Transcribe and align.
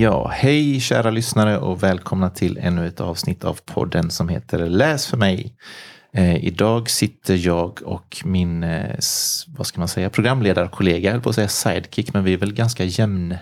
Ja, 0.00 0.28
hej 0.34 0.80
kära 0.80 1.10
lyssnare 1.10 1.58
och 1.58 1.82
välkomna 1.82 2.30
till 2.30 2.58
ännu 2.58 2.86
ett 2.86 3.00
avsnitt 3.00 3.44
av 3.44 3.58
podden 3.64 4.10
som 4.10 4.28
heter 4.28 4.58
Läs 4.58 5.06
för 5.06 5.16
mig. 5.16 5.54
Eh, 6.14 6.44
idag 6.44 6.90
sitter 6.90 7.46
jag 7.46 7.82
och 7.84 8.22
min, 8.24 8.62
eh, 8.62 8.96
vad 9.46 9.66
ska 9.66 9.80
man 9.80 9.88
säga, 9.88 10.10
programledarkollega, 10.10 11.08
jag 11.08 11.12
höll 11.12 11.22
på 11.22 11.28
att 11.28 11.34
säga 11.34 11.48
sidekick, 11.48 12.14
men 12.14 12.24
vi 12.24 12.32
är 12.32 12.38
väl 12.38 12.52
ganska 12.52 12.84
jämn, 12.84 13.36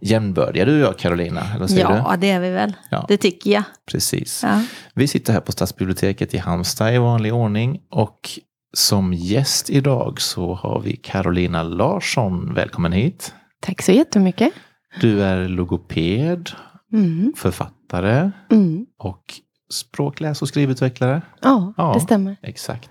jämnbördiga 0.00 0.64
du 0.64 0.82
och 0.82 0.88
jag 0.88 0.98
Carolina? 0.98 1.42
Eller 1.56 1.66
säger 1.66 1.82
ja, 1.82 2.10
du? 2.14 2.20
det 2.20 2.30
är 2.30 2.40
vi 2.40 2.50
väl. 2.50 2.72
Ja. 2.90 3.04
Det 3.08 3.16
tycker 3.16 3.50
jag. 3.50 3.62
Precis. 3.90 4.40
Ja. 4.42 4.62
Vi 4.94 5.08
sitter 5.08 5.32
här 5.32 5.40
på 5.40 5.52
Stadsbiblioteket 5.52 6.34
i 6.34 6.38
Halmstad 6.38 6.94
i 6.94 6.98
vanlig 6.98 7.34
ordning 7.34 7.80
och 7.90 8.30
som 8.72 9.14
gäst 9.14 9.70
idag 9.70 10.20
så 10.20 10.54
har 10.54 10.80
vi 10.80 10.96
Carolina 10.96 11.62
Larsson. 11.62 12.54
Välkommen 12.54 12.92
hit. 12.92 13.34
Tack 13.60 13.82
så 13.82 13.92
jättemycket. 13.92 14.52
Du 15.00 15.22
är 15.22 15.48
logoped, 15.48 16.50
Mm. 16.92 17.32
författare 17.36 18.30
Mm. 18.50 18.86
och 18.98 19.24
språkläs 19.72 20.42
och 20.42 20.48
skrivutvecklare. 20.48 21.22
Ja, 21.42 21.72
Ja. 21.76 21.92
det 21.94 22.00
stämmer. 22.00 22.36
Exakt. 22.42 22.90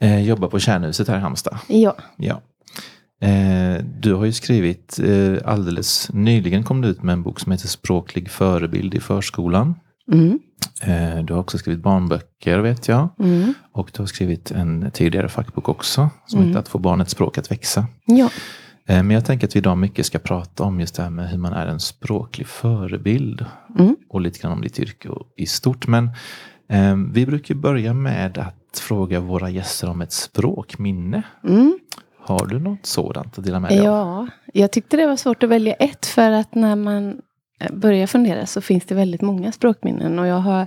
Eh, 0.00 0.20
jobbar 0.26 0.48
på 0.48 0.58
Kärnhuset 0.58 1.08
här 1.08 1.16
i 1.16 1.20
Halmstad. 1.20 1.58
Ja. 1.68 1.96
Ja. 2.16 2.42
Eh, 3.28 3.84
du 4.00 4.14
har 4.14 4.24
ju 4.24 4.32
skrivit, 4.32 4.98
eh, 5.04 5.52
alldeles 5.52 6.10
nyligen 6.12 6.62
kom 6.62 6.80
du 6.80 6.88
ut 6.88 7.02
med 7.02 7.12
en 7.12 7.22
bok 7.22 7.40
som 7.40 7.52
heter 7.52 7.68
Språklig 7.68 8.30
förebild 8.30 8.94
i 8.94 9.00
förskolan. 9.00 9.74
Mm. 10.12 10.38
Eh, 10.82 11.24
du 11.24 11.32
har 11.32 11.40
också 11.40 11.58
skrivit 11.58 11.82
barnböcker 11.82 12.58
vet 12.58 12.88
jag. 12.88 13.08
Mm. 13.18 13.54
Och 13.72 13.90
du 13.94 14.02
har 14.02 14.06
skrivit 14.06 14.50
en 14.50 14.90
tidigare 14.90 15.28
fackbok 15.28 15.68
också 15.68 16.10
som 16.26 16.38
Mm. 16.38 16.48
heter 16.48 16.60
Att 16.60 16.68
få 16.68 16.78
barnets 16.78 17.12
språk 17.12 17.38
att 17.38 17.50
växa. 17.50 17.86
Ja. 18.06 18.30
Eh, 18.88 19.02
Men 19.02 19.10
jag 19.10 19.24
tänker 19.24 19.46
att 19.46 19.56
vi 19.56 19.58
idag 19.58 19.78
mycket 19.78 20.06
ska 20.06 20.18
prata 20.18 20.64
om 20.64 20.80
just 20.80 20.94
det 20.96 21.02
här 21.02 21.10
med 21.10 21.28
hur 21.28 21.38
man 21.38 21.52
är 21.52 21.66
en 21.66 21.80
språklig 21.80 22.46
förebild. 22.46 23.44
Mm. 23.78 23.96
Och 24.08 24.20
lite 24.20 24.38
grann 24.38 24.52
om 24.52 24.60
ditt 24.60 24.78
yrke 24.78 25.08
i 25.36 25.46
stort. 25.46 25.86
Men 25.86 26.10
eh, 26.68 26.96
vi 27.12 27.26
brukar 27.26 27.54
börja 27.54 27.94
med 27.94 28.38
att 28.38 28.78
fråga 28.78 29.20
våra 29.20 29.50
gäster 29.50 29.90
om 29.90 30.00
ett 30.00 30.12
språkminne. 30.12 31.22
Mm. 31.44 31.78
Har 32.18 32.46
du 32.46 32.58
något 32.58 32.86
sådant 32.86 33.38
att 33.38 33.44
dela 33.44 33.60
med 33.60 33.70
dig 33.70 33.78
av? 33.78 33.84
ja, 33.86 34.28
jag 34.52 34.70
tyckte 34.72 34.96
det 34.96 35.06
var 35.06 35.16
svårt 35.16 35.42
att 35.42 35.48
välja 35.50 35.74
ett 35.74 36.06
för 36.06 36.30
att 36.30 36.54
när 36.54 36.76
man 36.76 37.20
eh, 37.60 37.72
börjar 37.72 38.06
fundera 38.06 38.46
så 38.46 38.60
finns 38.60 38.84
det 38.84 38.94
väldigt 38.94 39.22
många 39.22 39.52
språkminnen 39.52 40.18
och 40.18 40.26
jag 40.26 40.38
har, 40.38 40.66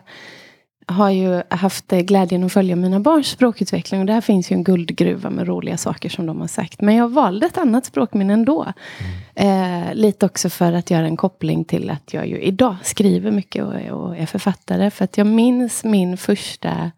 har 0.87 1.09
ju 1.09 1.41
haft 1.49 1.93
eh, 1.93 1.99
glädjen 1.99 2.43
att 2.43 2.53
följa 2.53 2.75
mina 2.75 2.99
barns 2.99 3.27
språkutveckling 3.27 3.99
och 3.99 4.05
där 4.05 4.21
finns 4.21 4.51
ju 4.51 4.53
en 4.53 4.63
guldgruva 4.63 5.29
med 5.29 5.47
roliga 5.47 5.77
saker 5.77 6.09
som 6.09 6.25
de 6.25 6.41
har 6.41 6.47
sagt. 6.47 6.81
Men 6.81 6.95
jag 6.95 7.09
valde 7.09 7.45
ett 7.45 7.57
annat 7.57 7.85
språkminne 7.85 8.33
ändå. 8.33 8.73
Eh, 9.35 9.93
lite 9.93 10.25
också 10.25 10.49
för 10.49 10.73
att 10.73 10.91
göra 10.91 11.05
en 11.05 11.17
koppling 11.17 11.65
till 11.65 11.89
att 11.89 12.13
jag 12.13 12.27
ju 12.27 12.41
idag 12.41 12.75
skriver 12.83 13.31
mycket 13.31 13.63
och, 13.63 13.73
och 13.73 14.17
är 14.17 14.25
författare. 14.25 14.91
För 14.91 15.03
att 15.03 15.17
jag 15.17 15.27
minns 15.27 15.83
min 15.83 16.17
första 16.17 16.91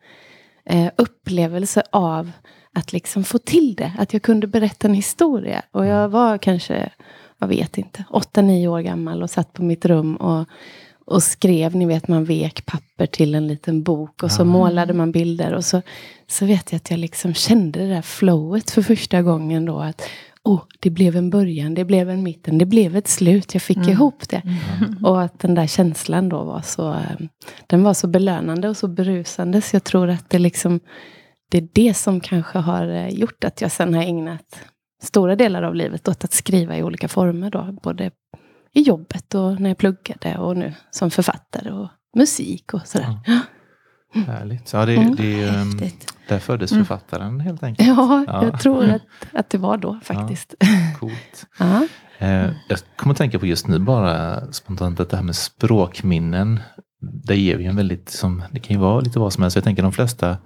eh, 0.65 0.87
upplevelse 0.95 1.83
av 1.91 2.31
att 2.73 2.93
liksom 2.93 3.23
få 3.23 3.37
till 3.37 3.75
det. 3.75 3.93
Att 3.97 4.13
jag 4.13 4.21
kunde 4.21 4.47
berätta 4.47 4.87
en 4.87 4.93
historia. 4.93 5.61
Och 5.71 5.85
jag 5.85 6.09
var 6.09 6.37
kanske, 6.37 6.89
jag 7.39 7.47
vet 7.47 7.77
inte, 7.77 8.03
åtta 8.09 8.41
nio 8.41 8.67
år 8.67 8.79
gammal 8.81 9.23
och 9.23 9.29
satt 9.29 9.53
på 9.53 9.63
mitt 9.63 9.85
rum 9.85 10.15
och, 10.15 10.45
och 11.09 11.23
skrev. 11.23 11.75
Ni 11.75 11.85
vet, 11.85 12.07
man 12.07 12.23
vek 12.25 12.65
papper 12.65 13.05
till 13.05 13.35
en 13.35 13.47
liten 13.47 13.83
bok 13.83 14.23
och 14.23 14.31
så 14.31 14.41
Ja. 14.41 14.45
målade 14.45 14.93
man 14.93 15.11
bilder. 15.11 15.53
Och 15.53 15.65
så, 15.65 15.81
så 16.27 16.45
vet 16.45 16.71
jag 16.71 16.77
att 16.77 16.89
jag 16.91 16.99
liksom 16.99 17.33
kände 17.33 17.79
det 17.79 17.87
där 17.87 18.01
flowet 18.01 18.71
för 18.71 18.81
första 18.81 19.21
gången 19.21 19.65
då. 19.65 19.79
Att 19.79 20.01
oh, 20.43 20.61
det 20.79 20.89
blev 20.89 21.15
en 21.15 21.29
början, 21.29 21.73
det 21.73 21.85
blev 21.85 22.09
en 22.09 22.23
mitten, 22.23 22.57
det 22.57 22.65
blev 22.65 22.95
ett 22.95 23.07
slut. 23.07 23.53
Jag 23.53 23.61
fick 23.63 23.77
Mm. 23.77 23.89
ihop 23.89 24.29
det. 24.29 24.41
Och 25.03 25.21
att 25.21 25.39
den 25.39 25.55
där 25.55 25.67
känslan 25.67 26.29
då 26.29 26.43
var 26.43 26.61
så, 26.61 26.93
eh, 26.93 27.27
den 27.67 27.83
var 27.83 27.93
så 27.93 28.07
belönande 28.07 28.69
och 28.69 28.77
så 28.77 28.87
berusande. 28.87 29.61
Så 29.61 29.75
jag 29.75 29.83
tror 29.83 30.09
att 30.09 30.29
det 30.29 30.39
liksom, 30.39 30.79
det 31.51 31.57
är 31.57 31.67
det 31.73 31.93
som 31.93 32.19
kanske 32.19 32.59
har 32.59 32.87
eh, 32.87 33.07
gjort 33.09 33.43
att 33.43 33.61
jag 33.61 33.71
sen 33.71 33.93
har 33.93 34.03
ägnat 34.03 34.59
stora 35.03 35.35
delar 35.35 35.63
av 35.63 35.75
livet 35.75 36.07
åt 36.07 36.23
att 36.23 36.33
skriva 36.33 36.77
i 36.77 36.83
olika 36.83 37.07
former 37.07 37.49
då. 37.51 37.77
Både 37.83 38.11
i 38.73 38.81
jobbet 38.81 39.35
och 39.35 39.61
när 39.61 39.69
jag 39.69 39.77
pluggade 39.77 40.37
och 40.37 40.57
nu 40.57 40.73
som 40.91 41.11
författare 41.11 41.71
och 41.71 41.89
musik 42.15 42.73
och 42.73 42.81
sådär. 42.87 43.19
Ja, 43.25 43.39
Härligt. 44.27 44.73
Ja, 44.73 44.85
det, 44.85 44.95
Mm. 44.95 45.15
det, 45.15 45.23
Häftigt. 45.23 46.13
där 46.27 46.39
föddes 46.39 46.71
Mm. 46.71 46.85
författaren 46.85 47.39
helt 47.39 47.63
enkelt. 47.63 47.87
ja, 47.87 48.23
Ja. 48.27 48.43
jag 48.45 48.59
tror 48.59 48.83
att, 48.89 49.01
att 49.33 49.49
det 49.49 49.57
var 49.57 49.77
då 49.77 49.99
faktiskt. 50.03 50.53
Coolt. 50.99 51.45
Ja. 51.59 51.87
Eh, 52.17 52.49
jag 52.67 52.79
kommer 52.95 53.13
att 53.13 53.17
tänka 53.17 53.39
på 53.39 53.45
just 53.45 53.67
nu 53.67 53.79
bara 53.79 54.51
spontant 54.51 54.99
att 54.99 55.09
det 55.09 55.17
här 55.17 55.23
med 55.23 55.35
språkminnen. 55.35 56.59
Det 57.01 57.35
ger 57.37 57.59
ju 57.59 57.65
en 57.65 57.75
väldigt, 57.75 58.09
som, 58.09 58.43
det 58.51 58.59
kan 58.59 58.75
ju 58.75 58.81
vara 58.81 58.99
lite 58.99 59.19
vad 59.19 59.33
som 59.33 59.41
helst. 59.43 59.55
Jag 59.55 59.63
tänker 59.63 59.83
de 59.83 59.91
flesta, 59.91 60.37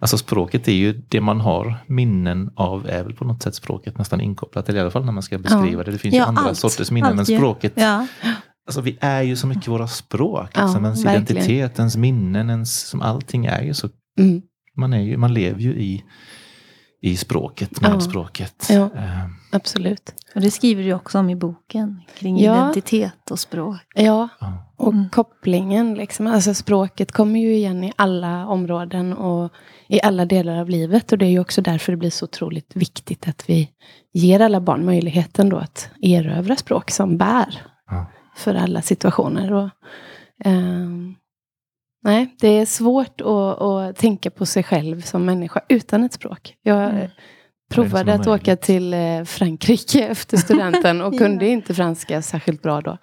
alltså 0.00 0.18
språket 0.18 0.68
är 0.68 0.72
ju 0.72 0.92
det 1.08 1.20
man 1.20 1.40
har 1.40 1.74
minnen 1.86 2.50
av, 2.56 2.88
är 2.88 3.02
väl 3.04 3.14
på 3.14 3.24
något 3.24 3.42
sätt 3.42 3.54
språket 3.54 3.98
nästan 3.98 4.20
inkopplat. 4.20 4.68
Eller 4.68 4.78
i 4.78 4.82
alla 4.82 4.90
fall 4.90 5.04
när 5.04 5.12
man 5.12 5.22
ska 5.22 5.38
beskriva 5.38 5.82
det. 5.82 5.90
Det 5.90 5.98
finns 5.98 6.14
ju 6.14 6.18
Ja, 6.18 6.24
andra 6.26 6.42
allt. 6.42 6.58
sorters 6.58 6.90
minnen, 6.90 7.10
men 7.10 7.18
Allt 7.20 7.28
ju. 7.30 7.36
språket, 7.36 7.72
Ja. 7.76 8.06
alltså 8.66 8.80
vi 8.80 8.98
är 9.00 9.22
ju 9.22 9.36
så 9.36 9.46
mycket 9.46 9.68
våra 9.68 9.86
språk. 9.88 10.50
Ja, 10.54 10.62
Liksom. 10.64 10.84
ens 10.84 11.00
identitet, 11.04 11.78
ens 11.78 11.96
minnen, 11.96 12.50
ens, 12.50 12.80
som 12.88 13.00
allting 13.00 13.46
är 13.46 13.62
ju 13.62 13.74
så, 13.74 13.88
Mm. 14.18 14.42
man, 14.76 14.92
är 14.92 15.00
ju, 15.00 15.16
man 15.16 15.34
lever 15.34 15.60
ju 15.60 15.70
i, 15.70 16.04
i 17.06 17.16
språket, 17.16 17.80
med 17.80 17.90
Ja. 17.90 18.00
språket. 18.00 18.66
Ja. 18.70 18.84
Eh, 18.96 19.26
Absolut. 19.52 20.14
Och 20.34 20.40
det 20.40 20.50
skriver 20.50 20.82
du 20.82 20.92
också 20.94 21.18
om 21.18 21.30
i 21.30 21.36
boken. 21.36 22.00
Kring 22.18 22.38
Ja. 22.40 22.54
identitet 22.70 23.30
och 23.30 23.38
språk. 23.38 23.76
Ja, 23.94 24.28
och 24.76 24.92
Mm. 24.92 25.08
kopplingen. 25.10 25.94
Liksom. 25.94 26.26
Alltså 26.26 26.54
språket 26.54 27.12
kommer 27.12 27.40
ju 27.40 27.54
igen 27.54 27.84
i 27.84 27.92
alla 27.96 28.46
områden 28.46 29.12
och 29.12 29.52
i 29.88 30.02
alla 30.02 30.24
delar 30.24 30.56
av 30.60 30.70
livet. 30.70 31.12
Och 31.12 31.18
det 31.18 31.26
är 31.26 31.30
ju 31.30 31.40
också 31.40 31.62
därför 31.62 31.92
det 31.92 31.96
blir 31.96 32.10
så 32.10 32.24
otroligt 32.24 32.76
viktigt 32.76 33.28
att 33.28 33.44
vi 33.50 33.70
ger 34.12 34.40
alla 34.40 34.60
barn 34.60 34.84
möjligheten 34.84 35.48
då 35.48 35.56
att 35.56 35.90
erövra 36.02 36.56
språk 36.56 36.90
som 36.90 37.16
bär 37.18 37.62
Ja. 37.90 38.06
för 38.36 38.54
alla 38.54 38.82
situationer. 38.82 39.52
Och, 39.52 39.68
ehm, 40.44 41.14
nej, 42.06 42.36
det 42.40 42.48
är 42.48 42.66
svårt 42.66 43.20
att, 43.20 43.62
att 43.62 43.96
tänka 43.96 44.30
på 44.30 44.46
sig 44.46 44.62
själv 44.62 45.00
som 45.00 45.24
människa 45.24 45.60
utan 45.68 46.04
ett 46.04 46.12
språk. 46.12 46.54
Jag 46.62 46.90
Mm. 46.90 47.08
provade 47.74 48.14
att 48.14 48.26
åka 48.26 48.56
till 48.56 48.94
eh, 48.94 49.24
Frankrike 49.24 50.06
efter 50.08 50.36
studenten 50.36 51.00
och 51.00 51.14
Ja. 51.14 51.18
kunde 51.18 51.46
inte 51.48 51.74
franska 51.74 52.22
särskilt 52.22 52.62
bra 52.62 52.80
då. 52.80 52.98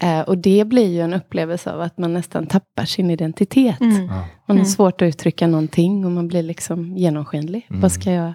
Eh, 0.00 0.20
och 0.20 0.38
det 0.38 0.64
blir 0.66 0.86
ju 0.88 1.00
en 1.00 1.14
upplevelse 1.14 1.72
av 1.72 1.80
att 1.80 1.98
man 1.98 2.12
nästan 2.12 2.46
tappar 2.46 2.84
sin 2.84 3.10
identitet. 3.10 3.80
Mm. 3.80 4.06
Man 4.06 4.18
har 4.46 4.54
Mm. 4.54 4.64
svårt 4.64 5.02
att 5.02 5.06
uttrycka 5.08 5.46
någonting 5.46 6.04
och 6.04 6.10
man 6.10 6.28
blir 6.28 6.42
liksom 6.42 6.96
genomskinlig. 6.96 7.66
Mm. 7.70 7.80
Vad 7.80 7.92
ska 7.92 8.12
jag, 8.12 8.34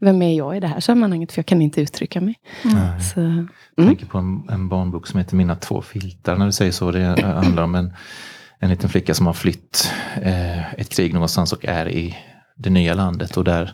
vem 0.00 0.22
är 0.22 0.34
jag 0.36 0.56
i 0.56 0.60
det 0.60 0.66
här 0.66 0.80
sammanhanget? 0.80 1.32
För 1.32 1.38
jag 1.38 1.46
kan 1.46 1.62
inte 1.62 1.80
uttrycka 1.80 2.20
mig. 2.20 2.34
Nej. 2.64 3.00
Så, 3.00 3.20
Jag 3.20 3.28
mm. 3.28 3.48
tänker 3.76 4.06
på 4.06 4.18
en, 4.18 4.48
en 4.50 4.68
barnbok 4.68 5.06
som 5.06 5.18
heter 5.18 5.36
Mina 5.36 5.54
två 5.56 5.82
filtar. 5.82 6.36
När 6.36 6.46
du 6.46 6.52
säger 6.52 6.72
så, 6.72 6.90
det 6.90 7.22
handlar 7.22 7.62
om 7.62 7.74
en, 7.74 7.92
en 8.60 8.70
liten 8.70 8.88
flicka 8.90 9.14
som 9.14 9.26
har 9.26 9.32
flytt 9.32 9.92
eh, 10.22 10.74
ett 10.74 10.88
krig 10.88 11.14
någonstans 11.14 11.52
och 11.52 11.64
är 11.64 11.88
i 11.88 12.16
det 12.56 12.70
nya 12.70 12.94
landet. 12.94 13.36
Och 13.36 13.44
där 13.44 13.72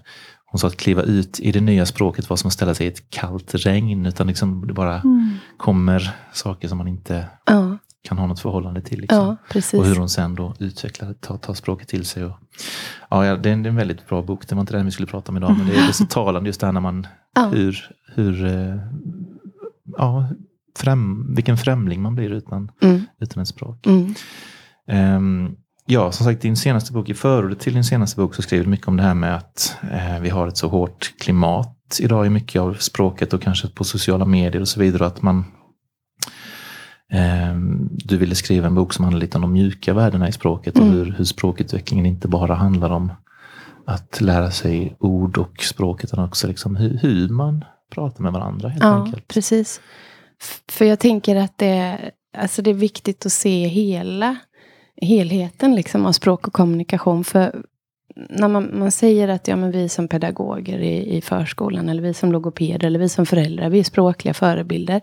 hon 0.50 0.58
sa 0.58 0.66
att 0.66 0.76
kliva 0.76 1.02
ut 1.02 1.40
i 1.40 1.52
det 1.52 1.60
nya 1.60 1.86
språket 1.86 2.30
var 2.30 2.36
som 2.36 2.48
att 2.48 2.54
ställa 2.54 2.74
sig 2.74 2.86
i 2.86 2.88
ett 2.88 3.10
kallt 3.10 3.54
regn. 3.54 4.06
Utan 4.06 4.26
liksom 4.26 4.66
det 4.66 4.72
bara 4.72 5.00
Mm. 5.00 5.34
kommer 5.56 6.10
saker 6.32 6.68
som 6.68 6.78
man 6.78 6.88
inte 6.88 7.26
ja, 7.46 7.78
kan 8.08 8.18
ha 8.18 8.26
något 8.26 8.40
förhållande 8.40 8.80
till. 8.80 9.00
Liksom. 9.00 9.36
ja. 9.54 9.60
Och 9.78 9.84
hur 9.86 9.96
hon 9.96 10.08
sen 10.08 10.34
då 10.34 10.54
utvecklar, 10.58 11.12
tar, 11.12 11.36
tar 11.38 11.54
språket 11.54 11.88
till 11.88 12.04
sig. 12.04 12.24
Och, 12.24 12.32
ja, 13.10 13.36
det, 13.36 13.48
är 13.48 13.52
en, 13.52 13.62
det 13.62 13.66
är 13.66 13.70
en 13.70 13.76
väldigt 13.76 14.08
bra 14.08 14.22
bok. 14.22 14.48
Det 14.48 14.54
var 14.54 14.60
inte 14.60 14.76
det 14.76 14.82
vi 14.82 14.90
skulle 14.90 15.06
prata 15.06 15.32
om 15.32 15.36
idag. 15.36 15.56
Men 15.58 15.66
det 15.66 15.72
är, 15.72 15.76
det 15.82 15.88
är 15.88 15.92
så 15.92 16.06
talande 16.10 16.48
just 16.48 16.60
det 16.60 16.66
här 16.66 16.72
när 16.72 16.80
man 16.80 17.06
ja. 17.34 17.48
hur, 17.48 17.90
hur 18.14 18.44
eh, 18.46 18.76
ja, 19.98 20.28
främ, 20.78 21.34
vilken 21.34 21.56
främling 21.58 22.02
man 22.02 22.14
blir 22.14 22.30
utan, 22.30 22.70
Mm, 22.82 23.06
utan 23.20 23.42
ett 23.42 23.48
språk. 23.48 23.86
mm, 23.86 24.14
ja, 25.86 26.12
som 26.12 26.26
sagt, 26.26 26.42
din 26.42 26.56
senaste 26.56 26.92
bok, 26.92 27.08
i 27.08 27.14
förordet 27.14 27.60
till 27.60 27.74
din 27.74 27.84
senaste 27.84 28.20
bok 28.20 28.34
så 28.34 28.42
skriver 28.42 28.64
du 28.64 28.70
mycket 28.70 28.88
om 28.88 28.96
det 28.96 29.02
här 29.02 29.14
med 29.14 29.36
att 29.36 29.76
eh, 29.92 30.20
vi 30.20 30.28
har 30.28 30.48
ett 30.48 30.56
så 30.56 30.68
hårt 30.68 31.14
klimat 31.20 31.98
idag 32.00 32.26
i 32.26 32.30
mycket 32.30 32.62
av 32.62 32.74
språket 32.74 33.32
och 33.32 33.42
kanske 33.42 33.68
på 33.68 33.84
sociala 33.84 34.24
medier 34.24 34.60
och 34.60 34.68
så 34.68 34.80
vidare. 34.80 35.02
och 35.02 35.06
Att 35.06 35.22
man 35.22 35.44
ehm, 37.12 37.88
du 37.90 38.16
ville 38.16 38.34
skriva 38.34 38.66
en 38.66 38.74
bok 38.74 38.92
som 38.92 39.04
handlar 39.04 39.20
lite 39.20 39.38
om 39.38 39.42
de 39.42 39.52
mjuka 39.52 39.94
värdena 39.94 40.28
i 40.28 40.32
språket 40.32 40.74
och 40.78 40.82
Mm. 40.82 40.94
hur, 40.94 41.12
hur 41.18 41.24
språkutvecklingen 41.24 42.06
inte 42.06 42.28
bara 42.28 42.54
handlar 42.54 42.90
om 42.90 43.12
att 43.86 44.20
lära 44.20 44.50
sig 44.50 44.96
ord 45.00 45.38
och 45.38 45.62
språk 45.62 46.04
utan 46.04 46.24
också 46.24 46.46
liksom 46.48 46.76
hur, 46.76 46.98
hur 46.98 47.28
man 47.28 47.64
pratar 47.94 48.22
med 48.22 48.32
varandra 48.32 48.68
helt 48.68 48.84
ja, 48.84 49.04
enkelt. 49.04 49.28
precis. 49.28 49.80
För 50.68 50.84
jag 50.84 50.98
tänker 50.98 51.36
att 51.36 51.58
det, 51.58 51.98
alltså 52.38 52.62
det 52.62 52.70
är 52.70 52.74
viktigt 52.74 53.26
att 53.26 53.32
se 53.32 53.66
hela 53.68 54.36
helheten 55.02 55.74
liksom 55.74 56.06
av 56.06 56.12
språk 56.12 56.46
och 56.46 56.52
kommunikation. 56.52 57.24
För 57.24 57.62
när 58.16 58.48
man, 58.48 58.78
man 58.78 58.90
säger 58.90 59.28
att 59.28 59.48
ja, 59.48 59.56
men 59.56 59.70
vi 59.70 59.88
som 59.88 60.08
pedagoger 60.08 60.78
i, 60.78 61.16
i 61.16 61.20
förskolan 61.20 61.88
eller 61.88 62.02
vi 62.02 62.14
som 62.14 62.32
logopeder 62.32 62.86
eller 62.86 62.98
vi 62.98 63.08
som 63.08 63.26
föräldrar, 63.26 63.70
vi 63.70 63.78
är 63.78 63.84
språkliga 63.84 64.34
förebilder. 64.34 65.00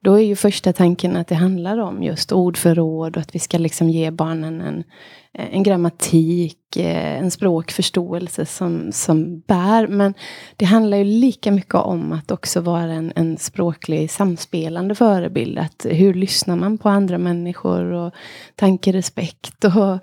då 0.00 0.14
är 0.14 0.22
ju 0.22 0.36
första 0.36 0.72
tanken 0.72 1.16
att 1.16 1.28
det 1.28 1.34
handlar 1.34 1.78
om 1.78 2.02
just 2.02 2.32
ordförråd 2.32 3.16
och 3.16 3.22
att 3.22 3.34
vi 3.34 3.38
ska 3.38 3.58
liksom 3.58 3.90
ge 3.90 4.10
barnen 4.10 4.60
en, 4.60 4.84
en 5.34 5.62
grammatik, 5.62 6.76
eh, 6.76 7.18
en 7.18 7.30
språkförståelse 7.30 8.46
som, 8.46 8.92
som 8.92 9.40
bär. 9.40 9.86
Men 9.86 10.14
det 10.56 10.64
handlar 10.64 10.96
ju 10.98 11.04
lika 11.04 11.52
mycket 11.52 11.74
om 11.74 12.12
att 12.12 12.30
också 12.30 12.60
vara 12.60 12.92
en, 12.92 13.12
en 13.16 13.38
språklig 13.38 14.10
samspelande 14.10 14.94
förebild. 14.94 15.58
Att 15.58 15.86
hur 15.90 16.14
lyssnar 16.14 16.56
man 16.56 16.78
på 16.78 16.88
andra 16.88 17.18
människor 17.18 17.84
och 17.84 18.14
tankerespekt. 18.56 19.64
Och, 19.64 19.72
ja. 19.72 19.98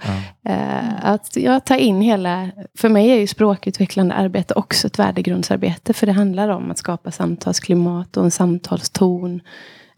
eh, 0.46 1.06
att 1.06 1.36
ja, 1.36 1.60
ta 1.60 1.76
in 1.76 2.02
hela... 2.02 2.52
För 2.78 2.90
mig 2.90 3.10
är 3.10 3.20
ju 3.20 3.28
språkutvecklande 3.28 4.16
arbete 4.16 4.54
också 4.54 4.88
ett 4.88 5.00
värdegrundsarbete. 5.00 5.94
För 5.94 6.06
det 6.06 6.14
handlar 6.14 6.50
om 6.50 6.72
att 6.72 6.78
skapa 6.78 7.12
samtalsklimat 7.12 8.18
och 8.18 8.24
en 8.24 8.32
samtalston 8.32 9.42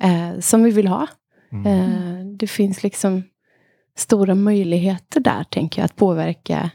eh, 0.04 0.40
som 0.40 0.64
vi 0.64 0.72
vill 0.72 0.88
ha. 0.88 1.08
Mm. 1.52 1.66
Eh, 1.66 2.26
det 2.26 2.48
finns 2.48 2.84
liksom 2.84 3.24
stora 4.02 4.36
möjligheter 4.36 5.20
där, 5.20 5.44
tänker 5.44 5.82
jag, 5.82 5.86
att 5.86 5.96
påverka 5.96 6.72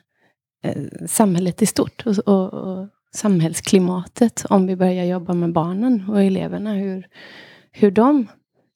eh, 0.64 0.82
samhället 1.06 1.62
i 1.62 1.66
stort. 1.66 2.06
Och, 2.06 2.18
och, 2.18 2.54
och, 2.54 2.88
samhällsklimatet 3.14 4.46
om 4.50 4.66
vi 4.66 4.76
börjar 4.76 5.04
jobba 5.04 5.32
med 5.32 5.52
barnen 5.52 6.04
och 6.08 6.22
eleverna. 6.22 6.72
Hur, 6.72 7.06
hur 7.72 7.90
de 7.90 8.26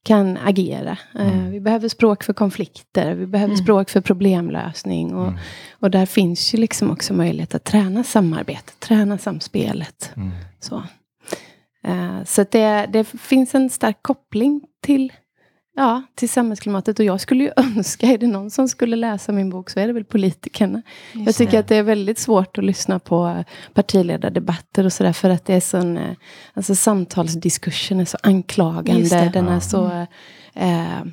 kan 0.04 0.36
agera. 0.36 0.98
Eh, 1.14 1.38
mm. 1.38 1.50
vi 1.50 1.60
behöver 1.60 1.88
språk 1.88 2.24
för 2.24 2.32
konflikter, 2.32 3.14
vi 3.14 3.26
behöver 3.26 3.52
mm. 3.52 3.64
språk 3.64 3.90
för 3.90 4.00
problemlösning. 4.00 5.14
Och, 5.14 5.28
mm. 5.28 5.38
och 5.72 5.90
där 5.90 6.06
finns 6.06 6.54
ju 6.54 6.58
liksom 6.58 6.90
också 6.90 7.14
möjlighet 7.14 7.54
att 7.54 7.64
träna 7.64 8.04
samarbetet, 8.04 8.80
träna 8.80 9.18
samspelet. 9.18 10.12
Mm. 10.16 10.30
Så, 10.60 10.76
uh, 11.88 12.24
så 12.24 12.44
det, 12.50 12.86
det 12.92 13.04
finns 13.04 13.54
en 13.54 13.70
stark 13.70 13.98
koppling 14.02 14.60
till 14.82 15.12
Ja, 15.76 16.02
till 16.14 16.28
samhällsklimatet. 16.28 16.98
Och 16.98 17.04
jag 17.04 17.20
skulle 17.20 17.44
ju 17.44 17.50
önska, 17.56 18.06
är 18.06 18.18
det 18.18 18.26
någon 18.26 18.50
som 18.50 18.68
skulle 18.68 18.96
läsa 18.96 19.32
min 19.32 19.50
bok 19.50 19.70
så 19.70 19.80
är 19.80 19.86
det 19.86 19.92
väl 19.92 20.04
politikerna. 20.04 20.82
Just 21.12 21.26
jag 21.26 21.34
tycker 21.34 21.52
det. 21.52 21.58
att 21.58 21.68
det 21.68 21.76
är 21.76 21.82
väldigt 21.82 22.18
svårt 22.18 22.58
att 22.58 22.64
lyssna 22.64 22.98
på 22.98 23.44
partiledardebatter 23.74 24.84
och 24.84 24.92
sådär. 24.92 25.12
För 25.12 25.30
att 25.30 25.44
det 25.44 25.54
är 25.54 25.60
sån, 25.60 25.96
eh, 25.96 26.14
alltså 26.54 26.74
samtalsdiskursen 26.74 28.00
är 28.00 28.04
så 28.04 28.18
anklagande. 28.22 29.30
Den 29.32 29.48
är 29.48 29.60
så 29.60 30.06
eh, 30.54 31.04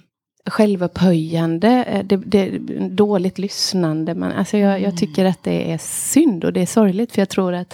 självupphöjande. 0.49 1.83
Eh, 1.83 2.05
det, 2.05 2.17
det, 2.17 2.57
dåligt 2.89 3.37
lyssnande. 3.37 4.15
Men 4.15 4.31
alltså 4.31 4.57
jag, 4.57 4.71
jag 4.71 4.83
mm. 4.83 4.97
tycker 4.97 5.25
att 5.25 5.43
det 5.43 5.71
är 5.71 5.77
synd 5.81 6.43
och 6.43 6.53
det 6.53 6.61
är 6.61 6.65
sorgligt. 6.65 7.11
För 7.11 7.21
jag 7.21 7.29
tror 7.29 7.53
att 7.53 7.73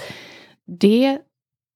det 0.79 1.19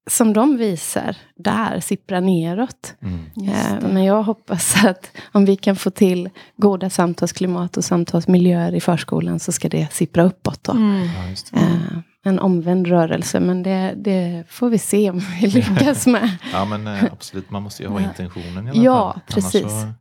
som 0.08 0.34
de 0.34 0.58
visar 0.58 1.18
där 1.36 1.80
sipprar 1.80 2.22
neråt. 2.22 2.96
Mm. 3.02 3.50
Eh, 3.50 3.90
men 3.94 4.04
jag 4.04 4.24
hoppas 4.24 4.76
att 4.86 5.12
om 5.32 5.46
vi 5.46 5.56
kan 5.56 5.76
få 5.76 5.90
till 5.90 6.30
goda 6.58 6.90
samtalsklimat 6.90 7.78
och 7.78 7.86
samtalsmiljöer 7.86 8.76
i 8.76 8.82
förskolan 8.82 9.40
så 9.40 9.52
ska 9.52 9.70
det 9.70 9.94
sippra 9.94 10.24
uppåt. 10.24 10.64
Då. 10.64 10.72
Mm. 10.72 11.08
Ja, 11.52 11.60
eh, 11.60 12.00
en 12.24 12.40
omvänd 12.40 12.88
rörelse, 12.88 13.40
men 13.40 13.64
det, 13.64 13.94
det, 13.98 14.44
får 14.50 14.70
vi 14.70 14.78
se 14.78 15.10
om 15.10 15.22
vi 15.42 15.48
lyckas 15.48 16.08
med. 16.08 16.38
ja, 16.52 16.66
men 16.66 16.88
eh, 16.88 17.04
absolut, 17.04 17.50
man 17.50 17.64
måste 17.64 17.84
ju 17.84 17.90
ha 17.90 18.02
intentionen 18.02 18.68
i 18.68 18.70
alla 18.70 18.84
ja, 18.84 19.14
fall. 19.14 19.22
Precis. 19.28 19.64
Annars 19.64 19.82
så, 19.82 19.94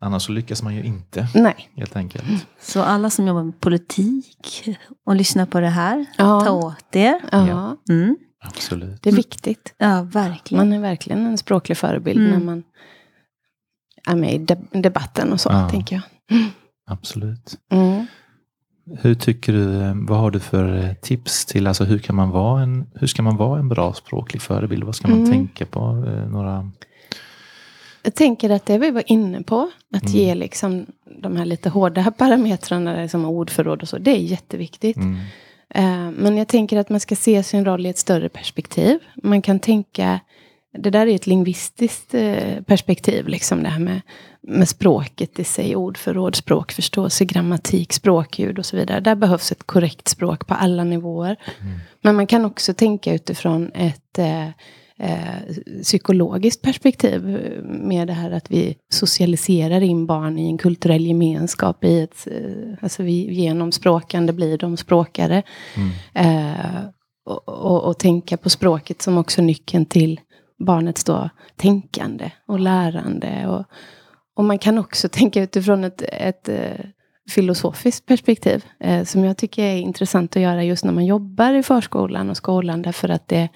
annars 0.00 0.22
så 0.22 0.32
lyckas 0.32 0.62
man 0.62 0.74
ju 0.74 0.82
inte. 0.82 1.26
Nej. 1.34 1.70
Helt 1.76 1.96
enkelt. 1.96 2.24
Så 2.60 2.82
alla 2.82 3.10
som 3.10 3.26
jobbar 3.26 3.42
med 3.42 3.60
politik 3.60 4.68
och 5.06 5.16
lyssnar 5.16 5.46
på 5.46 5.60
det 5.60 5.68
här, 5.68 6.06
ja. 6.18 6.40
ta 6.40 6.50
åt 6.50 6.96
er. 6.96 7.20
Ja. 7.30 7.76
Mm. 8.42 8.52
Absolut. 8.54 9.02
Det 9.02 9.10
är 9.10 9.14
viktigt. 9.14 9.74
Ja, 9.78 10.02
verkligen. 10.02 10.68
Man 10.68 10.78
är 10.78 10.80
verkligen 10.80 11.26
en 11.26 11.38
språklig 11.38 11.78
förebild 11.78 12.20
mm. 12.20 12.30
när 12.30 12.46
man 12.46 12.62
är 14.06 14.16
med 14.16 14.34
i 14.34 14.56
debatten 14.80 15.32
och 15.32 15.40
så, 15.40 15.48
ja. 15.48 15.68
tänker 15.70 15.96
jag. 15.96 16.38
Mm. 16.38 16.50
Absolut. 16.86 17.58
Mm. 17.70 18.06
Hur 19.00 19.14
tycker 19.14 19.52
du, 19.52 19.80
eh, 19.82 19.94
vad 19.94 20.18
har 20.18 20.30
du 20.30 20.40
för 20.40 20.76
eh, 20.76 20.94
tips 20.94 21.46
till, 21.46 21.66
alltså 21.66 21.84
hur 21.84 21.98
kan 21.98 22.16
man 22.16 22.30
vara 22.30 22.62
en, 22.62 22.86
hur 22.94 23.06
ska 23.06 23.22
man 23.22 23.36
vara 23.36 23.58
en 23.58 23.68
bra 23.68 23.92
språklig 23.92 24.42
förebild? 24.42 24.84
Vad 24.84 24.94
ska 24.94 25.08
man 25.08 25.18
mm. 25.18 25.30
tänka 25.30 25.66
på? 25.66 25.80
Eh, 25.80 26.28
några... 26.28 26.70
Jag 28.02 28.14
tänker 28.14 28.50
att 28.50 28.66
det 28.66 28.78
vi 28.78 28.90
var 28.90 29.02
inne 29.06 29.42
på, 29.42 29.70
att 29.94 30.02
mm. 30.02 30.14
ge 30.14 30.34
liksom 30.34 30.86
de 31.22 31.36
här 31.36 31.44
lite 31.44 31.68
hårda 31.68 32.10
parametrarna, 32.18 33.08
som 33.08 33.24
ordförråd 33.24 33.82
och 33.82 33.88
så, 33.88 33.98
det 33.98 34.10
är 34.10 34.20
jätteviktigt. 34.20 34.96
Eh, 35.74 36.10
men 36.10 36.36
jag 36.36 36.48
tänker 36.48 36.78
att 36.78 36.88
man 36.88 37.00
ska 37.00 37.16
se 37.16 37.42
sin 37.42 37.64
roll 37.64 37.86
i 37.86 37.88
ett 37.88 37.98
större 37.98 38.28
perspektiv. 38.28 38.98
Man 39.22 39.42
kan 39.42 39.58
tänka, 39.58 40.20
det 40.78 40.90
där 40.90 41.06
är 41.06 41.14
ett 41.14 41.26
lingvistiskt 41.26 42.14
eh, 42.14 42.62
perspektiv, 42.66 43.28
liksom 43.28 43.62
det 43.62 43.68
här 43.68 43.80
med, 43.80 44.00
med 44.40 44.68
språket 44.68 45.38
i 45.38 45.44
sig, 45.44 45.76
ordförråd, 45.76 46.36
språkförståelse, 46.36 47.24
grammatik, 47.24 47.92
språkljud 47.92 48.58
och 48.58 48.66
så 48.66 48.76
vidare. 48.76 49.00
Där 49.00 49.14
behövs 49.14 49.52
ett 49.52 49.66
korrekt 49.66 50.08
språk 50.08 50.46
på 50.46 50.54
alla 50.54 50.84
nivåer. 50.84 51.36
Mm. 51.60 51.78
Men 52.00 52.16
man 52.16 52.26
kan 52.26 52.44
också 52.44 52.74
tänka 52.74 53.14
utifrån 53.14 53.70
ett 53.74 54.18
eh, 55.02 55.82
psykologiskt 55.82 56.62
perspektiv 56.62 57.22
med 57.64 58.06
det 58.06 58.12
här 58.12 58.30
att 58.30 58.50
vi 58.50 58.76
socialiserar 58.92 59.80
in 59.80 60.06
barn 60.06 60.38
i 60.38 60.46
en 60.46 60.58
kulturell 60.58 61.06
gemenskap. 61.06 61.84
I 61.84 62.00
ett, 62.00 62.28
eh, 62.30 62.74
alltså 62.80 63.02
vi, 63.02 63.34
genom 63.34 63.72
språkande 63.72 64.32
blir 64.32 64.58
de 64.58 64.76
språkare. 64.76 65.42
Mm. 65.76 65.90
Eh, 66.14 66.84
och, 67.24 67.48
och, 67.48 67.84
och, 67.84 67.98
tänka 67.98 68.36
på 68.36 68.50
språket 68.50 69.02
som 69.02 69.18
också 69.18 69.42
nyckeln 69.42 69.86
till 69.86 70.20
barnets 70.66 71.04
då 71.04 71.30
tänkande 71.56 72.30
och 72.48 72.60
lärande. 72.60 73.46
Och, 73.48 73.64
och 74.36 74.44
man 74.44 74.58
kan 74.58 74.78
också 74.78 75.08
tänka 75.08 75.42
utifrån 75.42 75.84
ett, 75.84 76.02
ett 76.12 76.48
eh, 76.48 76.86
filosofiskt 77.30 78.06
perspektiv. 78.06 78.64
Eh, 78.80 79.04
som 79.04 79.24
jag 79.24 79.36
tycker 79.36 79.62
är 79.62 79.76
intressant 79.76 80.36
att 80.36 80.42
göra 80.42 80.64
just 80.64 80.84
när 80.84 80.92
man 80.92 81.06
jobbar 81.06 81.54
i 81.54 81.62
förskolan 81.62 82.30
och 82.30 82.36
skolan. 82.36 82.82
Därför 82.82 83.08
att 83.08 83.28
det 83.28 83.48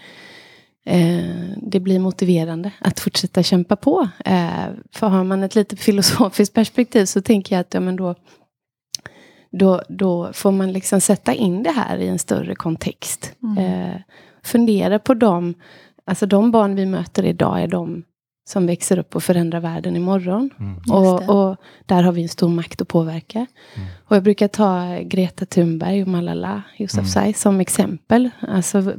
det 1.56 1.80
blir 1.80 1.98
motiverande 1.98 2.70
att 2.78 3.00
fortsätta 3.00 3.42
kämpa 3.42 3.76
på. 3.76 4.08
Eh, 4.24 4.66
för 4.92 5.06
har 5.06 5.24
man 5.24 5.42
ett 5.42 5.54
lite 5.54 5.76
filosofiskt 5.76 6.54
perspektiv 6.54 7.04
så 7.04 7.22
tänker 7.22 7.54
jag 7.54 7.60
att 7.60 7.74
ja, 7.74 7.80
men 7.80 7.96
då, 7.96 8.14
då, 9.50 9.82
då 9.88 10.32
får 10.32 10.52
man 10.52 10.72
liksom 10.72 11.00
sätta 11.00 11.34
in 11.34 11.62
det 11.62 11.70
här 11.70 11.98
i 11.98 12.08
en 12.08 12.18
större 12.18 12.54
kontext. 12.54 13.32
Mm. 13.42 13.58
Eh, 13.58 14.00
fundera 14.42 14.98
på 14.98 15.14
dem, 15.14 15.54
alltså 16.04 16.26
de 16.26 16.50
barn 16.50 16.74
vi 16.74 16.86
möter 16.86 17.24
idag 17.24 17.62
är 17.62 17.66
de 17.66 18.04
som 18.48 18.66
växer 18.66 18.98
upp 18.98 19.16
och 19.16 19.22
förändrar 19.22 19.60
världen 19.60 19.96
imorgon. 19.96 20.50
Mm. 20.58 20.76
Och, 20.90 21.28
och 21.28 21.56
där 21.86 22.02
har 22.02 22.12
vi 22.12 22.22
en 22.22 22.28
stor 22.28 22.48
makt 22.48 22.80
att 22.80 22.88
påverka. 22.88 23.38
Mm. 23.38 23.88
Och 24.04 24.16
jag 24.16 24.22
brukar 24.22 24.48
ta 24.48 24.98
Greta 25.02 25.46
Thunberg 25.46 26.02
och 26.02 26.08
Malala 26.08 26.62
Yousafzai 26.78 27.22
mm. 27.22 27.34
som 27.34 27.60
exempel. 27.60 28.30
Alltså 28.40 28.94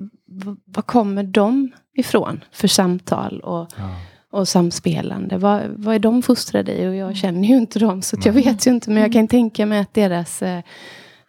var 0.65 0.81
kommer 0.81 1.23
de 1.23 1.71
ifrån 1.93 2.43
för 2.51 2.67
samtal 2.67 3.39
och, 3.39 3.67
ja. 3.77 3.95
och 4.31 4.47
samspelande? 4.47 5.37
Vad, 5.37 5.61
vad 5.75 5.95
är 5.95 5.99
de 5.99 6.21
fostrade 6.21 6.71
i? 6.71 6.87
Och 6.87 6.95
jag 6.95 7.15
känner 7.15 7.47
ju 7.47 7.57
inte 7.57 7.79
dem, 7.79 8.01
så 8.01 8.17
jag 8.23 8.33
vet 8.33 8.67
ju 8.67 8.71
inte. 8.71 8.89
Men 8.89 9.03
jag 9.03 9.13
kan 9.13 9.27
tänka 9.27 9.65
mig 9.65 9.79
att 9.79 9.93
deras 9.93 10.41
eh, 10.41 10.61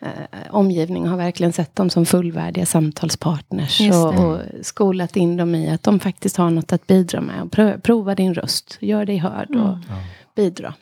eh, 0.01 0.11
omgivning 0.51 1.07
har 1.07 1.17
verkligen 1.17 1.53
sett 1.53 1.77
dem 1.77 1.91
som 1.91 2.07
fullvärdiga 2.07 2.67
samtalspartners. 2.67 3.81
Och, 3.81 4.25
och, 4.25 4.39
skolat 4.63 5.17
in 5.17 5.37
dem 5.37 5.55
i 5.55 5.71
att 5.71 5.83
de 5.83 6.01
faktiskt 6.01 6.37
har 6.37 6.51
något 6.51 6.73
att 6.73 6.87
bidra 6.87 7.21
med. 7.21 7.43
Och 7.43 7.83
prova 7.83 8.15
din 8.15 8.35
röst, 8.35 8.79
gör 8.81 9.05
dig 9.05 9.17
hörd 9.17 9.51
och 9.51 9.73
mm. 9.73 9.81
bidra. 10.37 10.75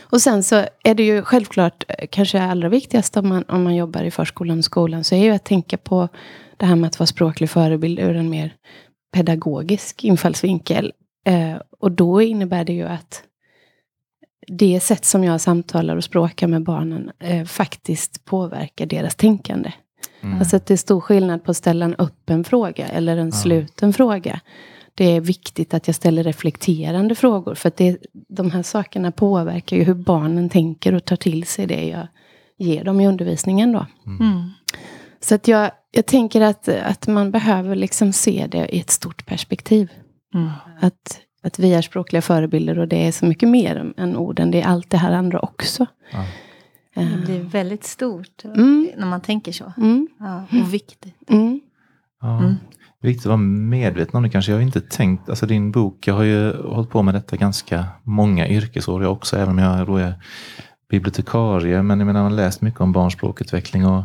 Och 0.00 0.20
sen 0.20 0.42
så 0.42 0.66
är 0.84 0.94
det 0.94 1.02
ju 1.02 1.22
självklart, 1.22 1.84
eh, 1.88 2.06
kanske 2.10 2.42
allra 2.42 2.68
viktigast 2.68 3.16
om 3.16 3.28
man, 3.28 3.44
om 3.48 3.62
man 3.62 3.74
jobbar 3.74 4.02
i 4.02 4.10
förskolan 4.10 4.58
och 4.58 4.64
skolan, 4.64 5.04
så 5.04 5.14
är 5.14 5.24
ju 5.24 5.30
att 5.30 5.44
tänka 5.44 5.76
på 5.76 6.08
det 6.56 6.66
här 6.66 6.76
med 6.76 6.88
att 6.88 6.98
vara 6.98 7.06
språklig 7.06 7.50
förebild 7.50 7.98
ur 7.98 8.16
en 8.16 8.30
mer 8.30 8.54
pedagogisk 9.12 10.04
infallsvinkel. 10.04 10.92
Eh, 11.26 11.56
och 11.78 11.92
då 11.92 12.22
innebär 12.22 12.64
det 12.64 12.72
ju 12.72 12.86
att 12.86 13.22
det 14.46 14.80
sätt 14.80 15.04
som 15.04 15.24
jag 15.24 15.40
samtalar 15.40 15.96
och 15.96 16.04
språkar 16.04 16.46
med 16.46 16.62
barnen 16.62 17.10
eh, 17.18 17.44
faktiskt 17.44 18.24
påverkar 18.24 18.86
deras 18.86 19.14
tänkande. 19.14 19.72
Mm. 20.20 20.38
Alltså 20.38 20.56
att 20.56 20.66
det 20.66 20.74
är 20.74 20.78
stor 20.78 21.00
skillnad 21.00 21.44
på 21.44 21.50
att 21.50 21.56
ställa 21.56 21.84
en 21.84 21.94
öppen 21.98 22.44
fråga 22.44 22.86
eller 22.86 23.16
en 23.16 23.26
ja. 23.26 23.32
sluten 23.32 23.92
fråga. 23.92 24.40
Det 25.00 25.16
är 25.16 25.20
viktigt 25.20 25.74
att 25.74 25.86
jag 25.86 25.94
ställer 25.94 26.24
reflekterande 26.24 27.14
frågor. 27.14 27.54
För 27.54 27.68
att 27.68 27.76
det, 27.76 27.98
de 28.28 28.50
här 28.50 28.62
sakerna 28.62 29.12
påverkar 29.12 29.76
ju 29.76 29.84
hur 29.84 29.94
barnen 29.94 30.48
tänker 30.48 30.94
och 30.94 31.04
tar 31.04 31.16
till 31.16 31.46
sig 31.46 31.66
det 31.66 31.88
jag 31.88 32.06
ger 32.58 32.84
dem 32.84 33.00
i 33.00 33.08
undervisningen. 33.08 33.72
Då. 33.72 33.86
Mm. 34.06 34.20
mm. 34.20 34.50
Så 35.20 35.34
att 35.34 35.48
jag, 35.48 35.70
jag 35.90 36.06
tänker 36.06 36.40
att, 36.40 36.68
att 36.68 37.06
man 37.06 37.30
behöver 37.30 37.76
liksom 37.76 38.12
se 38.12 38.46
det 38.50 38.76
i 38.76 38.80
ett 38.80 38.90
stort 38.90 39.26
perspektiv. 39.26 39.90
Mm. 40.34 40.50
Att, 40.80 41.20
att 41.42 41.58
vi 41.58 41.74
är 41.74 41.82
språkliga 41.82 42.22
förebilder 42.22 42.78
och 42.78 42.88
det 42.88 43.06
är 43.06 43.12
så 43.12 43.26
mycket 43.26 43.48
mer 43.48 43.92
än 43.96 44.16
orden. 44.16 44.50
Det 44.50 44.62
är 44.62 44.66
allt 44.66 44.90
det 44.90 44.98
här 44.98 45.12
andra 45.12 45.40
också. 45.40 45.86
Ja. 46.12 46.24
Det 46.94 47.26
blir 47.26 47.40
väldigt 47.40 47.84
stort 47.84 48.44
mm. 48.44 48.90
när 48.96 49.06
man 49.06 49.20
tänker 49.20 49.52
så. 49.52 49.72
Mm. 49.76 50.08
Ja, 50.18 50.44
och 50.60 50.74
viktigt. 50.74 51.30
Mm. 51.30 51.60
Ja. 52.20 52.54
Viktigt 53.02 53.26
att 53.26 53.30
vara 53.30 53.36
medveten 53.36 54.16
om 54.16 54.22
det 54.22 54.30
kanske. 54.30 54.52
Jag 54.52 54.58
har 54.58 54.62
inte 54.62 54.80
tänkt, 54.80 55.28
alltså 55.28 55.46
din 55.46 55.72
bok, 55.72 56.06
jag 56.06 56.14
har 56.14 56.22
ju 56.22 56.62
hållit 56.62 56.90
på 56.90 57.02
med 57.02 57.14
detta 57.14 57.36
ganska 57.36 57.86
många 58.02 58.48
yrkesår 58.48 59.02
jag 59.02 59.12
också, 59.12 59.36
även 59.36 59.48
om 59.48 59.58
jag 59.58 59.86
då 59.86 59.96
är 59.96 60.14
bibliotekarie. 60.90 61.82
Men 61.82 61.98
jag 61.98 62.06
menar, 62.06 62.22
man 62.22 62.32
har 62.32 62.36
läst 62.36 62.60
mycket 62.60 62.80
om 62.80 62.92
barns 62.92 63.14
språkutveckling 63.14 63.86
och 63.86 64.04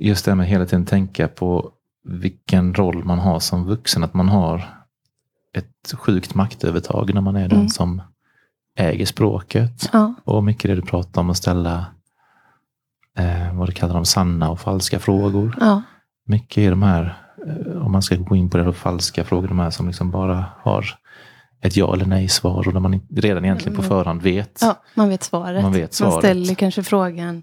just 0.00 0.24
det 0.24 0.30
här 0.30 0.36
med 0.36 0.46
hela 0.46 0.66
tiden 0.66 0.86
tänka 0.86 1.28
på 1.28 1.70
vilken 2.04 2.74
roll 2.74 3.04
man 3.04 3.18
har 3.18 3.40
som 3.40 3.64
vuxen. 3.64 4.04
Att 4.04 4.14
man 4.14 4.28
har 4.28 4.64
ett 5.54 5.94
sjukt 5.94 6.34
maktövertag 6.34 7.14
när 7.14 7.20
man 7.20 7.36
är 7.36 7.44
mm. 7.44 7.58
den 7.58 7.70
som 7.70 8.02
äger 8.76 9.06
språket. 9.06 9.90
Ja. 9.92 10.14
Och 10.24 10.44
mycket 10.44 10.70
det 10.70 10.74
du 10.74 10.82
pratar 10.82 11.20
om 11.20 11.30
att 11.30 11.36
ställa 11.36 11.86
eh, 13.18 13.54
vad 13.54 13.68
du 13.68 13.72
kallar 13.72 13.94
de 13.94 14.04
sanna 14.04 14.50
och 14.50 14.60
falska 14.60 14.98
frågor. 14.98 15.56
Ja. 15.60 15.82
Mycket 16.26 16.58
är 16.58 16.70
de 16.70 16.82
här, 16.82 17.16
om 17.84 17.92
man 17.92 18.02
ska 18.02 18.16
gå 18.16 18.36
in 18.36 18.50
på 18.50 18.56
det, 18.56 18.72
falska 18.72 19.24
frågor, 19.24 19.48
de 19.48 19.58
här 19.58 19.70
som 19.70 19.86
liksom 19.86 20.10
bara 20.10 20.44
har 20.62 20.86
ett 21.60 21.76
ja 21.76 21.94
eller 21.94 22.06
nej 22.06 22.28
svar 22.28 22.68
och 22.68 22.72
där 22.72 22.80
man 22.80 23.00
redan 23.16 23.44
egentligen 23.44 23.76
på 23.76 23.82
mm. 23.82 23.88
förhand 23.88 24.22
vet. 24.22 24.58
Ja, 24.60 24.82
man 24.94 25.08
vet 25.08 25.22
svaret. 25.22 25.62
Man, 25.62 25.72
vet 25.72 25.94
svaret. 25.94 26.12
man 26.12 26.22
ställer 26.22 26.54
kanske 26.54 26.82
frågan 26.82 27.42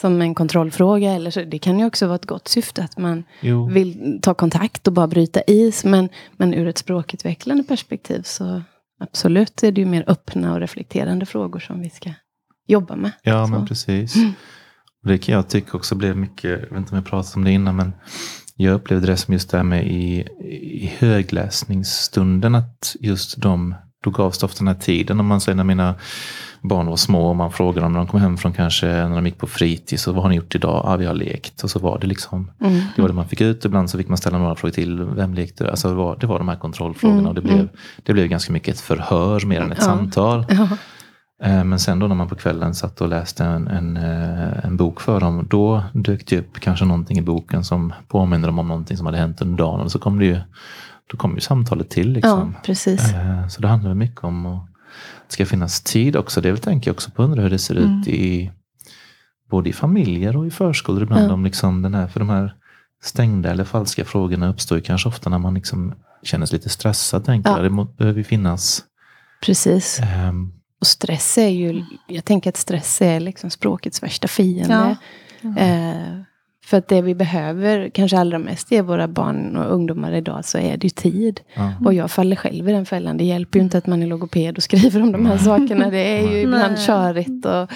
som 0.00 0.22
en 0.22 0.34
kontrollfråga. 0.34 1.12
Eller 1.12 1.30
så, 1.30 1.44
det 1.44 1.58
kan 1.58 1.78
ju 1.78 1.86
också 1.86 2.06
vara 2.06 2.16
ett 2.16 2.26
gott 2.26 2.48
syfte 2.48 2.84
att 2.84 2.98
man 2.98 3.24
jo. 3.40 3.68
vill 3.68 4.18
ta 4.22 4.34
kontakt 4.34 4.86
och 4.86 4.92
bara 4.92 5.06
bryta 5.06 5.42
is. 5.46 5.84
Men, 5.84 6.08
men 6.36 6.54
ur 6.54 6.68
ett 6.68 6.78
språkutvecklande 6.78 7.64
perspektiv 7.64 8.22
så 8.22 8.62
absolut 9.00 9.62
är 9.62 9.72
det 9.72 9.80
ju 9.80 9.86
mer 9.86 10.04
öppna 10.06 10.52
och 10.52 10.60
reflekterande 10.60 11.26
frågor 11.26 11.60
som 11.60 11.80
vi 11.80 11.90
ska 11.90 12.10
jobba 12.66 12.96
med. 12.96 13.12
Ja, 13.22 13.46
så. 13.46 13.52
men 13.52 13.66
precis. 13.66 14.16
Mm. 14.16 14.32
Det 15.02 15.18
kan 15.18 15.34
jag 15.34 15.48
tycka 15.48 15.76
också 15.76 15.94
blev 15.94 16.16
mycket, 16.16 16.50
jag 16.50 16.58
vet 16.58 16.76
inte 16.76 16.90
om 16.90 16.96
jag 16.96 17.06
pratat 17.06 17.36
om 17.36 17.44
det 17.44 17.50
innan, 17.50 17.76
men 17.76 17.92
jag 18.64 18.74
upplevde 18.74 19.06
det 19.06 19.16
som 19.16 19.34
just 19.34 19.50
det 19.50 19.56
här 19.56 19.64
med 19.64 19.86
i, 19.86 20.26
i 20.50 20.92
högläsningsstunden, 20.98 22.54
att 22.54 22.96
just 23.00 23.40
de, 23.42 23.74
då 24.04 24.10
gavs 24.10 24.38
det 24.38 24.46
ofta 24.46 24.58
den 24.58 24.68
här 24.68 24.74
tiden, 24.74 25.20
om 25.20 25.26
man 25.26 25.40
säger 25.40 25.56
när 25.56 25.64
mina 25.64 25.94
barn 26.60 26.86
var 26.86 26.96
små 26.96 27.28
och 27.28 27.36
man 27.36 27.52
frågade 27.52 27.80
dem 27.80 27.92
när 27.92 27.98
de 27.98 28.06
kom 28.06 28.20
hem 28.20 28.36
från 28.36 28.52
kanske 28.52 28.86
när 28.86 29.14
de 29.14 29.26
gick 29.26 29.38
på 29.38 29.46
fritids, 29.46 30.02
så 30.02 30.12
vad 30.12 30.22
har 30.22 30.30
ni 30.30 30.36
gjort 30.36 30.54
idag? 30.54 30.82
Ja, 30.84 30.96
vi 30.96 31.06
har 31.06 31.14
lekt. 31.14 31.64
Och 31.64 31.70
så 31.70 31.78
var 31.78 31.98
det 31.98 32.06
liksom, 32.06 32.50
mm. 32.60 32.80
det 32.96 33.02
var 33.02 33.08
det 33.08 33.14
man 33.14 33.28
fick 33.28 33.40
ut. 33.40 33.64
Ibland 33.64 33.90
så 33.90 33.98
fick 33.98 34.08
man 34.08 34.18
ställa 34.18 34.38
några 34.38 34.54
frågor 34.54 34.72
till. 34.72 35.04
Vem 35.04 35.34
lekte? 35.34 35.70
Alltså 35.70 35.88
det 35.88 35.94
var, 35.94 36.16
det 36.20 36.26
var 36.26 36.38
de 36.38 36.48
här 36.48 36.56
kontrollfrågorna 36.56 37.18
mm. 37.18 37.28
och 37.28 37.34
det 37.34 37.40
blev, 37.40 37.54
mm. 37.54 37.68
det 38.02 38.12
blev 38.12 38.26
ganska 38.26 38.52
mycket 38.52 38.74
ett 38.74 38.80
förhör 38.80 39.46
mer 39.46 39.60
än 39.60 39.72
ett 39.72 39.78
ja. 39.80 39.84
samtal. 39.84 40.46
Ja. 40.48 40.68
Eh, 41.42 41.64
men 41.64 41.78
sen 41.78 41.98
då 41.98 42.06
när 42.06 42.14
man 42.14 42.28
på 42.28 42.34
kvällen 42.34 42.74
satt 42.74 43.00
och 43.00 43.08
läste 43.08 43.44
en, 43.44 43.68
en, 43.68 43.96
eh, 43.96 44.64
en 44.64 44.76
bok 44.76 45.00
för 45.00 45.20
dem, 45.20 45.46
då 45.50 45.84
dök 45.92 46.26
det 46.26 46.38
upp 46.38 46.60
kanske 46.60 46.84
någonting 46.84 47.18
i 47.18 47.22
boken 47.22 47.64
som 47.64 47.92
påminner 48.08 48.48
dem 48.48 48.58
om 48.58 48.68
någonting 48.68 48.96
som 48.96 49.06
hade 49.06 49.18
hänt 49.18 49.42
under 49.42 49.58
dagen. 49.58 49.80
Och 49.80 49.92
så 49.92 49.98
kom 49.98 50.18
det 50.18 50.24
ju, 50.24 50.40
då 51.10 51.16
kom 51.16 51.34
ju 51.34 51.40
samtalet 51.40 51.90
till. 51.90 52.12
Liksom. 52.12 52.52
Ja, 52.54 52.60
precis. 52.64 53.14
Eh, 53.14 53.48
så 53.48 53.62
det 53.62 53.68
handlar 53.68 53.94
mycket 53.94 54.24
om 54.24 54.46
att 54.46 54.66
det 55.26 55.32
ska 55.32 55.46
finnas 55.46 55.80
tid 55.80 56.16
också. 56.16 56.40
Det 56.40 56.56
tänker 56.56 56.90
jag 56.90 56.94
också 56.94 57.10
på 57.10 57.22
undra 57.22 57.42
hur 57.42 57.50
det 57.50 57.58
ser 57.58 57.76
mm. 57.76 58.00
ut 58.00 58.08
i 58.08 58.52
både 59.50 59.70
i 59.70 59.72
familjer 59.72 60.36
och 60.36 60.46
i 60.46 60.50
förskolor 60.50 61.02
ibland. 61.02 61.30
Ja. 61.30 61.32
Om 61.32 61.44
liksom 61.44 61.82
den 61.82 61.94
här, 61.94 62.06
för 62.06 62.20
de 62.20 62.28
här 62.28 62.54
stängda 63.02 63.50
eller 63.50 63.64
falska 63.64 64.04
frågorna 64.04 64.48
uppstår 64.48 64.78
ju 64.78 64.82
kanske 64.82 65.08
ofta 65.08 65.30
när 65.30 65.38
man 65.38 65.54
liksom 65.54 65.94
känner 66.22 66.46
sig 66.46 66.56
lite 66.56 66.68
stressad. 66.68 67.24
Tänker 67.24 67.50
ja. 67.50 67.62
Det 67.62 67.86
behöver 67.98 68.22
finnas. 68.22 68.84
Precis. 69.42 70.00
Och 70.80 70.86
stress 70.86 71.38
är 71.38 71.48
ju, 71.48 71.84
jag 72.06 72.24
tänker 72.24 72.50
att 72.50 72.56
stress 72.56 73.02
är 73.02 73.20
liksom 73.20 73.50
språkets 73.50 74.02
värsta 74.02 74.28
fiende. 74.28 74.96
Ja. 75.40 75.58
Eh, 75.58 76.20
för 76.64 76.76
att 76.76 76.88
det 76.88 77.02
vi 77.02 77.14
behöver 77.14 77.88
kanske 77.88 78.18
allra 78.18 78.38
mest 78.38 78.72
är 78.72 78.82
våra 78.82 79.08
barn 79.08 79.56
och 79.56 79.74
ungdomar 79.74 80.12
idag 80.12 80.44
så 80.44 80.58
är 80.58 80.76
det 80.76 80.84
ju 80.84 80.90
tid. 80.90 81.40
Ja. 81.54 81.72
Och 81.84 81.94
jag 81.94 82.10
faller 82.10 82.36
själv 82.36 82.68
i 82.68 82.72
den 82.72 82.86
fällan. 82.86 83.16
Det 83.16 83.24
hjälper 83.24 83.58
ju 83.58 83.64
inte 83.64 83.78
att 83.78 83.86
man 83.86 84.02
är 84.02 84.06
logoped 84.06 84.56
och 84.56 84.62
skriver 84.62 85.02
om 85.02 85.12
de 85.12 85.26
här 85.26 85.38
sakerna. 85.38 85.90
Det 85.90 86.18
är 86.18 86.30
ju 86.30 86.40
ibland 86.40 86.78
körigt 86.78 87.46
och, 87.46 87.70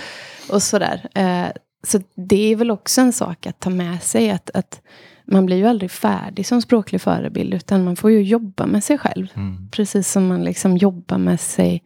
och 0.55 0.63
sådär. 0.63 1.09
Eh, 1.15 1.47
så 1.83 2.01
det 2.15 2.53
är 2.53 2.57
väl 2.57 2.71
också 2.71 3.01
en 3.01 3.13
sak 3.13 3.47
att 3.47 3.61
ta 3.61 3.71
med 3.71 4.03
sig. 4.03 4.31
Att, 4.31 4.51
att 4.55 4.81
man 5.25 5.47
blir 5.47 5.57
ju 5.57 5.67
aldrig 5.67 5.91
färdig 5.91 6.47
som 6.47 6.63
språklig 6.63 7.01
förebild. 7.01 7.55
Utan 7.55 7.85
man 7.85 7.97
får 7.97 8.11
ju 8.11 8.23
jobba 8.23 8.67
med 8.67 8.85
sig 8.85 8.99
själv. 8.99 9.27
Mm. 9.35 9.69
Precis 9.71 10.13
som 10.13 10.27
man 10.27 10.45
liksom 10.45 10.77
jobbar 10.77 11.19
med 11.19 11.41
sig 11.41 11.83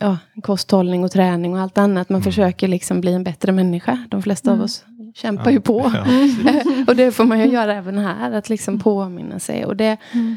ja, 0.00 0.18
kosthållning 0.42 1.04
och 1.04 1.10
träning 1.10 1.54
och 1.54 1.60
allt 1.60 1.78
annat. 1.78 2.08
Man 2.08 2.20
mm. 2.20 2.24
försöker 2.24 2.68
liksom 2.68 3.00
bli 3.00 3.12
en 3.12 3.24
bättre 3.24 3.52
människa. 3.52 4.04
De 4.08 4.22
flesta 4.22 4.50
mm. 4.50 4.60
av 4.60 4.64
oss 4.64 4.84
kämpar 5.14 5.44
ja, 5.44 5.50
ju 5.50 5.60
på. 5.60 5.92
Ja, 5.94 6.04
och 6.86 6.96
det 6.96 7.12
får 7.12 7.24
man 7.24 7.40
ju 7.40 7.46
göra 7.46 7.74
även 7.74 7.98
här, 7.98 8.32
att 8.32 8.48
liksom 8.48 8.74
mm. 8.74 8.82
påminna 8.82 9.38
sig. 9.38 9.64
Och 9.64 9.76
det, 9.76 9.96
mm. 10.12 10.36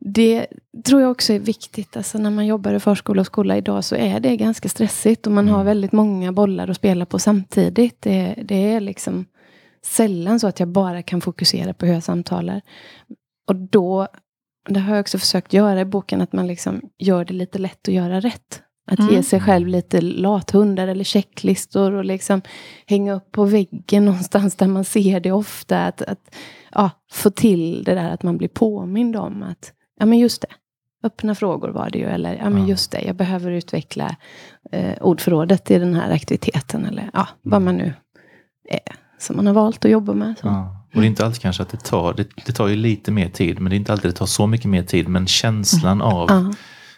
det 0.00 0.46
tror 0.84 1.00
jag 1.00 1.10
också 1.10 1.32
är 1.32 1.38
viktigt. 1.38 1.96
Alltså 1.96 2.18
när 2.18 2.30
man 2.30 2.46
jobbar 2.46 2.74
i 2.74 2.80
förskola 2.80 3.20
och 3.20 3.26
skola 3.26 3.56
idag 3.56 3.84
så 3.84 3.96
är 3.96 4.20
det 4.20 4.36
ganska 4.36 4.68
stressigt. 4.68 5.26
Och 5.26 5.32
man 5.32 5.48
har 5.48 5.60
mm. 5.60 5.66
väldigt 5.66 5.92
många 5.92 6.32
bollar 6.32 6.68
att 6.68 6.76
spela 6.76 7.06
på 7.06 7.18
samtidigt. 7.18 8.02
Det, 8.02 8.34
det 8.44 8.72
är 8.72 8.80
liksom 8.80 9.26
sällan 9.84 10.40
så 10.40 10.46
att 10.46 10.60
jag 10.60 10.68
bara 10.68 11.02
kan 11.02 11.20
fokusera 11.20 11.74
på 11.74 11.86
hur 11.86 11.94
jag 11.94 12.02
samtalar. 12.02 12.60
Och 13.48 13.56
då 13.56 14.08
det 14.68 14.80
har 14.80 14.94
jag 14.94 15.00
också 15.00 15.18
försökt 15.18 15.52
göra 15.52 15.80
i 15.80 15.84
boken, 15.84 16.20
att 16.20 16.32
man 16.32 16.46
liksom 16.46 16.80
gör 16.98 17.24
det 17.24 17.34
lite 17.34 17.58
lätt 17.58 17.88
att 17.88 17.94
göra 17.94 18.20
rätt. 18.20 18.62
Att 18.86 18.98
mm. 18.98 19.14
ge 19.14 19.22
sig 19.22 19.40
själv 19.40 19.68
lite 19.68 20.00
lathundar 20.00 20.88
eller 20.88 21.04
checklistor 21.04 21.92
och 21.92 22.04
liksom 22.04 22.42
hänga 22.86 23.12
upp 23.12 23.32
på 23.32 23.44
väggen 23.44 24.04
någonstans 24.04 24.56
där 24.56 24.66
man 24.66 24.84
ser 24.84 25.20
det 25.20 25.32
ofta. 25.32 25.86
Att, 25.86 26.02
att 26.02 26.34
ja, 26.70 26.90
få 27.12 27.30
till 27.30 27.84
det 27.84 27.94
där 27.94 28.10
att 28.10 28.22
man 28.22 28.38
blir 28.38 28.48
påmind 28.48 29.16
om 29.16 29.42
att, 29.42 29.72
ja 29.98 30.06
men 30.06 30.18
just 30.18 30.42
det, 30.42 30.48
öppna 31.04 31.34
frågor 31.34 31.68
var 31.68 31.90
det 31.90 31.98
ju. 31.98 32.04
Eller 32.04 32.36
ja 32.36 32.50
men 32.50 32.66
just 32.66 32.90
det, 32.90 33.02
jag 33.02 33.16
behöver 33.16 33.50
utveckla 33.50 34.16
eh, 34.72 34.94
ordförrådet 35.00 35.70
i 35.70 35.78
den 35.78 35.94
här 35.94 36.10
aktiviteten. 36.10 36.84
Eller 36.84 37.10
ja, 37.12 37.28
vad 37.42 37.62
man 37.62 37.76
nu 37.76 37.92
är 38.68 38.96
som 39.22 39.36
man 39.36 39.46
har 39.46 39.54
valt 39.54 39.84
att 39.84 39.90
jobba 39.90 40.14
med. 40.14 40.34
Ja. 40.42 40.81
Och 40.94 41.00
det 41.00 41.06
är 41.06 41.08
inte 41.08 41.24
alltid 41.26 41.42
kanske 41.42 41.62
att 41.62 41.68
det 41.68 41.84
tar, 41.84 42.14
det, 42.14 42.28
det, 42.46 42.52
tar 42.52 42.68
ju 42.68 42.76
lite 42.76 43.10
mer 43.10 43.28
tid, 43.28 43.60
men 43.60 43.70
det 43.70 43.76
är 43.76 43.78
inte 43.78 43.92
alltid 43.92 44.10
det 44.10 44.14
tar 44.14 44.26
så 44.26 44.46
mycket 44.46 44.66
mer 44.66 44.82
tid. 44.82 45.08
Men 45.08 45.26
känslan 45.26 46.00
mm. 46.00 46.06
av 46.06 46.30
ja. 46.30 46.52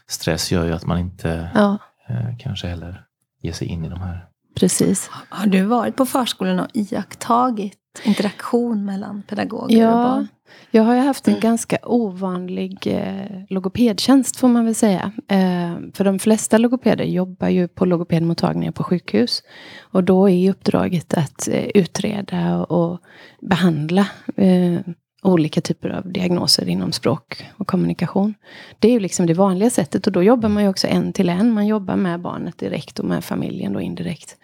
stress 0.08 0.52
gör 0.52 0.64
ju 0.64 0.72
att 0.72 0.86
man 0.86 0.98
inte 0.98 1.50
ja. 1.54 1.78
eh, 2.08 2.38
kanske 2.38 2.66
heller 2.66 3.04
ger 3.42 3.52
sig 3.52 3.68
in 3.68 3.84
i 3.84 3.88
de 3.88 4.00
här. 4.00 4.24
Precis. 4.56 5.10
Har 5.28 5.46
du 5.46 5.62
varit 5.62 5.96
på 5.96 6.06
förskolan 6.06 6.60
och 6.60 6.68
iakttagit 6.74 7.78
interaktion 8.02 8.84
mellan 8.84 9.22
pedagoger 9.22 9.80
ja, 9.80 9.88
och 9.88 10.10
barn? 10.10 10.28
Jag 10.70 10.82
har 10.82 10.94
ju 10.94 11.00
haft 11.00 11.28
en 11.28 11.34
mm. 11.34 11.40
ganska 11.40 11.78
ovanlig 11.82 12.78
eh, 12.86 13.42
logopedtjänst 13.48 14.36
får 14.36 14.48
man 14.48 14.64
väl 14.64 14.74
säga. 14.74 15.12
Eh, 15.28 15.74
för 15.94 16.04
de 16.04 16.18
flesta 16.18 16.58
logopeder 16.58 17.04
jobbar 17.04 17.48
ju 17.48 17.68
på 17.68 17.84
logopedmottagningar 17.84 18.72
på 18.72 18.84
sjukhus. 18.84 19.42
Och 19.80 20.04
då 20.04 20.30
är 20.30 20.50
uppdraget 20.50 21.14
att 21.14 21.48
eh, 21.48 21.66
utreda 21.74 22.64
och 22.64 23.00
behandla 23.40 24.06
eh, 24.36 24.80
olika 25.22 25.60
typer 25.60 25.88
av 25.88 26.12
diagnoser 26.12 26.68
inom 26.68 26.92
språk 26.92 27.46
och 27.56 27.66
kommunikation. 27.66 28.34
Det 28.78 28.88
är 28.88 28.92
ju 28.92 29.00
liksom 29.00 29.26
det 29.26 29.34
vanliga 29.34 29.70
sättet 29.70 30.06
och 30.06 30.12
då 30.12 30.22
jobbar 30.22 30.48
man 30.48 30.62
ju 30.62 30.68
också 30.68 30.86
en 30.86 31.12
till 31.12 31.28
en. 31.28 31.52
Man 31.52 31.66
jobbar 31.66 31.96
med 31.96 32.20
barnet 32.20 32.58
direkt 32.58 32.98
och 32.98 33.04
med 33.04 33.24
familjen 33.24 33.72
då 33.72 33.80
indirekt. 33.80 34.36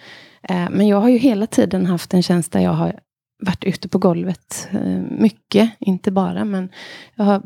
Eh, 0.42 0.70
men 0.70 0.88
jag 0.88 1.00
har 1.00 1.08
ju 1.08 1.18
hela 1.18 1.46
tiden 1.46 1.86
haft 1.86 2.14
en 2.14 2.22
tjänst 2.22 2.52
där 2.52 2.60
jag 2.60 2.72
har 2.72 3.00
varit 3.40 3.64
ute 3.64 3.88
på 3.88 3.98
golvet 3.98 4.68
eh, 4.70 5.00
mycket, 5.10 5.70
inte 5.78 6.10
bara, 6.10 6.44
men 6.44 6.68
jag 7.14 7.24
har 7.24 7.42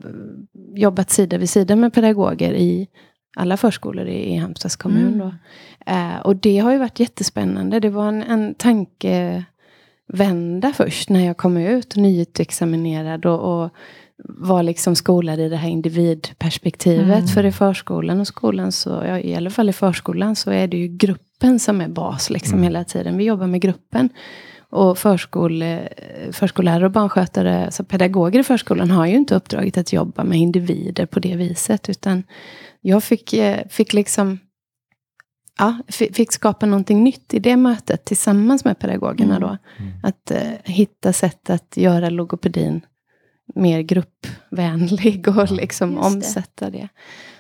jobbat 0.74 1.10
sida 1.10 1.38
vid 1.38 1.50
sida 1.50 1.76
med 1.76 1.94
pedagoger 1.94 2.52
i 2.52 2.88
alla 3.36 3.56
förskolor 3.56 4.06
i, 4.06 4.32
i 4.32 4.36
Halmstads 4.36 4.76
kommun. 4.76 5.20
Mm. 5.20 5.32
Eh, 5.86 6.20
och 6.20 6.36
det 6.36 6.58
har 6.58 6.72
ju 6.72 6.78
varit 6.78 7.00
jättespännande. 7.00 7.80
Det 7.80 7.90
var 7.90 8.08
en, 8.08 8.22
en 8.22 8.54
tankevända 8.54 9.44
först 10.74 11.08
när 11.08 11.26
jag 11.26 11.36
kom 11.36 11.56
ut, 11.56 11.96
nyutexaminerad 11.96 13.26
och, 13.26 13.64
och 13.64 13.70
var 14.28 14.62
liksom 14.62 14.96
skolad 14.96 15.40
i 15.40 15.48
det 15.48 15.56
här 15.56 15.68
individperspektivet. 15.68 17.18
Mm. 17.18 17.26
För 17.26 17.44
i 17.44 17.52
förskolan 17.52 18.20
och 18.20 18.26
skolan, 18.26 18.72
så, 18.72 18.90
ja, 18.90 19.18
i 19.18 19.34
alla 19.34 19.50
fall 19.50 19.68
i 19.68 19.72
förskolan, 19.72 20.36
så 20.36 20.50
är 20.50 20.68
det 20.68 20.76
ju 20.76 20.88
gruppen 20.88 21.58
som 21.58 21.80
är 21.80 21.88
bas 21.88 22.30
liksom 22.30 22.54
mm. 22.54 22.62
hela 22.62 22.84
tiden. 22.84 23.16
Vi 23.16 23.24
jobbar 23.24 23.46
med 23.46 23.60
gruppen. 23.60 24.08
Och 24.75 24.99
förskole, 24.99 25.88
förskollärare 26.33 26.85
och 26.85 26.90
barnskötare, 26.90 27.64
alltså 27.64 27.85
pedagoger 27.85 28.40
i 28.40 28.43
förskolan 28.43 28.90
har 28.90 29.07
ju 29.07 29.14
inte 29.14 29.35
uppdraget 29.35 29.78
att 29.78 29.93
jobba 29.93 30.25
med 30.25 30.38
individer 30.38 31.07
på 31.07 31.21
det 31.21 31.37
viset. 31.37 31.88
Utan 31.88 32.23
jag 32.81 33.04
fick, 33.04 33.33
eh, 33.33 33.69
fick 33.69 33.93
liksom 33.93 34.38
ja, 35.59 35.78
fick 35.88 36.33
skapa 36.33 36.66
någonting 36.66 37.04
nytt 37.04 37.35
i 37.35 37.38
det 37.38 37.57
mötet 37.57 38.04
tillsammans 38.04 38.64
med 38.64 38.78
pedagogerna. 38.78 39.40
Då. 39.40 39.47
Mm. 39.47 39.93
Att 40.02 40.31
uh, 40.31 40.73
hitta 40.73 41.12
sätt 41.12 41.50
att 41.50 41.76
göra 41.76 42.11
logopedin 42.11 42.87
mer 43.54 43.81
gruppvänlig 43.81 45.28
och 45.28 45.50
liksom 45.50 45.99
omsätta 45.99 46.71
det. 46.71 46.88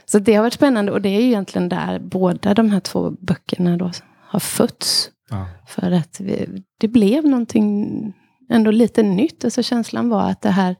Så 0.04 0.18
det 0.18 0.34
har 0.34 0.42
varit 0.42 0.52
spännande 0.52 0.92
och 0.92 1.02
det 1.02 1.08
är 1.08 1.20
egentligen 1.20 1.68
där 1.68 1.98
båda 1.98 2.54
de 2.54 2.70
här 2.70 2.80
två 2.80 3.10
böckerna 3.10 3.76
då 3.76 3.90
har 4.20 4.40
fötts. 4.40 5.10
Ja. 5.34 5.46
För 5.66 5.90
att 5.90 6.20
vi, 6.20 6.62
det 6.78 6.88
blev 6.88 7.24
någonting 7.24 8.12
ändå 8.50 8.70
lite 8.70 9.02
nytt. 9.02 9.44
Alltså 9.44 9.62
känslan 9.62 10.08
var 10.08 10.30
att 10.30 10.42
det 10.42 10.50
här, 10.50 10.76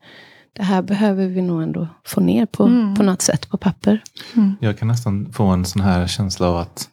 det 0.53 0.63
här 0.63 0.83
behöver 0.83 1.27
vi 1.27 1.43
nog 1.43 1.63
ändå 1.63 1.89
få 2.05 2.21
ner 2.21 2.47
på, 2.47 2.65
mm. 2.65 2.95
på 2.95 3.03
något 3.03 3.23
sätt 3.23 3.49
på 3.49 3.57
papper. 3.57 4.03
Mm. 4.37 4.57
Jag 4.61 4.79
kan 4.79 4.89
nästan 4.89 5.33
få 5.33 5.45
en 5.45 5.65
sån 5.65 5.83
här 5.83 6.07
känsla 6.07 6.49
av 6.49 6.57
att 6.57 6.89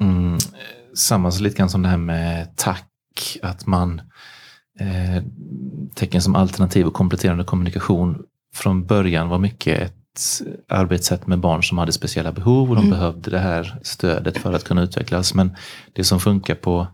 mm, 0.00 0.38
samma 0.94 1.30
lite 1.30 1.56
grann 1.56 1.70
som 1.70 1.82
det 1.82 1.88
här 1.88 1.96
med 1.96 2.56
tack, 2.56 3.38
att 3.42 3.66
man 3.66 4.00
eh, 4.80 5.22
tecken 5.94 6.22
som 6.22 6.34
alternativ 6.34 6.86
och 6.86 6.94
kompletterande 6.94 7.44
kommunikation 7.44 8.22
från 8.54 8.86
början 8.86 9.28
var 9.28 9.38
mycket 9.38 9.78
ett 9.82 9.95
arbetssätt 10.68 11.26
med 11.26 11.40
barn 11.40 11.62
som 11.62 11.78
hade 11.78 11.92
speciella 11.92 12.32
behov 12.32 12.70
och 12.70 12.76
de 12.76 12.84
mm. 12.84 12.98
behövde 12.98 13.30
det 13.30 13.38
här 13.38 13.78
stödet 13.82 14.38
för 14.38 14.52
att 14.52 14.64
kunna 14.64 14.82
utvecklas. 14.82 15.34
Men 15.34 15.56
det 15.92 16.04
som 16.04 16.20
funkar 16.20 16.54
på 16.54 16.86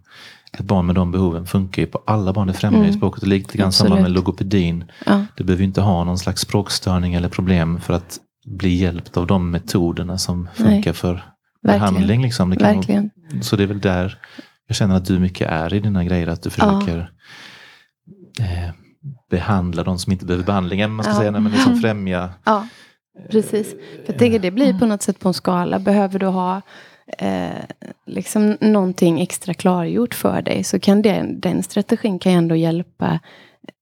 ett 0.53 0.65
barn 0.65 0.87
med 0.87 0.95
de 0.95 1.11
behoven 1.13 1.47
funkar 1.47 1.83
ju 1.83 1.87
på 1.87 2.03
alla 2.07 2.33
barn. 2.33 2.47
Det 2.47 2.53
främjar 2.53 2.81
mm. 2.81 2.93
språket. 2.93 3.23
Och 3.23 3.29
lite 3.29 3.59
grann 3.59 3.73
samma 3.73 3.95
med 3.95 4.11
logopedin. 4.11 4.85
Ja. 5.07 5.25
Du 5.37 5.45
behöver 5.45 5.65
inte 5.65 5.81
ha 5.81 6.05
någon 6.05 6.19
slags 6.19 6.41
språkstörning 6.41 7.15
eller 7.15 7.29
problem 7.29 7.81
för 7.81 7.95
att 7.95 8.19
bli 8.45 8.75
hjälpt 8.75 9.17
av 9.17 9.27
de 9.27 9.51
metoderna 9.51 10.19
som 10.19 10.49
funkar 10.55 10.91
Nej. 10.91 10.95
för 10.95 11.25
behandling. 11.63 12.23
Liksom. 12.23 12.51
Det 12.51 12.57
Verkligen. 12.57 13.11
Vara, 13.33 13.43
så 13.43 13.57
det 13.57 13.63
är 13.63 13.67
väl 13.67 13.81
där 13.81 14.19
jag 14.67 14.77
känner 14.77 14.97
att 14.97 15.05
du 15.05 15.19
mycket 15.19 15.51
är 15.51 15.75
i 15.75 15.81
dina 15.81 16.05
grejer. 16.05 16.27
Att 16.27 16.43
du 16.43 16.51
försöker 16.51 17.11
ja. 18.39 18.45
eh, 18.45 18.71
behandla 19.31 19.83
de 19.83 19.99
som 19.99 20.13
inte 20.13 20.27
behöver 20.27 20.45
behandling. 20.45 20.93
Man 20.93 21.05
ska 21.05 21.13
ja. 21.13 21.19
säga, 21.19 21.31
men 21.31 21.53
liksom 21.53 21.77
främja. 21.81 22.31
Ja, 22.45 22.67
precis. 23.31 23.71
För 23.71 24.13
jag 24.13 24.19
tänker 24.19 24.39
det 24.39 24.51
blir 24.51 24.79
på 24.79 24.87
något 24.87 25.03
sätt 25.03 25.19
på 25.21 25.29
en 25.29 25.35
skala. 25.35 25.79
Behöver 25.79 26.19
du 26.19 26.27
ha 26.27 26.63
eh, 27.19 27.65
liksom 28.07 28.57
någonting 28.61 29.21
extra 29.21 29.55
klargjort 29.55 30.15
för 30.15 30.43
dig 30.43 30.65
så 30.65 30.81
kan 30.81 31.03
den, 31.03 31.41
den 31.41 31.63
strategin 31.63 32.19
kan 32.19 32.33
ändå 32.33 32.57
hjälpa 32.57 33.21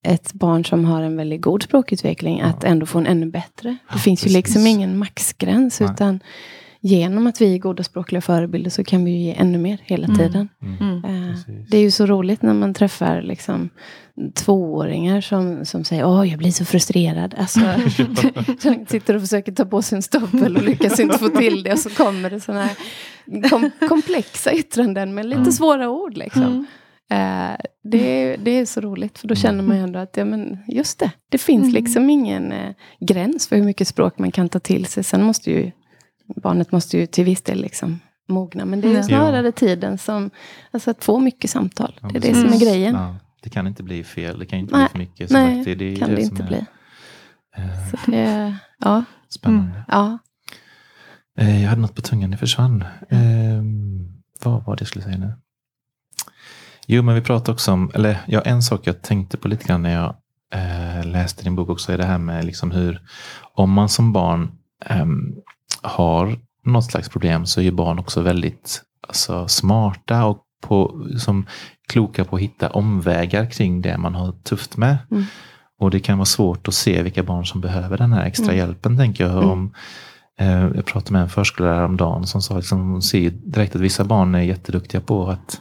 ett 0.03 0.33
barn 0.33 0.65
som 0.65 0.85
har 0.85 1.03
en 1.03 1.17
väldigt 1.17 1.41
god 1.41 1.63
språkutveckling 1.63 2.41
att 2.41 2.65
ändå 2.65 2.87
få 2.87 2.99
en 2.99 3.07
ännu 3.07 3.27
bättre. 3.27 3.77
Det 3.93 3.99
finns 3.99 4.21
precis. 4.21 4.37
ju 4.37 4.39
liksom 4.39 4.67
ingen 4.67 4.99
maxgräns 4.99 5.81
Nej. 5.81 5.91
utan 5.93 6.21
genom 6.81 7.27
att 7.27 7.41
vi 7.41 7.55
är 7.55 7.59
goda 7.59 7.83
språkliga 7.83 8.21
förebilder 8.21 8.71
så 8.71 8.85
kan 8.85 9.05
vi 9.05 9.11
ge 9.11 9.35
ännu 9.39 9.59
mer 9.59 9.79
hela 9.85 10.05
mm. 10.05 10.19
tiden. 10.19 10.49
Mm. 10.63 11.05
Uh, 11.05 11.37
det 11.69 11.77
är 11.77 11.83
ju 11.83 11.91
så 11.91 12.07
roligt 12.07 12.43
när 12.43 12.55
man 12.55 12.75
träffar 12.75 13.23
liksom, 13.23 13.71
tvååringar 14.35 15.21
som, 15.21 15.65
som 15.65 15.85
säger 15.85 16.07
åh 16.07 16.29
jag 16.29 16.39
blir 16.39 16.51
så 16.51 16.65
frustrerad. 16.65 17.35
Alltså, 17.39 17.61
som 18.59 18.87
sitter 18.89 19.15
och 19.15 19.21
försöker 19.21 19.53
ta 19.53 19.65
på 19.65 19.83
sig 19.83 19.97
en 19.97 20.03
stoppel 20.03 20.57
och 20.57 20.63
lyckas 20.63 21.01
inte 21.01 21.19
få 21.19 21.29
till 21.29 21.63
det. 21.63 21.73
Och 21.73 21.79
så 21.79 21.91
kommer 21.91 22.31
det 22.31 22.41
sådana 22.41 22.65
här 22.65 22.77
kom, 23.49 23.71
komplexa 23.89 24.53
yttranden 24.53 25.15
med 25.15 25.27
lite 25.27 25.41
mm. 25.41 25.53
svåra 25.53 25.91
ord. 25.91 26.17
Liksom. 26.17 26.43
Mm. 26.43 26.67
Uh, 27.13 27.57
det, 27.85 28.23
är, 28.23 28.37
det 28.39 28.51
är 28.51 28.67
så 28.67 28.81
roligt 28.81 29.19
för 29.19 29.29
då 29.29 29.35
känner 29.35 29.63
man 29.63 29.77
ju 29.77 29.83
ändå 29.83 29.99
att 29.99 30.17
ja, 30.17 30.25
men 30.25 30.59
just 30.67 30.99
det, 30.99 31.11
det 31.29 31.39
finns 31.39 31.63
mm. 31.63 31.75
liksom 31.75 32.11
ingen 32.11 32.53
uh, 32.53 32.71
gräns 33.01 33.49
för 33.49 33.57
hur 33.57 33.65
mycket 33.65 33.89
språk 33.89 34.19
man 34.19 34.31
kan 34.31 34.49
ta 34.49 34.59
till 34.59 34.87
sig. 34.87 35.05
Sen 35.05 35.23
måste 35.23 35.51
ju 35.51 35.71
barnet 36.37 36.73
måste 36.73 36.99
ju 36.99 37.07
till 37.07 37.25
viss 37.25 37.43
del 37.43 37.61
liksom 37.61 38.01
mogna. 38.29 38.65
Men 38.65 38.81
det 38.81 38.97
är 38.97 39.03
snarare 39.03 39.53
tiden 39.53 39.99
som, 39.99 40.31
alltså 40.71 40.91
att 40.91 41.05
få 41.05 41.19
mycket 41.19 41.51
samtal. 41.51 41.99
Ja, 42.03 42.09
det 42.09 42.19
är 42.19 42.21
det 42.21 42.41
som 42.41 42.53
är 42.53 42.61
grejen. 42.61 42.95
Ja, 42.95 43.17
det 43.43 43.51
kan 43.51 43.67
inte 43.67 43.83
bli 43.83 44.05
fel, 44.05 44.39
det 44.39 44.47
kan 44.47 44.59
inte 44.59 44.77
nej, 44.77 44.85
bli 44.85 44.91
för 44.91 44.99
mycket. 44.99 45.31
Nej, 45.31 45.57
sagt, 45.57 45.65
det, 45.65 45.75
det 45.75 45.97
kan 45.97 46.09
det, 46.09 46.17
det 46.17 46.23
inte 46.23 46.43
bli. 46.43 46.67
Är, 47.53 47.91
Så 47.91 48.11
det, 48.11 48.57
ja. 48.79 49.05
Spännande. 49.29 49.71
Mm, 49.71 49.83
ja. 49.89 50.19
Eh, 51.39 51.63
jag 51.63 51.69
hade 51.69 51.83
något 51.83 51.95
på 51.95 52.03
tungan, 52.03 52.31
det 52.31 52.37
försvann. 52.37 52.85
Eh, 53.09 53.63
vad 54.45 54.65
var 54.65 54.77
det 54.77 54.81
jag 54.81 54.89
skulle 54.89 55.05
säga 55.05 55.19
nu? 55.19 55.33
Jo, 56.87 57.03
men 57.03 57.15
vi 57.15 57.21
pratade 57.21 57.53
också 57.53 57.73
om, 57.73 57.91
eller 57.95 58.19
ja, 58.27 58.41
en 58.41 58.63
sak 58.63 58.81
jag 58.85 59.03
tänkte 59.03 59.37
på 59.37 59.49
lite 59.49 59.65
grann 59.65 59.83
när 59.83 59.95
jag 59.95 60.15
eh, 60.55 61.07
läste 61.07 61.45
din 61.45 61.57
bok 61.57 61.69
också 61.69 61.93
är 61.93 61.99
det 61.99 62.05
här 62.05 62.19
med 62.19 62.45
liksom 62.45 62.71
hur, 62.71 63.01
om 63.55 63.73
man 63.73 63.89
som 63.89 64.13
barn 64.13 64.53
um, 64.91 65.35
har 65.83 66.39
något 66.65 66.85
slags 66.85 67.09
problem 67.09 67.47
så 67.47 67.61
är 67.61 67.71
barn 67.71 67.99
också 67.99 68.21
väldigt 68.21 68.83
alltså, 69.09 69.49
smarta 69.49 70.25
och 70.25 70.45
på, 70.61 71.07
som 71.19 71.47
kloka 71.89 72.25
på 72.25 72.37
att 72.37 72.43
hitta 72.43 72.71
omvägar 72.71 73.51
kring 73.51 73.83
det 73.83 73.99
man 73.99 74.15
har 74.15 74.33
tufft 74.33 74.77
med. 74.77 74.99
Mm. 75.11 75.25
Och 75.81 75.91
det 75.91 76.01
kan 76.01 76.19
vara 76.19 76.27
svårt 76.27 76.69
att 76.69 76.75
se 76.75 77.03
vilka 77.03 77.23
barn 77.23 77.47
som 77.47 77.61
behöver 77.61 77.99
den 77.99 78.13
här 78.13 78.25
extra 78.25 78.53
mm. 78.53 78.57
hjälpen, 78.57 78.97
tänker 78.97 79.25
jag. 79.25 79.33
Mm. 79.33 79.51
Om, 79.51 79.75
eh, 80.39 80.69
jag 80.75 80.87
pratade 80.87 81.13
med 81.13 81.23
en 81.23 81.29
förskollärare 81.29 81.77
häromdagen 81.77 82.27
som 82.27 82.43
sa 82.43 82.57
liksom, 82.57 82.91
hon 82.91 83.03
ser 83.03 83.31
direkt 83.31 83.75
att 83.75 83.81
vissa 83.81 84.05
barn 84.05 84.35
är 84.35 84.41
jätteduktiga 84.41 85.01
på 85.01 85.29
att 85.29 85.61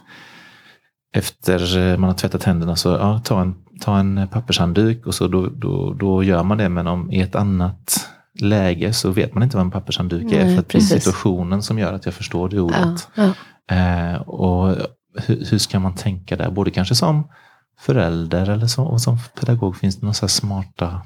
efter 1.12 1.78
eh, 1.78 1.98
man 1.98 2.10
har 2.10 2.16
tvättat 2.16 2.44
händerna 2.44 2.76
så 2.76 2.88
ja, 2.88 3.20
ta 3.24 3.40
en, 3.40 3.54
ta 3.80 3.98
en 3.98 4.28
pappershandduk 4.32 5.06
och 5.06 5.14
så 5.14 5.28
då, 5.28 5.46
då, 5.46 5.92
då 5.92 6.22
gör 6.22 6.42
man 6.42 6.58
det. 6.58 6.68
Men 6.68 6.86
om 6.86 7.12
i 7.12 7.20
ett 7.20 7.34
annat 7.34 8.08
läge 8.40 8.92
så 8.92 9.10
vet 9.10 9.34
man 9.34 9.42
inte 9.42 9.56
vad 9.56 9.66
en 9.66 9.70
pappershandduk 9.70 10.32
är. 10.32 10.54
för 10.54 10.58
att 10.58 10.68
det 10.68 10.78
är 10.78 10.82
situationen 10.82 11.62
som 11.62 11.78
gör 11.78 11.92
att 11.92 12.04
jag 12.04 12.14
förstår 12.14 12.48
det 12.48 12.60
ordet. 12.60 13.08
Ja, 13.14 13.22
ja. 13.24 13.32
Eh, 13.70 14.14
och 14.14 14.76
hur, 15.26 15.50
hur, 15.50 15.58
ska 15.58 15.78
man 15.78 15.94
tänka 15.94 16.36
där? 16.36 16.50
Både 16.50 16.70
kanske 16.70 16.94
som 16.94 17.28
förälder 17.78 18.50
eller 18.50 18.66
så, 18.66 18.84
och 18.84 19.00
som 19.00 19.18
pedagog. 19.40 19.76
Finns 19.76 19.96
det 19.96 20.06
några 20.06 20.28
smarta 20.28 21.02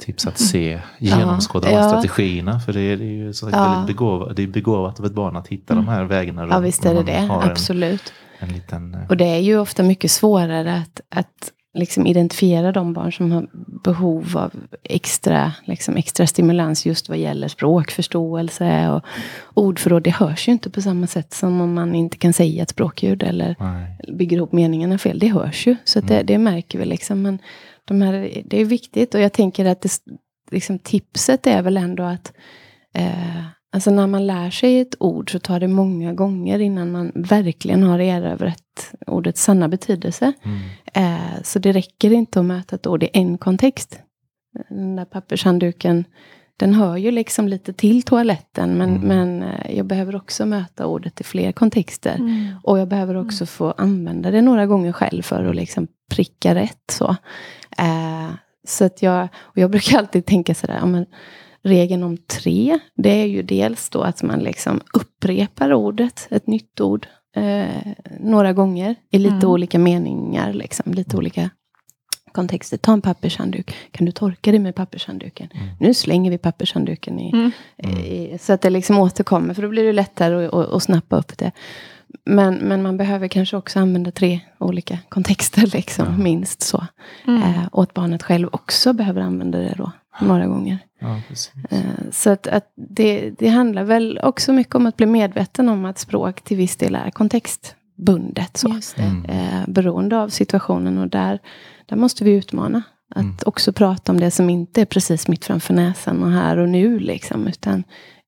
tips 0.00 0.26
att 0.26 0.38
se, 0.38 0.80
genomskåda 0.98 1.70
ja, 1.70 1.80
de 1.80 1.88
strategierna? 1.88 2.60
För 2.60 2.72
det 2.72 2.80
är, 2.80 2.96
det 2.96 3.04
är 3.04 3.16
ju 3.16 3.32
så 3.32 3.50
ja. 3.52 3.84
begåvat, 3.86 4.36
det 4.36 4.42
är 4.42 4.46
begåvat 4.46 5.00
av 5.00 5.06
ett 5.06 5.14
barn 5.14 5.36
att 5.36 5.48
hitta 5.48 5.74
mm. 5.74 5.84
de 5.84 5.92
här 5.92 6.04
vägarna. 6.04 6.46
Ja, 6.50 6.58
visst 6.58 6.84
är 6.84 6.94
det 6.94 7.02
det. 7.02 7.28
Absolut. 7.30 8.12
En, 8.38 8.48
en 8.48 8.54
liten, 8.54 8.94
eh, 8.94 9.08
och 9.08 9.16
det 9.16 9.24
är 9.24 9.38
ju 9.38 9.58
ofta 9.58 9.82
mycket 9.82 10.10
svårare 10.10 10.76
att, 10.76 11.00
att 11.08 11.52
liksom 11.76 12.06
identifiera 12.06 12.72
de 12.72 12.92
barn 12.92 13.12
som 13.12 13.32
har 13.32 13.46
behov 13.84 14.36
av 14.36 14.52
extra, 14.82 15.52
liksom 15.64 15.96
extra 15.96 16.26
stimulans 16.26 16.86
just 16.86 17.08
vad 17.08 17.18
gäller 17.18 17.48
språkförståelse 17.48 18.88
och 18.88 19.04
ordförråd. 19.54 20.02
Det 20.02 20.10
hörs 20.10 20.48
ju 20.48 20.52
inte 20.52 20.70
på 20.70 20.82
samma 20.82 21.06
sätt 21.06 21.34
som 21.34 21.60
om 21.60 21.74
man 21.74 21.94
inte 21.94 22.18
kan 22.18 22.32
säga 22.32 22.62
ett 22.62 22.70
språkljud 22.70 23.22
eller 23.22 23.56
Nej. 23.58 23.98
bygger 24.16 24.36
ihop 24.36 24.52
meningarna 24.52 24.98
fel. 24.98 25.18
Det 25.18 25.28
hörs 25.28 25.66
ju, 25.66 25.76
så 25.84 25.98
mm. 25.98 26.08
det, 26.08 26.22
det, 26.22 26.38
märker 26.38 26.78
vi. 26.78 26.84
Liksom. 26.84 27.22
Men 27.22 27.38
de 27.84 28.02
här, 28.02 28.42
det 28.44 28.60
är 28.60 28.64
viktigt 28.64 29.14
och 29.14 29.20
jag 29.20 29.32
tänker 29.32 29.64
att 29.64 29.80
det, 29.80 29.90
liksom, 30.50 30.78
tipset 30.78 31.46
är 31.46 31.62
väl 31.62 31.76
ändå 31.76 32.02
att 32.02 32.32
eh, 32.94 33.46
Alltså 33.72 33.90
när 33.90 34.06
man 34.06 34.26
lär 34.26 34.50
sig 34.50 34.80
ett 34.80 34.94
ord 35.00 35.32
så 35.32 35.38
tar 35.38 35.60
det 35.60 35.68
många 35.68 36.12
gånger 36.12 36.58
innan 36.58 36.92
man 36.92 37.12
verkligen 37.14 37.82
har 37.82 37.98
erövrat 37.98 38.62
ordets 39.06 39.42
sanna 39.42 39.68
betydelse. 39.68 40.32
Mm. 40.42 40.58
Eh, 40.94 41.42
så 41.42 41.58
det 41.58 41.72
räcker 41.72 42.12
inte 42.12 42.40
att 42.40 42.46
möta 42.46 42.76
ett 42.76 42.86
ord 42.86 43.02
i 43.02 43.08
en 43.12 43.38
kontext. 43.38 44.00
Den 44.68 44.96
där 44.96 45.04
pappershandduken, 45.04 46.04
den 46.56 46.74
hör 46.74 46.96
ju 46.96 47.10
liksom 47.10 47.48
lite 47.48 47.72
till 47.72 48.02
toaletten. 48.02 48.78
Men, 48.78 48.96
mm. 48.96 49.08
men 49.08 49.42
eh, 49.42 49.76
jag 49.76 49.86
behöver 49.86 50.16
också 50.16 50.46
möta 50.46 50.86
ordet 50.86 51.20
i 51.20 51.24
fler 51.24 51.52
kontexter. 51.52 52.14
Mm. 52.14 52.46
Och 52.62 52.78
jag 52.78 52.88
behöver 52.88 53.14
också 53.14 53.42
mm. 53.42 53.46
få 53.46 53.70
använda 53.70 54.30
det 54.30 54.42
några 54.42 54.66
gånger 54.66 54.92
själv 54.92 55.22
för 55.22 55.44
att 55.44 55.56
liksom 55.56 55.86
pricka 56.10 56.54
rätt. 56.54 56.90
Så, 56.92 57.16
eh, 57.78 58.30
så 58.66 58.84
att 58.84 59.02
jag, 59.02 59.28
och 59.36 59.58
jag 59.58 59.70
brukar 59.70 59.98
alltid 59.98 60.26
tänka 60.26 60.54
sådär, 60.54 60.76
ja, 60.80 60.86
men, 60.86 61.06
regeln 61.66 62.02
om 62.02 62.16
tre, 62.16 62.78
det 62.96 63.10
är 63.10 63.26
ju 63.26 63.42
dels 63.42 63.90
då 63.90 64.02
att 64.02 64.22
man 64.22 64.38
liksom 64.38 64.80
upprepar 64.94 65.72
ordet, 65.72 66.26
ett 66.30 66.46
nytt 66.46 66.80
ord, 66.80 67.06
eh, 67.36 67.92
några 68.20 68.52
gånger 68.52 68.94
i 69.10 69.18
lite 69.18 69.34
mm. 69.34 69.48
olika 69.48 69.78
meningar, 69.78 70.52
liksom, 70.52 70.92
lite 70.92 71.16
olika 71.16 71.50
kontexter. 72.32 72.76
Ta 72.76 72.92
en 72.92 73.00
pappershandduk. 73.00 73.74
Kan 73.90 74.06
du 74.06 74.12
torka 74.12 74.50
dig 74.50 74.60
med 74.60 74.74
pappershandduken? 74.74 75.48
Mm. 75.54 75.68
Nu 75.80 75.94
slänger 75.94 76.30
vi 76.30 76.38
pappershandduken 76.38 77.20
i, 77.20 77.30
mm. 77.30 77.50
i, 77.98 78.38
så 78.40 78.52
att 78.52 78.60
det 78.60 78.70
liksom 78.70 78.98
återkommer, 78.98 79.54
för 79.54 79.62
då 79.62 79.68
blir 79.68 79.84
det 79.84 79.92
lättare 79.92 80.46
att, 80.46 80.54
att, 80.54 80.72
att 80.72 80.82
snappa 80.82 81.16
upp 81.16 81.38
det. 81.38 81.52
Men, 82.24 82.54
men 82.54 82.82
man 82.82 82.96
behöver 82.96 83.28
kanske 83.28 83.56
också 83.56 83.78
använda 83.78 84.10
tre 84.10 84.40
olika 84.58 84.98
kontexter, 85.08 85.66
liksom, 85.72 86.06
ja. 86.06 86.16
minst 86.16 86.62
så. 86.62 86.86
Mm. 87.26 87.42
Eh, 87.42 87.66
och 87.72 87.82
att 87.82 87.94
barnet 87.94 88.22
själv 88.22 88.48
också 88.52 88.92
behöver 88.92 89.20
använda 89.20 89.58
det 89.58 89.74
då 89.76 89.92
några 90.20 90.46
gånger. 90.46 90.78
Ja, 90.98 91.20
eh, 91.70 91.80
så 92.10 92.30
att, 92.30 92.46
att 92.46 92.72
det, 92.76 93.30
det, 93.38 93.48
handlar 93.48 93.84
väl 93.84 94.20
också 94.22 94.52
mycket 94.52 94.74
om 94.74 94.86
att 94.86 94.96
bli 94.96 95.06
medveten 95.06 95.68
om 95.68 95.84
att 95.84 95.98
språk 95.98 96.40
till 96.42 96.56
viss 96.56 96.76
del 96.76 96.94
är 96.94 97.10
kontextbundet. 97.10 98.56
Så. 98.56 98.78
Mm. 98.96 99.24
Eh, 99.24 99.68
beroende 99.68 100.18
av 100.18 100.28
situationen 100.28 100.98
och 100.98 101.08
där, 101.08 101.38
där 101.86 101.96
måste 101.96 102.24
vi 102.24 102.32
utmana. 102.32 102.82
Att 103.10 103.22
mm. 103.22 103.36
också 103.46 103.72
prata 103.72 104.12
om 104.12 104.20
det 104.20 104.30
som 104.30 104.50
inte 104.50 104.80
är 104.80 104.84
precis 104.84 105.28
mitt 105.28 105.44
framför 105.44 105.74
näsan 105.74 106.22
och 106.22 106.30
här 106.30 106.56
och 106.56 106.68
nu. 106.68 106.98
Liksom, 106.98 107.46
utan 107.46 107.84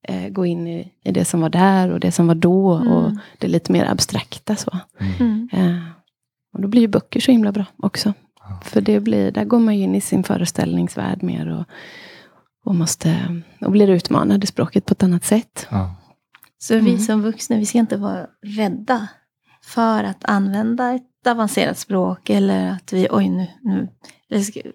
eh, 0.09 0.29
gå 0.29 0.47
in 0.47 0.67
i, 0.67 0.93
i, 1.05 1.13
det 1.13 1.25
som 1.25 1.41
var 1.41 1.51
där 1.51 1.91
och 1.91 2.01
det 2.01 2.13
som 2.13 2.27
var 2.27 2.35
då. 2.35 2.75
Mm. 2.75 2.93
Och 2.93 3.13
det 3.39 3.49
lite 3.49 3.73
mer 3.73 3.85
abstrakta. 3.91 4.57
så. 4.57 4.79
Mm. 5.21 5.49
Eh, 5.53 5.79
och 6.53 6.63
då 6.63 6.69
blir 6.69 6.81
ju 6.81 6.89
böcker 6.89 7.21
så 7.21 7.33
himla 7.33 7.53
bra 7.53 7.65
också. 7.77 8.13
För 8.63 8.81
det 8.81 9.01
blir, 9.01 9.31
där 9.31 9.45
går 9.45 9.59
man 9.59 9.75
in 9.75 9.95
i 9.95 10.01
sin 10.01 10.25
föreställningsvärld 10.25 11.23
mer 11.23 11.49
och, 11.49 11.65
och, 12.65 12.75
måste, 12.75 13.43
och 13.61 13.73
blir 13.73 13.91
utmanad 13.91 14.45
i 14.45 14.47
språket 14.47 14.87
på 14.87 14.93
ett 14.93 15.03
annat 15.03 15.25
sätt. 15.25 15.67
Ja. 15.71 15.95
Så 16.59 16.75
vi 16.75 16.81
mm. 16.81 16.99
som 16.99 17.23
vuxna, 17.23 17.57
vi 17.57 17.67
ska 17.67 17.79
inte 17.79 17.97
vara 17.97 18.27
rädda 18.43 19.09
för 19.63 20.05
att 20.05 20.25
använda 20.25 20.95
ett 20.95 21.27
avancerat 21.27 21.79
språk 21.79 22.31
eller 22.31 22.71
att 22.71 22.93
vi, 22.93 23.09
oj 23.11 23.29
nu, 23.29 23.47
nu 23.63 23.89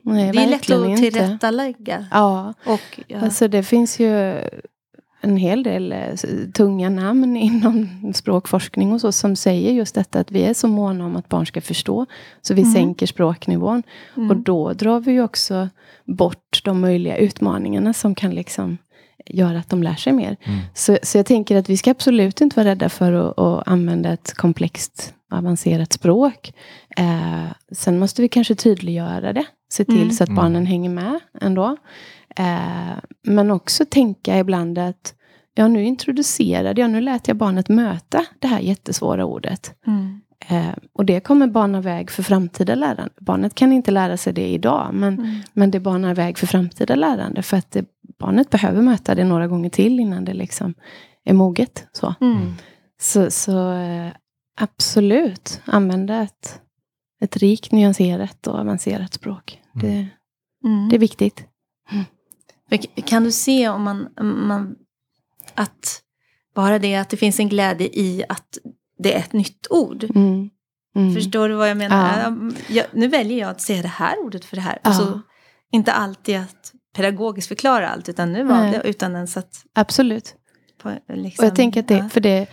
Nej, 0.02 0.32
det 0.32 0.44
är 0.44 0.48
lätt 0.48 0.72
att 0.72 0.88
inte. 0.88 1.02
tillrättalägga. 1.02 2.08
Ja, 2.12 2.54
Och, 2.66 3.00
ja. 3.08 3.20
alltså 3.20 3.48
det 3.48 3.64
finns 3.64 4.00
ju 4.00 4.40
en 5.24 5.38
hel 5.38 5.64
del 5.64 5.92
eh, 5.92 6.00
tunga 6.54 6.90
namn 6.90 7.38
inom 7.38 7.90
språkforskning 8.16 8.94
och 8.94 9.02
så 9.02 9.12
som 9.12 9.36
säger 9.36 9.72
just 9.72 9.96
detta 9.96 10.20
att 10.20 10.32
vi 10.32 10.44
är 10.44 10.54
så 10.54 10.68
måna 10.68 11.06
om 11.06 11.16
att 11.16 11.30
barn 11.30 11.46
ska 11.46 11.62
förstå. 11.62 12.06
Så 12.42 12.54
vi 12.54 12.62
Mm. 12.62 12.74
sänker 12.74 13.06
språknivån. 13.06 13.84
Mm. 14.18 14.30
Och 14.32 14.38
då 14.38 14.74
drar 14.74 15.00
vi 15.00 15.12
ju 15.12 15.24
också 15.24 15.70
bort 16.06 16.62
de 16.64 16.82
möjliga 16.82 17.18
utmaningarna 17.18 17.94
som 17.94 18.16
kan 18.16 18.32
liksom 18.36 18.78
göra 19.26 19.60
att 19.60 19.70
de 19.70 19.84
lär 19.84 19.96
sig 19.96 20.14
mer. 20.14 20.38
Mm. 20.44 20.60
Så, 20.74 20.98
så 21.04 21.18
jag 21.18 21.26
tänker 21.26 21.56
att 21.58 21.70
vi 21.70 21.78
ska 21.78 21.92
absolut 21.92 22.42
inte 22.42 22.56
vara 22.56 22.68
rädda 22.70 22.90
för 22.90 23.14
att, 23.14 23.40
att 23.40 23.68
använda 23.68 24.14
ett 24.14 24.34
komplext 24.34 25.14
avancerat 25.32 25.94
språk. 25.94 26.54
Eh, 26.98 27.46
sen 27.72 28.00
måste 28.00 28.22
vi 28.22 28.28
kanske 28.30 28.56
tydliggöra 28.56 29.34
det. 29.34 29.46
Se 29.72 29.86
till 29.86 30.02
Mm. 30.02 30.12
så 30.12 30.24
att 30.24 30.30
Mm. 30.30 30.36
barnen 30.44 30.66
hänger 30.66 30.90
med 30.90 31.20
ändå. 31.42 31.78
Eh, 32.36 32.98
men 33.28 33.52
också 33.52 33.86
tänka 33.86 34.40
ibland 34.40 34.78
att 34.78 35.16
ja, 35.56 35.68
nu 35.68 35.84
introducerade 35.84 36.82
jag, 36.82 36.90
nu 36.90 37.02
lät 37.02 37.28
jag 37.28 37.38
barnet 37.38 37.70
möta 37.70 38.26
det 38.40 38.48
här 38.48 38.60
jättesvåra 38.60 39.26
ordet. 39.26 39.76
Mm. 39.88 40.22
Eh, 40.50 40.76
och 40.94 41.06
det 41.06 41.20
kommer 41.20 41.48
bana 41.48 41.82
väg 41.82 42.12
för 42.12 42.24
framtida 42.24 42.76
lärande. 42.76 43.10
Barnet 43.20 43.56
kan 43.56 43.72
inte 43.74 43.92
lära 43.92 44.18
sig 44.18 44.34
det 44.34 44.48
idag, 44.48 44.90
men, 44.94 45.14
Mm. 45.20 45.40
men 45.54 45.72
det 45.72 45.80
banar 45.80 46.16
väg 46.16 46.38
för 46.38 46.48
framtida 46.48 46.96
lärande. 46.96 47.42
För 47.42 47.58
att 47.58 47.72
det, 47.72 47.86
barnet 48.20 48.50
behöver 48.50 48.82
möta 48.82 49.16
det 49.16 49.24
några 49.24 49.48
gånger 49.48 49.70
till 49.70 50.00
innan 50.00 50.26
det 50.26 50.34
liksom 50.34 50.74
är 51.26 51.34
moget. 51.34 51.88
Så, 51.92 52.14
Mm. 52.22 52.54
så, 53.02 53.32
så 53.32 53.72
eh, 53.74 54.12
absolut, 54.62 55.62
använda 55.66 56.22
ett, 56.22 56.60
ett 57.22 57.38
rikt, 57.38 57.72
nyanserat 57.72 58.48
och 58.48 58.60
avancerat 58.60 59.14
språk. 59.14 59.60
Det, 59.74 60.08
Mm. 60.66 60.90
det 60.90 60.96
är 60.96 61.00
viktigt. 61.00 61.46
Kan 62.78 63.24
du 63.24 63.32
se 63.32 63.70
om 63.70 63.84
man, 63.84 64.10
man 64.48 64.76
att 65.56 66.02
bara 66.56 66.80
det 66.80 66.96
att 66.96 67.10
det 67.10 67.18
finns 67.18 67.40
en 67.40 67.50
glädje 67.50 67.88
i 67.88 68.24
att 68.30 68.58
det 69.00 69.14
är 69.14 69.20
ett 69.20 69.34
nytt 69.34 69.68
ord. 69.70 70.04
Mm. 70.04 70.50
Mm. 70.96 71.16
Förstår 71.16 71.50
du 71.50 71.56
vad 71.56 71.70
jag 71.70 71.78
menar? 71.78 72.20
Ja. 72.22 72.52
Jag, 72.68 72.86
nu 72.92 73.08
väljer 73.08 73.40
jag 73.40 73.50
att 73.50 73.62
säga 73.62 73.82
det 73.82 73.88
här 73.88 74.20
ordet 74.20 74.46
för 74.46 74.56
det 74.56 74.62
här. 74.62 74.80
Ja. 74.84 74.90
Alltså, 74.90 75.22
inte 75.72 75.94
alltid 75.94 76.40
att 76.40 76.74
pedagogiskt 76.96 77.48
förklara 77.48 77.90
allt, 77.90 78.10
utan 78.10 78.34
nu 78.34 78.44
var 78.44 78.64
det 78.64 78.82
utan 78.86 79.16
ens 79.16 79.38
att... 79.38 79.66
Absolut. 79.74 80.36
På, 80.82 81.00
liksom, 81.08 81.44
Och 81.44 81.48
jag 81.48 81.56
tänker 81.56 81.80
att 81.80 81.88
det, 81.88 81.98
ja. 81.98 82.10
för 82.10 82.22
det, 82.22 82.48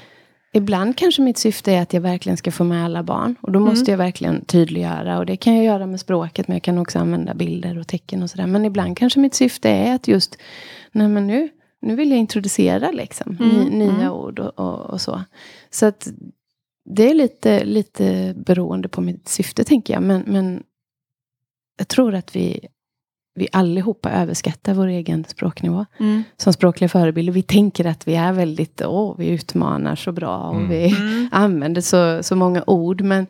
ibland 0.53 0.97
kanske 0.97 1.23
mitt 1.23 1.39
syfte 1.39 1.73
är 1.73 1.83
att 1.83 1.93
jag 1.93 2.01
verkligen 2.01 2.37
ska 2.37 2.53
få 2.53 2.65
med 2.65 2.85
alla 2.85 3.03
barn. 3.03 3.35
Och 3.41 3.53
då 3.53 3.59
Mm. 3.59 3.71
måste 3.71 3.91
jag 3.91 3.99
verkligen 3.99 4.45
tydliggöra. 4.45 5.19
Och 5.19 5.27
det 5.27 5.37
kan 5.37 5.55
jag 5.57 5.65
göra 5.65 5.87
med 5.87 6.01
språket, 6.01 6.49
men 6.49 6.55
jag 6.55 6.63
kan 6.63 6.79
också 6.79 6.99
använda 6.99 7.35
bilder 7.35 7.79
och 7.79 7.87
tecken 7.87 8.23
och 8.23 8.31
sådär. 8.31 8.47
Men 8.47 8.65
ibland 8.65 8.97
kanske 8.99 9.21
mitt 9.21 9.35
syfte 9.35 9.69
är 9.71 9.95
att 9.95 10.09
just, 10.09 10.37
nej 10.93 11.09
men 11.09 11.27
nu, 11.27 11.49
nu 11.83 11.97
vill 11.97 12.11
jag 12.11 12.19
introducera 12.19 12.91
liksom, 12.91 13.37
Mm, 13.41 13.57
ny, 13.57 13.71
nya 13.79 13.91
mm. 13.91 14.13
ord 14.13 14.39
och, 14.39 14.59
och, 14.59 14.91
och 14.91 15.01
så. 15.01 15.23
Så 15.71 15.87
att 15.87 16.09
det 16.85 17.11
är 17.11 17.15
lite, 17.15 17.65
lite 17.65 18.35
beroende 18.37 18.89
på 18.89 19.01
mitt 19.01 19.29
syfte, 19.29 19.65
tänker 19.65 19.95
jag. 19.95 20.03
Men, 20.03 20.23
men 20.27 20.63
jag 21.79 21.89
tror 21.89 22.15
att 22.15 22.37
vi, 22.37 22.61
vi 23.35 23.49
allihopa 23.53 24.11
överskattar 24.11 24.75
vår 24.75 24.87
egen 24.87 25.25
språknivå 25.29 25.87
Mm. 26.01 26.23
som 26.37 26.53
språkliga 26.53 26.89
förebilder. 26.89 27.33
Vi 27.33 27.43
tänker 27.43 27.85
att 27.85 28.09
vi 28.09 28.15
är 28.15 28.33
väldigt, 28.33 28.83
åh, 28.85 29.15
vi 29.19 29.27
utmanar 29.29 29.97
så 29.97 30.13
bra 30.13 30.39
och 30.39 30.57
Mm. 30.57 30.69
vi 30.69 30.87
Mm. 30.97 31.29
använder 31.33 31.81
så, 31.81 32.23
så 32.23 32.37
många 32.37 32.65
ord. 32.67 33.01
Men 33.01 33.27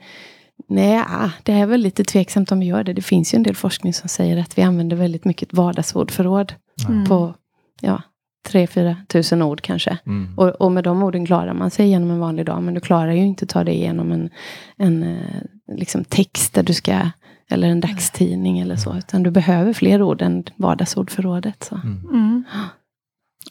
nej, 0.68 0.98
ah, 1.08 1.30
det 1.42 1.52
är 1.52 1.66
väl 1.66 1.80
lite 1.80 2.04
tveksamt 2.04 2.52
om 2.52 2.60
vi 2.60 2.66
gör 2.66 2.84
det. 2.84 2.92
Det 2.92 3.02
finns 3.02 3.34
ju 3.34 3.36
en 3.36 3.42
del 3.42 3.56
forskning 3.56 3.94
som 3.94 4.08
säger 4.08 4.36
att 4.36 4.58
vi 4.58 4.62
använder 4.62 4.96
väldigt 4.96 5.24
mycket 5.24 5.52
vardagsordförråd 5.52 6.52
Mm. 6.88 7.04
på 7.06 7.34
ja, 7.80 8.02
3-4 8.48 8.96
tusen 9.08 9.42
ord 9.42 9.60
kanske. 9.60 9.98
Mm. 10.06 10.38
Och, 10.38 10.48
och 10.48 10.72
med 10.72 10.84
de 10.84 11.02
orden 11.02 11.26
klarar 11.26 11.54
man 11.54 11.70
sig 11.70 11.88
genom 11.88 12.10
en 12.10 12.18
vanlig 12.20 12.46
dag. 12.46 12.62
Men 12.62 12.74
du 12.74 12.80
klarar 12.80 13.12
ju 13.12 13.22
inte 13.22 13.42
att 13.44 13.48
ta 13.48 13.64
dig 13.64 13.74
igenom 13.74 14.12
en, 14.12 14.30
en 14.76 15.02
eh, 15.02 15.76
liksom 15.76 16.04
text 16.04 16.54
där 16.54 16.62
du 16.62 16.74
ska, 16.74 17.10
eller 17.50 17.68
en 17.68 17.80
dagstidning 17.80 18.58
eller 18.58 18.76
så. 18.76 18.96
Utan 18.98 19.22
du 19.22 19.30
behöver 19.30 19.72
fler 19.72 20.02
ord 20.02 20.22
än 20.22 20.44
vardagsordförrådet. 20.56 21.64
Så. 21.64 21.74
Mm. 21.74 21.98
Mm. 22.10 22.44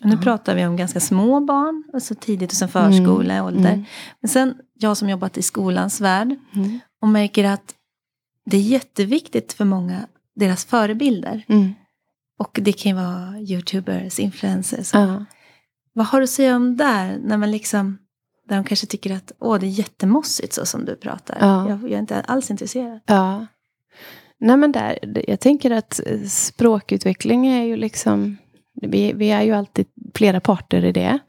Och 0.02 0.06
nu 0.06 0.16
Ja. 0.16 0.22
pratar 0.22 0.56
vi 0.56 0.66
om 0.66 0.76
ganska 0.78 1.00
små 1.00 1.40
barn, 1.40 1.84
alltså 1.94 2.16
tidigt 2.16 2.52
och 2.52 2.58
sen 2.58 2.70
förskoleålder. 2.70 3.74
Mm. 3.74 3.86
Men 4.22 4.30
sen, 4.30 4.56
jag 4.74 4.98
som 4.98 5.10
jobbat 5.10 5.38
i 5.38 5.42
skolans 5.42 6.02
värld 6.02 6.36
Mm. 6.56 6.80
och 7.02 7.08
märker 7.08 7.44
att 7.44 7.76
det 8.46 8.58
är 8.58 8.62
jätteviktigt 8.62 9.54
för 9.54 9.66
många, 9.66 10.00
deras 10.36 10.66
förebilder. 10.66 11.46
Mm. 11.48 11.74
Och 12.40 12.60
det 12.62 12.72
kan 12.74 12.90
ju 12.92 12.96
vara 12.96 13.40
youtubers, 13.40 14.20
influencers. 14.20 14.94
Ja. 14.94 15.26
Vad 15.94 16.06
har 16.06 16.20
du 16.20 16.24
att 16.24 16.30
säga 16.30 16.56
om 16.56 16.78
där? 16.78 17.18
När 17.24 17.38
man 17.38 17.52
liksom, 17.52 17.98
där 18.50 18.56
de 18.56 18.64
kanske 18.66 18.86
tycker 18.88 19.16
att 19.16 19.32
åh, 19.40 19.60
det 19.60 19.66
är 19.66 19.70
jättemossigt 19.70 20.54
så 20.54 20.66
som 20.66 20.86
du 20.86 20.96
pratar. 20.96 21.38
Ja. 21.40 21.70
Jag, 21.70 21.84
jag 21.84 21.92
är 21.92 22.00
inte 22.00 22.22
alls 22.22 22.52
intresserad. 22.52 23.00
Ja. 23.06 23.46
Nej 24.40 24.58
men 24.58 24.72
där, 24.72 25.00
jag 25.28 25.40
tänker 25.40 25.72
att 25.72 26.00
eh, 26.06 26.22
språkutveckling 26.22 27.48
är 27.48 27.64
ju 27.64 27.76
liksom, 27.76 28.38
vi, 28.82 29.14
vi 29.14 29.32
är 29.32 29.42
ju 29.42 29.52
alltid 29.52 29.86
flera 30.16 30.40
parter 30.40 30.86
i 30.86 30.92
det. 30.92 31.20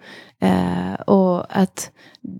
Eh, 0.40 0.94
och 0.94 1.46
att 1.48 1.90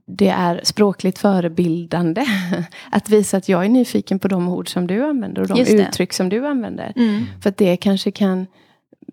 det 0.07 0.29
är 0.29 0.61
språkligt 0.65 1.19
förebildande. 1.19 2.25
Att 2.91 3.09
visa 3.09 3.37
att 3.37 3.49
jag 3.49 3.65
är 3.65 3.69
nyfiken 3.69 4.19
på 4.19 4.29
de 4.29 4.49
ord 4.49 4.73
som 4.73 4.87
du 4.87 5.05
använder 5.05 5.43
och 5.43 5.49
de 5.49 5.61
uttryck 5.61 6.13
som 6.13 6.29
du 6.29 6.47
använder. 6.47 6.93
Mm. 6.97 7.25
För 7.43 7.51
att 7.51 7.57
det 7.57 7.77
kanske 7.77 8.11
kan 8.11 8.47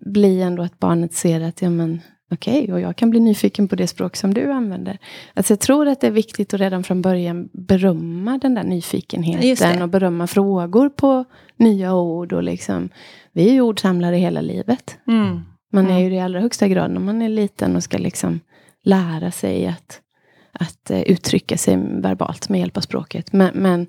bli 0.00 0.42
ändå 0.42 0.62
att 0.62 0.78
barnet 0.78 1.14
ser 1.14 1.40
att, 1.40 1.62
ja 1.62 1.70
men 1.70 2.00
okej, 2.30 2.72
och 2.72 2.80
jag 2.80 2.96
kan 2.96 3.10
bli 3.10 3.20
nyfiken 3.20 3.68
på 3.68 3.76
det 3.76 3.86
språk 3.86 4.16
som 4.16 4.34
du 4.34 4.52
använder. 4.52 4.98
Alltså 5.34 5.52
jag 5.52 5.60
tror 5.60 5.88
att 5.88 6.00
det 6.00 6.06
är 6.06 6.10
viktigt 6.10 6.54
att 6.54 6.60
redan 6.60 6.84
från 6.84 7.02
början 7.02 7.48
berömma 7.52 8.38
den 8.38 8.54
där 8.54 8.64
nyfikenheten 8.64 9.82
och 9.82 9.88
berömma 9.88 10.26
frågor 10.26 10.88
på 10.88 11.24
nya 11.56 11.94
ord 11.94 12.32
och 12.32 12.42
liksom, 12.42 12.88
vi 13.32 13.48
är 13.48 13.52
ju 13.52 13.60
ordsamlare 13.60 14.16
hela 14.16 14.40
livet. 14.40 14.98
Mm. 15.06 15.40
Man 15.72 15.86
är 15.86 15.90
Mm. 15.90 16.02
ju 16.02 16.10
det 16.10 16.16
i 16.16 16.20
allra 16.20 16.40
högsta 16.40 16.68
grad 16.68 16.90
när 16.90 17.00
man 17.00 17.22
är 17.22 17.28
liten 17.28 17.76
och 17.76 17.82
ska 17.82 17.98
liksom 17.98 18.40
lära 18.84 19.30
sig 19.30 19.66
att, 19.66 20.00
att 20.52 20.90
eh, 20.90 21.00
uttrycka 21.00 21.56
sig 21.56 21.76
verbalt 21.76 22.48
med 22.48 22.60
hjälp 22.60 22.76
av 22.76 22.80
språket. 22.80 23.32
Men, 23.32 23.50
men 23.54 23.86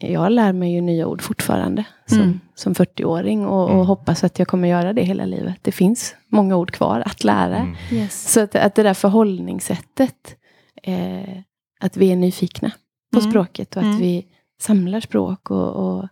jag 0.00 0.32
lär 0.32 0.52
mig 0.52 0.72
ju 0.72 0.80
nya 0.80 1.06
ord 1.06 1.22
fortfarande 1.22 1.84
som, 2.06 2.18
Mm. 2.18 2.40
som 2.54 2.74
40-åring 2.74 3.46
och, 3.46 3.64
och 3.64 3.70
Mm. 3.74 3.86
hoppas 3.86 4.24
att 4.24 4.38
jag 4.38 4.48
kommer 4.48 4.68
göra 4.68 4.92
det 4.92 5.02
hela 5.02 5.24
livet. 5.24 5.56
Det 5.62 5.72
finns 5.72 6.14
många 6.28 6.56
ord 6.56 6.70
kvar 6.70 7.02
att 7.06 7.24
lära. 7.24 7.56
Mm. 7.56 7.74
Yes. 7.92 8.32
Så 8.32 8.40
att, 8.40 8.54
att 8.54 8.74
det 8.74 8.82
där 8.82 8.94
förhållningssättet, 8.94 10.36
eh, 10.82 11.38
att 11.80 11.96
vi 11.96 12.12
är 12.12 12.16
nyfikna 12.16 12.72
på 13.12 13.18
Mm. 13.18 13.30
språket 13.30 13.76
och 13.76 13.82
att 13.82 13.86
Mm. 13.86 13.98
vi 13.98 14.26
samlar 14.60 15.00
språk 15.00 15.50
och, 15.50 15.68
och 15.76 16.08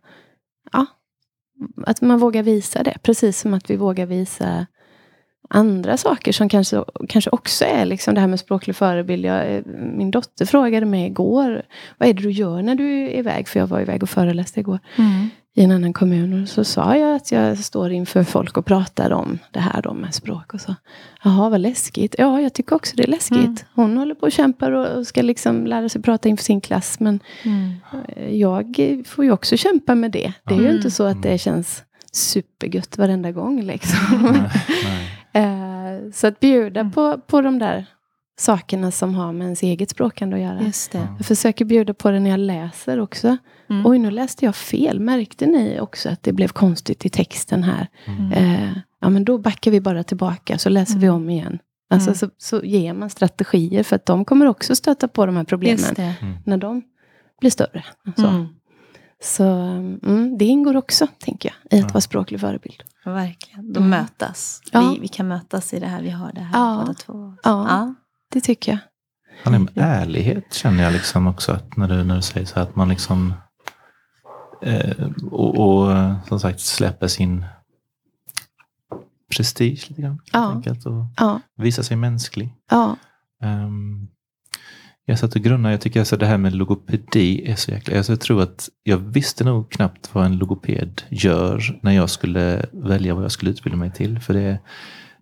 ja, 0.72 0.86
att 1.86 2.00
man 2.00 2.18
vågar 2.18 2.42
visa 2.42 2.82
det. 2.82 2.98
Precis 3.02 3.40
som 3.40 3.54
att 3.54 3.70
vi 3.70 3.76
vågar 3.76 4.06
visa 4.06 4.66
andra 5.50 5.96
saker 5.96 6.32
som 6.32 6.48
kanske, 6.48 6.84
kanske 7.08 7.30
också 7.30 7.64
är 7.64 7.84
liksom 7.84 8.14
det 8.14 8.20
här 8.20 8.28
med 8.28 8.40
språklig 8.40 8.76
förebild. 8.76 9.24
Jag, 9.24 9.54
eh, 9.56 9.62
min 9.96 10.10
dotter 10.10 10.46
frågade 10.46 10.86
mig 10.86 11.06
igår, 11.06 11.62
vad 11.98 12.08
är 12.08 12.12
det 12.12 12.22
du 12.22 12.30
gör 12.30 12.62
när 12.62 12.74
du 12.74 13.00
är 13.04 13.16
iväg? 13.18 13.48
För 13.48 13.60
jag 13.60 13.66
var 13.66 13.80
iväg 13.80 14.02
och 14.02 14.10
föreläste 14.10 14.60
igår 14.60 14.78
Mm. 14.96 15.28
i 15.56 15.64
en 15.64 15.70
annan 15.70 15.92
kommun. 15.92 16.42
Och 16.42 16.48
så 16.48 16.64
sa 16.64 16.96
jag 16.96 17.16
att 17.16 17.32
jag 17.32 17.58
står 17.58 17.92
inför 17.92 18.24
folk 18.24 18.56
och 18.56 18.66
pratar 18.66 19.12
om 19.12 19.38
det 19.52 19.60
här 19.60 19.82
då 19.82 19.94
med 19.94 20.14
språk 20.14 20.54
och 20.54 20.60
så. 20.60 20.74
Jaha, 21.24 21.48
vad 21.50 21.60
läskigt. 21.60 22.14
Ja, 22.18 22.40
jag 22.40 22.52
tycker 22.52 22.76
också 22.76 22.96
det 22.96 23.02
är 23.02 23.06
läskigt. 23.10 23.38
Mm. 23.44 23.56
Hon 23.74 23.96
håller 23.96 24.14
på 24.14 24.26
och 24.26 24.32
kämpar 24.32 24.72
och 24.72 25.06
ska 25.06 25.22
liksom 25.22 25.66
lära 25.66 25.88
sig 25.88 26.02
prata 26.02 26.28
inför 26.28 26.44
sin 26.44 26.60
klass. 26.60 27.00
Men 27.00 27.20
Mm. 27.44 27.72
eh, 28.16 28.34
jag 28.34 28.76
får 29.06 29.24
ju 29.24 29.32
också 29.32 29.56
kämpa 29.56 29.94
med 29.94 30.10
det. 30.10 30.32
Det 30.44 30.54
är 30.54 30.58
ju 30.58 30.64
Mm. 30.64 30.76
inte 30.76 30.90
så 30.90 31.04
att 31.04 31.22
det 31.22 31.38
känns 31.38 31.82
supergött 32.12 32.98
varenda 32.98 33.32
gång. 33.32 33.62
Liksom. 33.62 34.22
Nej, 34.22 34.32
nej. 34.84 35.08
Eh, 35.42 36.10
så 36.12 36.26
att 36.26 36.40
bjuda 36.40 36.80
Mm. 36.80 36.92
på, 36.92 37.18
på 37.26 37.40
de 37.40 37.58
där 37.58 37.86
sakerna 38.38 38.90
som 38.90 39.14
har 39.14 39.32
med 39.32 39.44
ens 39.44 39.62
eget 39.62 39.90
språkande 39.90 40.36
att 40.36 40.42
göra. 40.42 40.62
Just 40.62 40.92
det. 40.92 41.08
Jag 41.16 41.26
försöker 41.26 41.64
bjuda 41.64 41.94
på 41.94 42.10
det 42.10 42.20
när 42.20 42.30
jag 42.30 42.40
läser 42.40 43.00
också. 43.00 43.36
Mm. 43.70 43.86
Oj, 43.86 43.98
nu 43.98 44.10
läste 44.10 44.44
jag 44.44 44.56
fel. 44.56 45.00
Märkte 45.00 45.46
ni 45.46 45.80
också 45.80 46.08
att 46.08 46.22
det 46.22 46.32
blev 46.32 46.48
konstigt 46.48 47.06
i 47.06 47.08
texten 47.08 47.62
här? 47.62 47.86
Mm. 48.06 48.32
Eh, 48.32 48.70
ja, 49.00 49.08
men 49.08 49.24
då 49.24 49.38
backar 49.38 49.70
vi 49.70 49.80
bara 49.80 50.02
tillbaka 50.04 50.58
så 50.58 50.68
läser 50.68 50.98
vi 50.98 51.06
Mm. 51.06 51.16
om 51.16 51.30
igen. 51.30 51.58
Alltså, 51.90 52.08
Mm. 52.10 52.16
så, 52.16 52.30
så 52.38 52.64
ger 52.64 52.92
man 52.94 53.10
strategier 53.10 53.82
för 53.82 53.96
att 53.96 54.06
de 54.06 54.24
kommer 54.24 54.46
också 54.46 54.76
stöta 54.76 55.08
på 55.08 55.26
de 55.26 55.36
här 55.36 55.44
problemen 55.44 55.78
Just 55.78 55.96
det. 55.96 56.14
när 56.46 56.56
de 56.56 56.82
blir 57.40 57.50
större. 57.50 57.84
Så, 58.16 58.26
Mm. 58.26 58.46
Så 59.22 59.44
mm, 59.44 60.38
det 60.38 60.44
ingår 60.44 60.76
också, 60.76 61.06
tänker 61.18 61.48
jag, 61.48 61.78
i 61.78 61.82
att 61.82 61.88
Ja. 61.88 61.94
vara 61.94 62.00
språklig 62.00 62.40
förebild. 62.40 62.82
Ja, 63.04 63.12
Verkligen. 63.12 63.72
De 63.72 63.78
Mm. 63.78 63.90
mötas. 63.90 64.60
Ja. 64.72 64.80
Vi, 64.94 64.98
vi 65.00 65.08
kan 65.08 65.28
mötas 65.28 65.74
i 65.74 65.80
det 65.80 65.86
här 65.86 66.02
vi 66.02 66.10
har 66.10 66.32
det 66.32 66.40
här 66.40 66.58
Ja. 66.60 66.76
båda 66.80 66.94
två. 66.94 67.34
Ja. 67.42 67.66
Ja. 67.68 67.94
Det 68.32 68.40
tycker 68.40 68.72
jag. 68.72 68.78
Han 69.44 69.54
är 69.54 69.58
med 69.58 69.72
ärlighet 69.76 70.54
känner 70.54 70.82
jag 70.84 70.92
liksom 70.92 71.26
också 71.26 71.52
att 71.52 71.76
när 71.76 71.88
du, 71.88 72.04
när 72.04 72.16
du 72.16 72.22
säger 72.22 72.46
så 72.46 72.54
här 72.54 72.62
att 72.62 72.76
man 72.76 72.88
liksom 72.88 73.34
Eh, 74.62 75.08
och, 75.30 75.58
och 75.58 75.92
som 76.28 76.40
sagt 76.40 76.60
släppa 76.60 77.08
sin 77.08 77.44
prestige 79.36 79.86
lite 79.88 80.02
grann. 80.02 80.20
Ja. 80.32 80.52
Enkelt, 80.52 80.86
och 80.86 81.04
Ja, 81.16 81.40
visa 81.56 81.82
sig 81.82 81.96
mänsklig. 81.96 82.54
ja, 82.70 82.96
Um, 83.42 84.08
jag 85.10 85.18
satt 85.18 85.36
och 85.36 85.42
grunnade. 85.42 85.74
Jag 85.74 85.80
tycker 85.80 86.00
alltså 86.00 86.16
det 86.16 86.26
här 86.26 86.38
med 86.38 86.54
logopedi 86.54 87.50
är 87.50 87.54
så 87.54 87.70
jäkla... 87.70 87.96
Alltså 87.96 88.12
jag 88.12 88.20
tror 88.20 88.42
att 88.42 88.68
jag 88.82 88.96
visste 88.96 89.44
nog 89.44 89.70
knappt 89.70 90.10
vad 90.12 90.24
en 90.24 90.38
logoped 90.38 91.02
gör 91.08 91.78
när 91.82 91.92
jag 91.92 92.10
skulle 92.10 92.66
välja 92.72 93.14
vad 93.14 93.24
jag 93.24 93.32
skulle 93.32 93.50
utbilda 93.50 93.76
mig 93.78 93.92
till. 93.92 94.20
För 94.20 94.34
det, 94.34 94.58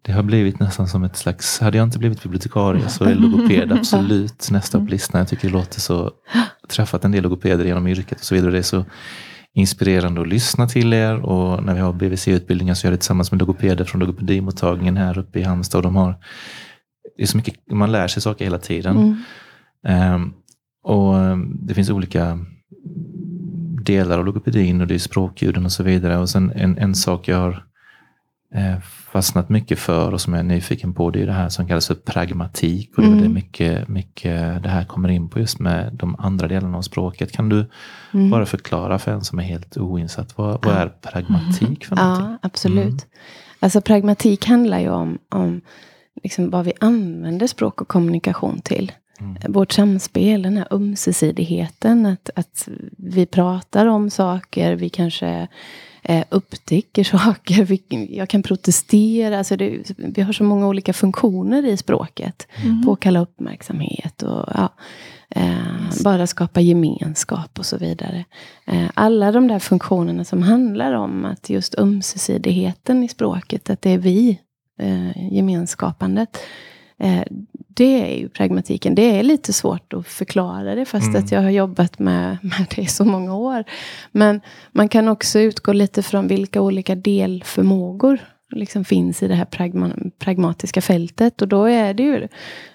det 0.03 0.13
har 0.13 0.23
blivit 0.23 0.61
nästan 0.61 0.89
som 0.89 1.05
ett 1.05 1.17
slags... 1.17 1.61
Hade 1.61 1.79
jag 1.79 1.85
inte 1.85 1.99
blivit 1.99 2.23
bibliotekarie 2.23 2.89
så 2.89 3.05
är 3.05 3.15
logoped 3.15 3.73
absolut 3.73 4.49
nästa 4.51 4.79
på 4.79 4.85
listan. 4.85 5.19
Jag 5.19 5.29
tycker 5.29 5.49
det 5.49 5.55
låter 5.55 5.81
så... 5.81 6.11
Träffat 6.69 7.05
en 7.05 7.13
del 7.13 7.23
logopeder 7.23 7.65
genom 7.65 7.87
yrket 7.87 8.19
och 8.19 8.25
så 8.25 8.35
vidare. 8.35 8.51
Det 8.51 8.59
är 8.59 8.63
så 8.63 8.85
inspirerande 9.55 10.21
att 10.21 10.29
lyssna 10.29 10.69
till 10.69 10.93
er 10.93 11.17
och 11.17 11.63
när 11.63 11.75
vi 11.75 11.81
har 11.81 11.93
BVC-utbildningar 11.93 12.75
så 12.75 12.87
gör 12.87 12.93
jag 12.93 12.99
det 12.99 13.01
tillsammans 13.01 13.33
med 13.33 13.41
logopeder 13.41 13.85
från 13.85 14.01
logopedimottagningen 14.01 14.97
här 14.97 15.19
uppe 15.19 15.39
i 15.39 15.43
Halmstad. 15.43 15.79
Och 15.79 15.83
de 15.83 15.97
har, 15.97 16.15
det 17.17 17.23
är 17.23 17.27
så 17.27 17.37
mycket, 17.37 17.55
man 17.71 17.93
lär 17.93 18.09
sig 18.09 18.23
saker 18.23 18.45
hela 18.45 18.59
tiden. 18.59 18.97
mm, 18.97 19.23
och 20.83 21.19
ehm, 21.19 21.57
Det 21.61 21.75
finns 21.75 21.91
olika 21.91 22.39
delar 23.85 24.19
av 24.19 24.27
logopedin 24.27 24.81
och 24.81 24.87
det 24.87 24.95
är 24.95 24.99
språkljuden 24.99 25.65
och 25.65 25.73
så 25.73 25.83
vidare. 25.83 26.19
Och 26.19 26.29
sen 26.29 26.53
en, 26.57 26.79
en 26.79 26.95
sak 26.95 27.29
jag 27.29 27.37
har 27.37 27.65
eh, 28.55 28.81
fastnat 29.13 29.49
mycket 29.49 29.79
för 29.79 30.13
och 30.13 30.21
som 30.21 30.33
jag 30.33 30.41
är 30.41 30.45
nyfiken 30.45 30.95
på 30.95 31.11
det 31.11 31.23
är 31.23 31.27
det 31.27 31.33
här 31.33 31.49
som 31.49 31.69
kallas 31.69 31.87
för 31.87 31.95
pragmatik. 31.95 32.97
Och 32.97 33.03
det 33.03 33.09
är 33.09 33.13
Mm. 33.13 33.33
mycket, 33.33 33.89
mycket 33.89 34.63
det 34.63 34.69
här 34.69 34.85
kommer 34.85 35.09
in 35.09 35.29
på 35.29 35.39
just 35.39 35.59
med 35.59 35.95
de 35.95 36.17
andra 36.19 36.49
delarna 36.49 36.79
av 36.79 36.83
språket. 36.83 37.33
Kan 37.33 37.49
du 37.49 37.71
mm. 38.13 38.31
bara 38.31 38.47
förklara 38.47 38.99
för 38.99 39.13
en 39.13 39.25
som 39.25 39.39
är 39.39 39.43
helt 39.43 39.77
oinsatt, 39.77 40.39
vad, 40.39 40.65
vad 40.65 40.75
är 40.75 40.89
pragmatik 40.89 41.85
för 41.85 41.97
någonting? 41.97 42.27
Ja, 42.27 42.39
absolut. 42.43 42.87
Mm. 42.87 42.99
Alltså 43.61 43.81
pragmatik 43.81 44.47
handlar 44.47 44.79
ju 44.81 44.89
om, 44.89 45.19
om 45.31 45.61
liksom 46.23 46.51
vad 46.51 46.65
vi 46.65 46.73
använder 46.81 47.47
språk 47.47 47.81
och 47.81 47.89
kommunikation 47.89 48.61
till. 48.61 48.93
Mm. 49.21 49.53
Vårt 49.53 49.73
samspel, 49.73 50.43
den 50.43 50.57
här 50.57 50.67
ömsesidigheten, 50.71 52.07
att, 52.07 52.31
att 52.35 52.69
vi 52.99 53.27
pratar 53.27 53.87
om 53.87 54.11
saker, 54.11 54.75
vi 54.75 54.89
kanske 54.89 55.49
eh, 56.03 56.25
upptäcker 56.29 57.05
saker, 57.19 57.65
vi, 57.65 57.83
jag 58.17 58.29
kan 58.29 58.43
protestera. 58.43 59.39
Alltså 59.39 59.57
det, 59.57 59.91
vi 59.97 60.23
har 60.23 60.33
så 60.33 60.45
många 60.45 60.69
olika 60.69 60.93
funktioner 60.93 61.67
i 61.67 61.77
språket. 61.77 62.49
Mm. 62.65 62.83
Påkalla 62.83 63.21
uppmärksamhet 63.21 64.23
och 64.23 64.45
ja, 64.55 64.75
eh, 65.31 66.03
bara 66.05 66.27
skapa 66.27 66.61
gemenskap 66.61 67.59
och 67.59 67.67
så 67.67 67.77
vidare. 67.77 68.25
Eh, 68.67 68.91
alla 68.95 69.33
de 69.33 69.49
där 69.49 69.59
funktionerna 69.59 70.25
som 70.25 70.43
handlar 70.43 70.93
om 70.93 71.25
att 71.25 71.51
just 71.51 71.79
ömsesidigheten 71.79 73.05
i 73.05 73.09
språket, 73.09 73.71
att 73.71 73.83
det 73.83 73.91
är 73.91 73.99
vi, 73.99 74.41
eh, 74.81 75.35
gemenskapandet. 75.35 76.39
Det 77.77 78.13
är 78.15 78.19
ju 78.19 78.29
pragmatiken. 78.29 78.95
Det 78.95 79.19
är 79.19 79.23
lite 79.23 79.53
svårt 79.53 79.93
att 79.93 80.07
förklara 80.07 80.75
det 80.75 80.85
fast 80.85 81.09
Mm. 81.09 81.25
att 81.25 81.33
jag 81.33 81.43
har 81.43 81.51
jobbat 81.51 81.99
med, 81.99 82.39
med 82.43 82.67
det 82.77 82.83
i 82.83 82.87
så 82.87 83.05
många 83.05 83.35
år. 83.37 83.65
Men 84.13 84.41
man 84.73 84.89
kan 84.89 85.09
också 85.09 85.39
utgå 85.39 85.73
lite 85.73 86.03
från 86.03 86.29
vilka 86.29 86.61
olika 86.61 86.95
delförmågor 86.95 88.19
liksom 88.51 88.85
finns 88.85 89.23
i 89.23 89.29
det 89.29 89.35
här 89.35 89.45
pragma, 89.45 89.91
pragmatiska 90.19 90.81
fältet. 90.81 91.43
Och 91.43 91.49
då 91.49 91.65
är 91.65 91.95
det 91.95 92.03
ju 92.03 92.29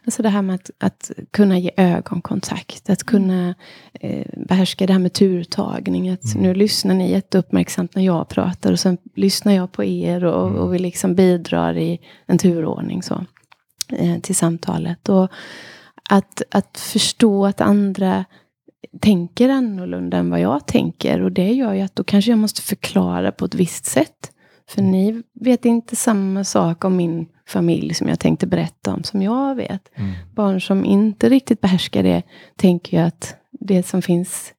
alltså 0.06 0.24
det 0.24 0.30
här 0.30 0.42
med 0.42 0.56
att, 0.56 0.72
att 0.80 1.12
kunna 1.32 1.60
ge 1.60 1.72
ögonkontakt, 1.78 2.90
att 2.90 3.04
kunna 3.04 3.56
eh, 3.94 4.26
behärska 4.48 4.86
det 4.86 4.94
här 4.94 5.00
med 5.00 5.14
turtagning. 5.14 6.10
Att 6.10 6.36
Mm. 6.36 6.44
Nu 6.48 6.54
lyssnar 6.54 6.94
ni 6.96 7.12
jätteuppmärksamt 7.12 7.96
när 7.96 8.04
jag 8.04 8.28
pratar 8.30 8.72
och 8.72 8.80
sen 8.80 8.98
lyssnar 9.16 9.54
jag 9.54 9.72
på 9.72 9.84
er 9.84 10.26
och, 10.26 10.48
Mm. 10.48 10.60
och 10.60 10.74
vi 10.74 10.80
liksom 10.80 11.16
bidrar 11.16 11.78
i 11.78 12.00
en 12.26 12.38
turordning 12.38 13.04
så, 13.04 13.26
till 14.22 14.36
samtalet. 14.36 15.10
Och 15.10 15.32
att, 16.10 16.42
att 16.52 16.78
förstå 16.78 17.46
att 17.46 17.62
andra 17.62 18.26
tänker 19.00 19.50
annorlunda 19.50 20.18
än 20.18 20.30
vad 20.30 20.40
jag 20.40 20.68
tänker. 20.68 21.22
Och 21.22 21.32
det 21.32 21.54
gör 21.54 21.74
ju 21.74 21.82
att 21.82 21.96
då 21.96 22.04
kanske 22.04 22.32
jag 22.32 22.40
måste 22.40 22.62
förklara 22.62 23.32
på 23.32 23.46
ett 23.46 23.56
visst 23.56 23.86
sätt. 23.86 24.32
För 24.70 24.82
ni 24.82 25.24
vet 25.34 25.66
inte 25.66 25.96
samma 25.96 26.44
sak 26.44 26.86
om 26.86 26.96
min 26.96 27.28
familj 27.48 27.94
som 27.94 28.08
jag 28.08 28.20
tänkte 28.20 28.48
berätta 28.48 28.94
om 28.94 29.04
som 29.04 29.22
jag 29.22 29.56
vet. 29.56 29.92
Mm. 29.96 30.12
Barn 30.36 30.62
som 30.62 30.86
inte 30.86 31.30
riktigt 31.30 31.62
behärskar 31.62 32.04
det 32.04 32.24
tänker 32.56 32.98
ju 32.98 33.04
att 33.04 33.36
det 33.52 33.84
som 33.84 34.02
finns 34.02 34.54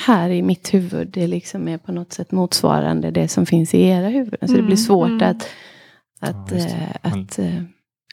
här 0.00 0.30
i 0.30 0.42
mitt 0.42 0.74
huvud, 0.74 1.08
det 1.08 1.26
liksom 1.26 1.68
är 1.68 1.78
på 1.78 1.92
något 1.92 2.12
sätt 2.12 2.32
motsvarande 2.32 3.10
det 3.10 3.28
som 3.28 3.46
finns 3.46 3.74
i 3.74 3.82
era 3.82 4.08
huvuden. 4.08 4.48
Så 4.48 4.54
det 4.54 4.62
blir 4.62 4.64
Mm, 4.64 4.76
svårt 4.76 5.08
mm. 5.08 5.30
att, 5.30 5.48
att, 6.20 6.52
Ja, 6.52 6.58
eh, 6.58 6.88
att, 7.02 7.38
eh, 7.38 7.62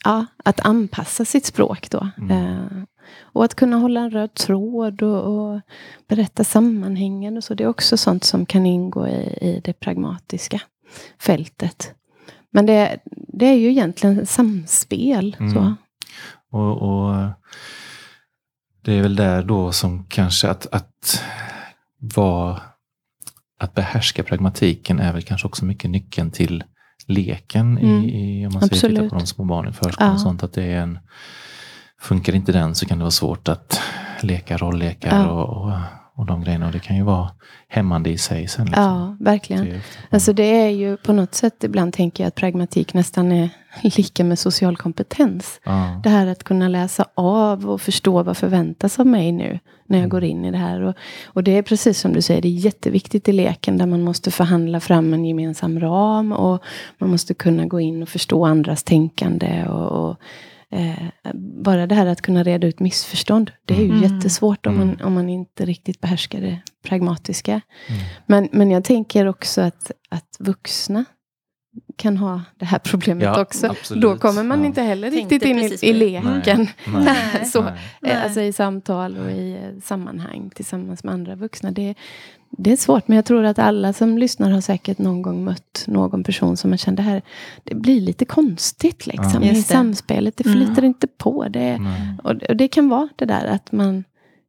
ja, 0.03 0.25
att 0.43 0.59
anpassa 0.59 1.25
sitt 1.25 1.45
språk 1.45 1.89
då. 1.89 2.09
Mm. 2.17 2.31
Eh, 2.31 2.83
och 3.21 3.45
att 3.45 3.55
kunna 3.55 3.77
hålla 3.77 3.99
en 3.99 4.11
röd 4.11 4.33
tråd 4.33 5.01
och, 5.01 5.23
och 5.23 5.61
berätta 6.07 6.43
sammanhängen 6.43 7.37
och 7.37 7.43
så. 7.43 7.53
Det 7.53 7.63
är 7.63 7.67
också 7.67 7.97
sånt 7.97 8.23
som 8.23 8.45
kan 8.45 8.65
ingå 8.65 9.07
i, 9.07 9.37
i 9.41 9.61
det 9.63 9.73
pragmatiska 9.73 10.61
fältet. 11.19 11.93
Men 12.51 12.65
det, 12.65 12.99
det 13.27 13.45
är 13.45 13.55
ju 13.55 13.69
egentligen 13.69 14.25
samspel. 14.25 15.35
Mm. 15.39 15.53
Så. 15.53 15.75
Och, 16.51 16.81
och 16.81 17.29
det 18.81 18.93
är 18.93 19.01
väl 19.01 19.15
där 19.15 19.43
då 19.43 19.71
som 19.71 20.05
kanske 20.09 20.49
att, 20.49 20.67
att 20.71 21.23
vara 22.15 22.61
att 23.59 23.73
behärska 23.73 24.23
pragmatiken 24.23 24.99
är 24.99 25.13
väl 25.13 25.23
kanske 25.23 25.47
också 25.47 25.65
mycket 25.65 25.89
nyckeln 25.89 26.31
till 26.31 26.63
leken 27.12 27.78
Mm. 27.78 28.04
i, 28.04 28.47
om 28.47 28.54
man 28.54 28.62
säger 28.62 28.74
titta 28.76 28.88
Absolut. 28.88 29.10
på 29.12 29.17
de 29.17 29.28
små 29.28 29.43
barnen 29.45 29.71
i 29.71 29.76
förskolan. 29.76 30.10
Ja. 30.10 30.13
och 30.13 30.21
Sånt, 30.21 30.43
att 30.43 30.54
det 30.54 30.63
är 30.63 30.80
en, 30.82 31.00
funkar 32.02 32.36
inte 32.36 32.52
den 32.52 32.76
så 32.76 32.86
kan 32.86 32.97
det 32.97 33.04
vara 33.04 33.12
svårt 33.12 33.47
att 33.47 33.82
leka 34.21 34.58
rolllekar 34.58 35.17
Ja. 35.19 35.28
och, 35.30 35.63
och, 35.65 35.71
och 36.21 36.27
de 36.27 36.43
grejerna. 36.43 36.65
Och 36.65 36.71
det 36.71 36.79
kan 36.79 36.95
ju 36.95 37.03
vara 37.03 37.29
hämmande 37.67 38.10
i 38.10 38.17
sig 38.17 38.47
sen. 38.47 38.65
Liksom. 38.65 38.84
Ja, 38.84 39.15
verkligen. 39.19 39.65
Det 39.65 39.81
Alltså 40.10 40.34
det 40.34 40.43
är 40.43 40.69
ju 40.69 40.97
på 40.97 41.13
något 41.13 41.36
sätt, 41.36 41.63
ibland 41.63 41.93
tänker 41.93 42.23
jag 42.23 42.27
att 42.27 42.36
pragmatik 42.36 42.93
nästan 42.93 43.31
är 43.31 43.49
lika 43.97 44.23
med 44.23 44.39
social 44.39 44.77
kompetens. 44.77 45.62
ja. 45.63 46.01
Det 46.03 46.10
här 46.10 46.27
att 46.27 46.43
kunna 46.43 46.67
läsa 46.67 47.05
av 47.13 47.69
och 47.69 47.81
förstå 47.81 48.23
vad 48.23 48.38
förväntas 48.38 48.99
av 48.99 49.07
mig 49.07 49.31
nu 49.31 49.60
när 49.86 49.99
jag 49.99 50.10
går 50.10 50.23
in 50.23 50.45
i 50.45 50.51
det 50.51 50.57
här. 50.57 50.81
Och, 50.81 50.95
och 51.25 51.43
det 51.43 51.57
är 51.57 51.62
precis 51.62 51.99
som 51.99 52.13
du 52.13 52.21
säger, 52.21 52.41
det 52.41 52.47
är 52.47 52.65
jätteviktigt 52.65 53.29
i 53.29 53.31
leken 53.31 53.77
där 53.77 53.86
man 53.86 54.01
måste 54.01 54.31
förhandla 54.31 54.79
fram 54.79 55.13
en 55.13 55.25
gemensam 55.25 55.79
ram 55.79 56.31
och 56.31 56.63
man 56.97 57.10
måste 57.10 57.34
kunna 57.34 57.65
gå 57.65 57.79
in 57.79 58.03
och 58.03 58.10
förstå 58.10 58.45
andras 58.45 58.84
tänkande. 58.84 59.65
Och, 59.65 60.10
och 60.10 60.17
eh, 60.71 61.34
bara 61.63 61.88
det 61.88 61.95
här 61.95 62.05
att 62.05 62.21
kunna 62.21 62.43
reda 62.43 62.67
ut 62.67 62.79
missförstånd, 62.79 63.51
det 63.65 63.73
är 63.73 63.81
ju 63.81 63.89
Mm. 63.89 64.03
jättesvårt 64.03 64.65
om, 64.65 64.77
man, 64.77 64.89
Mm. 64.89 65.05
om 65.07 65.13
man 65.13 65.29
inte 65.29 65.65
riktigt 65.65 66.01
behärskar 66.01 66.41
det 66.41 66.60
pragmatiska. 66.84 67.51
Mm. 67.88 68.01
Men, 68.25 68.49
men 68.51 68.71
jag 68.71 68.84
tänker 68.84 69.25
också 69.27 69.62
att, 69.62 69.91
att 70.10 70.36
vuxna 70.39 71.05
kan 71.95 72.17
ha 72.17 72.41
det 72.60 72.65
här 72.65 72.79
problemet 72.79 73.23
Ja, 73.23 73.41
också. 73.41 73.67
absolut. 73.67 74.01
Då 74.01 74.17
kommer 74.17 74.43
man 74.43 74.60
Ja. 74.60 74.65
inte 74.65 74.81
heller 74.81 75.12
Tänkte 75.12 75.36
riktigt 75.36 75.49
in 75.49 75.89
i, 75.89 75.89
i 75.89 75.93
leken. 75.93 76.67
Nej. 76.88 77.03
Nej. 77.03 77.45
Så, 77.51 77.62
Nej. 77.62 77.73
Nej. 78.01 78.12
eh, 78.12 78.23
alltså 78.23 78.41
i 78.41 78.53
samtal 78.53 79.17
och 79.17 79.31
i 79.31 79.51
eh, 79.53 79.81
sammanhang 79.84 80.49
tillsammans 80.55 81.03
med 81.03 81.13
andra 81.13 81.36
vuxna. 81.36 81.71
Det, 81.71 81.95
det 82.57 82.71
är 82.71 82.75
svårt, 82.77 83.07
men 83.07 83.15
jag 83.15 83.25
tror 83.25 83.43
att 83.43 83.59
alla 83.59 83.93
som 83.93 84.17
lyssnar 84.17 84.49
har 84.51 84.61
säkert 84.61 84.97
någon 84.97 85.21
gång 85.21 85.43
mött 85.43 85.83
någon 85.87 86.23
person 86.23 86.57
som 86.57 86.69
man 86.69 86.77
kände 86.77 87.01
här, 87.01 87.21
det 87.63 87.75
blir 87.75 88.01
lite 88.01 88.25
konstigt 88.25 89.07
liksom 89.07 89.43
Ja. 89.43 89.49
i 89.51 89.53
det. 89.53 89.61
samspelet. 89.61 90.37
Det 90.37 90.45
Mm. 90.45 90.57
flyter 90.67 90.83
inte 90.83 91.07
på. 91.07 91.47
Det, 91.49 91.79
och, 92.23 92.31
och 92.49 92.55
det 92.55 92.67
kan 92.67 92.89
vara 92.89 93.09
det 93.15 93.25
där 93.25 93.45
att 93.45 93.71
man 93.71 94.03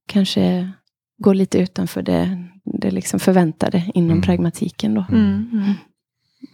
kanske 0.06 0.70
går 1.18 1.34
lite 1.34 1.58
utanför 1.58 2.02
det, 2.02 2.44
det 2.64 2.90
liksom 2.90 3.20
förväntade 3.20 3.90
inom 3.94 4.10
Mm. 4.10 4.22
pragmatiken. 4.22 4.94
Då. 4.94 5.04
Mm. 5.10 5.48
Mm. 5.52 5.74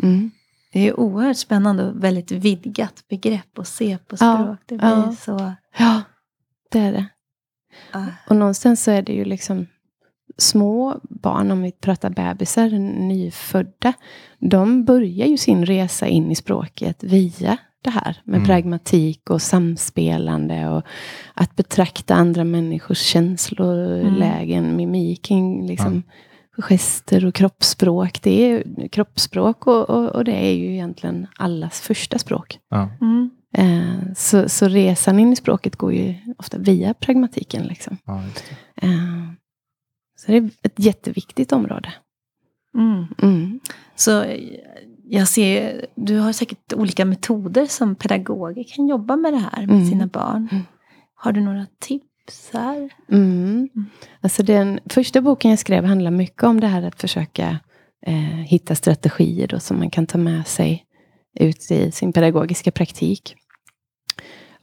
Mm. 0.02 0.30
Det 0.72 0.88
är 0.88 1.00
oerhört 1.00 1.36
spännande 1.36 1.84
och 1.90 2.04
väldigt 2.04 2.30
vidgat 2.32 3.04
begrepp 3.08 3.58
att 3.58 3.68
se 3.68 3.98
på 3.98 4.16
Ja, 4.20 4.34
språk. 4.42 4.58
Det 4.66 4.76
blir 4.76 4.88
ja. 4.88 5.14
så... 5.20 5.52
Ja, 5.78 6.02
det 6.70 6.78
är 6.78 6.92
det. 6.92 7.06
ah, 7.92 8.04
Och 8.28 8.36
någonstans 8.36 8.82
så 8.84 8.90
är 8.90 9.02
det 9.02 9.12
ju 9.12 9.24
liksom 9.24 9.66
små 10.38 11.00
barn, 11.02 11.50
om 11.50 11.62
vi 11.62 11.72
pratar 11.72 12.10
bebisar, 12.10 12.70
nyfödda, 13.08 13.92
de 14.38 14.84
börjar 14.84 15.26
ju 15.26 15.36
sin 15.36 15.66
resa 15.66 16.06
in 16.06 16.30
i 16.30 16.34
språket 16.34 17.02
via 17.04 17.56
det 17.82 17.90
här 17.90 18.16
med 18.24 18.36
Mm. 18.36 18.46
pragmatik 18.46 19.30
och 19.30 19.42
samspelande 19.42 20.68
och 20.68 20.82
att 21.34 21.56
betrakta 21.56 22.14
andra 22.14 22.44
människors 22.44 22.98
känslolägen, 22.98 24.76
mimiken, 24.76 25.66
liksom 25.66 26.02
gester 26.58 27.26
och 27.26 27.34
kroppsspråk. 27.34 28.22
Det 28.22 28.50
är 28.52 28.88
kroppsspråk 28.88 29.66
och, 29.66 29.90
och, 29.90 30.08
och 30.08 30.24
det 30.24 30.46
är 30.46 30.52
ju 30.54 30.72
egentligen 30.72 31.26
allas 31.36 31.80
första 31.80 32.18
språk. 32.18 32.58
Ja. 32.70 32.90
mm. 33.00 33.30
Eh, 33.52 34.12
så, 34.16 34.48
så 34.48 34.68
resan 34.68 35.20
in 35.20 35.32
i 35.32 35.36
språket 35.36 35.76
går 35.76 35.92
ju 35.92 36.14
ofta 36.38 36.58
via 36.58 36.94
pragmatiken. 36.94 37.62
Liksom. 37.62 37.96
Ja, 38.04 38.22
just 38.24 38.44
det. 38.48 38.86
Eh, 38.86 39.07
så 40.28 40.32
det 40.32 40.38
är 40.38 40.50
ett 40.62 40.72
jätteviktigt 40.76 41.52
område. 41.52 41.92
Mm. 42.74 43.06
Mm. 43.22 43.60
Så 43.96 44.22
eh, 44.22 44.40
jag 45.04 45.28
ser, 45.28 45.86
du 45.94 46.18
har 46.18 46.32
säkert 46.32 46.72
olika 46.72 47.04
metoder 47.04 47.66
som 47.66 47.94
pedagoger 47.94 48.64
kan 48.76 48.88
jobba 48.88 49.16
med 49.16 49.32
det 49.32 49.38
här 49.38 49.66
med 49.66 49.76
Mm. 49.76 49.88
sina 49.90 50.06
barn. 50.06 50.48
Mm. 50.52 50.64
Har 51.14 51.32
du 51.32 51.40
några 51.40 51.66
tips 51.80 52.50
här? 52.52 52.90
Mm. 53.10 53.68
Alltså 54.20 54.42
den 54.42 54.80
första 54.86 55.20
boken 55.20 55.50
jag 55.50 55.58
skrev 55.58 55.84
handlar 55.84 56.10
mycket 56.10 56.42
om 56.42 56.60
det 56.60 56.66
här 56.66 56.82
att 56.82 57.00
försöka 57.00 57.58
eh, 58.06 58.14
hitta 58.46 58.74
strategier 58.74 59.46
då, 59.46 59.60
som 59.60 59.78
man 59.78 59.90
kan 59.90 60.06
ta 60.06 60.18
med 60.18 60.46
sig 60.46 60.84
ut 61.40 61.70
i 61.70 61.90
sin 61.92 62.12
pedagogiska 62.12 62.70
praktik. 62.70 63.34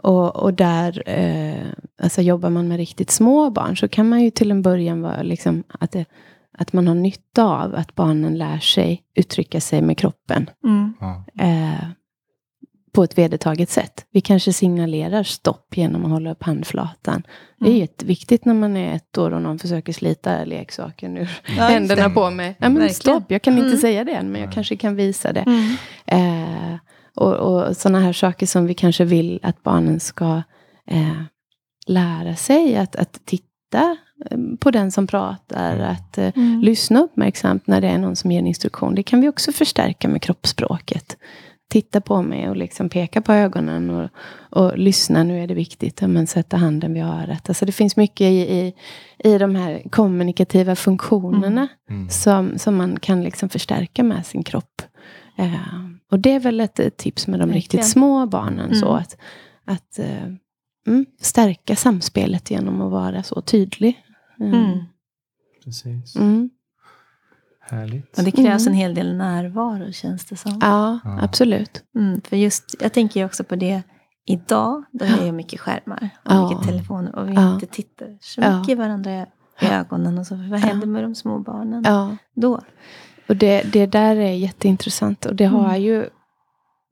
Och, 0.06 0.36
och 0.36 0.54
där 0.54 1.04
eh, 1.10 1.66
alltså 2.02 2.22
jobbar 2.22 2.50
man 2.50 2.68
med 2.68 2.78
riktigt 2.78 3.12
små 3.12 3.50
barn 3.50 3.78
så 3.78 3.88
kan 3.88 4.10
man 4.10 4.22
ju 4.24 4.30
till 4.32 4.52
en 4.52 4.62
början 4.62 5.02
vara 5.02 5.22
liksom 5.22 5.64
att, 5.80 5.92
det, 5.92 6.06
att 6.58 6.74
man 6.74 6.88
har 6.88 6.96
nytta 6.96 7.44
av 7.44 7.76
att 7.76 7.96
barnen 7.96 8.38
lär 8.38 8.60
sig 8.60 9.04
uttrycka 9.16 9.62
sig 9.62 9.82
med 9.82 9.98
kroppen 9.98 10.50
Mm. 10.64 10.94
Ja. 11.00 11.24
eh, 11.46 11.88
på 12.94 13.04
ett 13.04 13.18
vedertaget 13.18 13.70
sätt. 13.70 14.06
Vi 14.12 14.22
kanske 14.22 14.54
signalerar 14.54 15.24
stopp 15.24 15.78
genom 15.78 16.06
att 16.06 16.12
hålla 16.12 16.32
upp 16.32 16.44
handflatan. 16.44 17.24
Det 17.60 17.66
är 17.66 17.70
Mm. 17.70 17.80
jätteviktigt 17.80 18.46
när 18.46 18.54
man 18.54 18.78
är 18.78 18.96
ett 18.96 19.18
år 19.18 19.32
och 19.34 19.42
någon 19.42 19.60
försöker 19.60 19.94
slita 19.94 20.44
leksaken 20.46 21.18
ur 21.18 21.30
Ja, 21.58 21.64
händerna 21.64 22.08
det. 22.08 22.14
på 22.14 22.30
mig. 22.30 22.48
Ja, 22.48 22.70
men 22.70 22.74
Verkligen. 22.74 22.94
stopp, 22.96 23.24
jag 23.32 23.42
kan 23.42 23.54
inte 23.54 23.68
Mm. 23.68 23.78
säga 23.80 24.04
det 24.04 24.12
än, 24.12 24.32
men 24.32 24.42
jag 24.42 24.52
kanske 24.54 24.76
kan 24.76 24.96
visa 24.96 25.34
det. 25.34 25.40
Mm. 25.48 25.76
Eh, 26.06 26.78
och 27.16 27.34
och 27.34 27.78
sådana 27.78 28.00
här 28.00 28.14
saker 28.14 28.46
som 28.46 28.66
vi 28.66 28.74
kanske 28.74 29.06
vill 29.06 29.40
att 29.44 29.64
barnen 29.64 30.00
ska 30.00 30.42
eh, 30.88 31.22
lära 31.88 32.36
sig. 32.36 32.76
Att, 32.78 32.96
att 32.96 33.20
titta 33.26 33.98
eh, 34.32 34.38
på 34.60 34.72
den 34.72 34.92
som 34.92 35.08
pratar, 35.08 35.76
Mm. 35.76 35.92
att 35.92 36.18
eh, 36.18 36.32
Mm. 36.36 36.62
lyssna 36.62 37.00
uppmärksamt 37.02 37.68
när 37.68 37.82
det 37.82 37.88
är 37.88 37.98
någon 37.98 38.16
som 38.16 38.32
ger 38.32 38.40
en 38.40 38.48
instruktion. 38.48 38.96
Det 38.96 39.04
kan 39.04 39.22
vi 39.22 39.30
också 39.30 39.52
förstärka 39.52 40.08
med 40.08 40.22
kroppsspråket. 40.22 41.18
Titta 41.70 42.02
på 42.02 42.22
mig 42.22 42.50
och 42.50 42.56
liksom 42.56 42.90
peka 42.90 43.22
på 43.22 43.34
ögonen 43.34 43.90
och, 43.90 44.10
och 44.50 44.78
lyssna, 44.78 45.24
nu 45.24 45.44
är 45.44 45.48
det 45.48 45.54
viktigt. 45.54 46.02
Ja, 46.02 46.08
Men 46.08 46.28
sätta 46.28 46.58
handen 46.58 46.94
vid 46.94 47.04
örat. 47.04 47.50
Alltså 47.50 47.66
det 47.66 47.72
finns 47.72 47.98
mycket 47.98 48.22
i, 48.22 48.36
i, 48.58 48.74
i 49.30 49.38
de 49.38 49.56
här 49.56 49.82
kommunikativa 49.90 50.76
funktionerna 50.76 51.68
Mm. 51.90 52.10
som, 52.10 52.58
som 52.60 52.76
man 52.76 53.00
kan 53.00 53.24
liksom 53.24 53.50
förstärka 53.50 54.04
med 54.04 54.26
sin 54.26 54.44
kropp. 54.44 54.82
Eh, 55.38 55.56
och 56.12 56.20
det 56.20 56.32
är 56.32 56.40
väl 56.40 56.60
ett, 56.60 56.80
ett 56.80 56.98
tips 56.98 57.28
med 57.28 57.40
de 57.40 57.42
Verkligen. 57.42 57.56
riktigt 57.62 57.88
små 57.88 58.26
barnen. 58.26 58.66
Mm. 58.66 58.76
Så 58.76 58.94
att, 58.94 59.18
att 59.66 60.00
eh, 60.00 60.24
mm, 60.88 61.06
stärka 61.22 61.76
samspelet 61.76 62.52
genom 62.52 62.82
att 62.82 62.92
vara 62.92 63.24
så 63.24 63.42
tydlig. 63.42 64.04
Mm. 64.40 64.54
Mm. 64.54 64.80
Precis. 65.64 66.16
Mm. 66.16 66.50
Härligt. 67.60 68.18
Och 68.18 68.24
det 68.24 68.32
krävs 68.32 68.68
Mm. 68.68 68.74
en 68.74 68.80
hel 68.80 68.94
del 68.96 69.16
närvaro 69.18 69.92
känns 69.92 70.26
det 70.26 70.36
som. 70.36 70.60
Ja, 70.62 71.00
Ja. 71.04 71.20
absolut. 71.22 71.84
Mm, 71.96 72.22
för 72.22 72.36
just, 72.38 72.76
jag 72.80 72.94
tänker 72.94 73.20
ju 73.20 73.26
också 73.26 73.44
på 73.44 73.56
det 73.56 73.84
idag, 74.26 74.84
då 74.92 75.06
är 75.06 75.26
det 75.26 75.32
mycket 75.32 75.60
skärmar 75.60 76.10
och 76.26 76.32
Ja. 76.32 76.50
mycket 76.50 76.68
telefoner 76.68 77.16
och 77.16 77.30
vi 77.30 77.34
Ja. 77.34 77.54
inte 77.54 77.66
tittar 77.66 78.18
så 78.22 78.42
mycket 78.42 78.78
varandra 78.78 79.12
i 79.12 79.26
ögonen. 79.62 80.18
Och 80.18 80.28
så, 80.28 80.36
vad 80.36 80.60
händer 80.60 80.88
med 80.88 81.04
de 81.04 81.16
små 81.16 81.40
barnen 81.40 81.84
då? 82.36 82.62
Och 83.28 83.36
det, 83.36 83.62
det 83.74 83.86
där 83.86 84.16
är 84.16 84.32
jätteintressant. 84.32 85.26
Och 85.26 85.36
det 85.36 85.46
har 85.46 85.70
Mm. 85.70 85.82
ju 85.82 86.06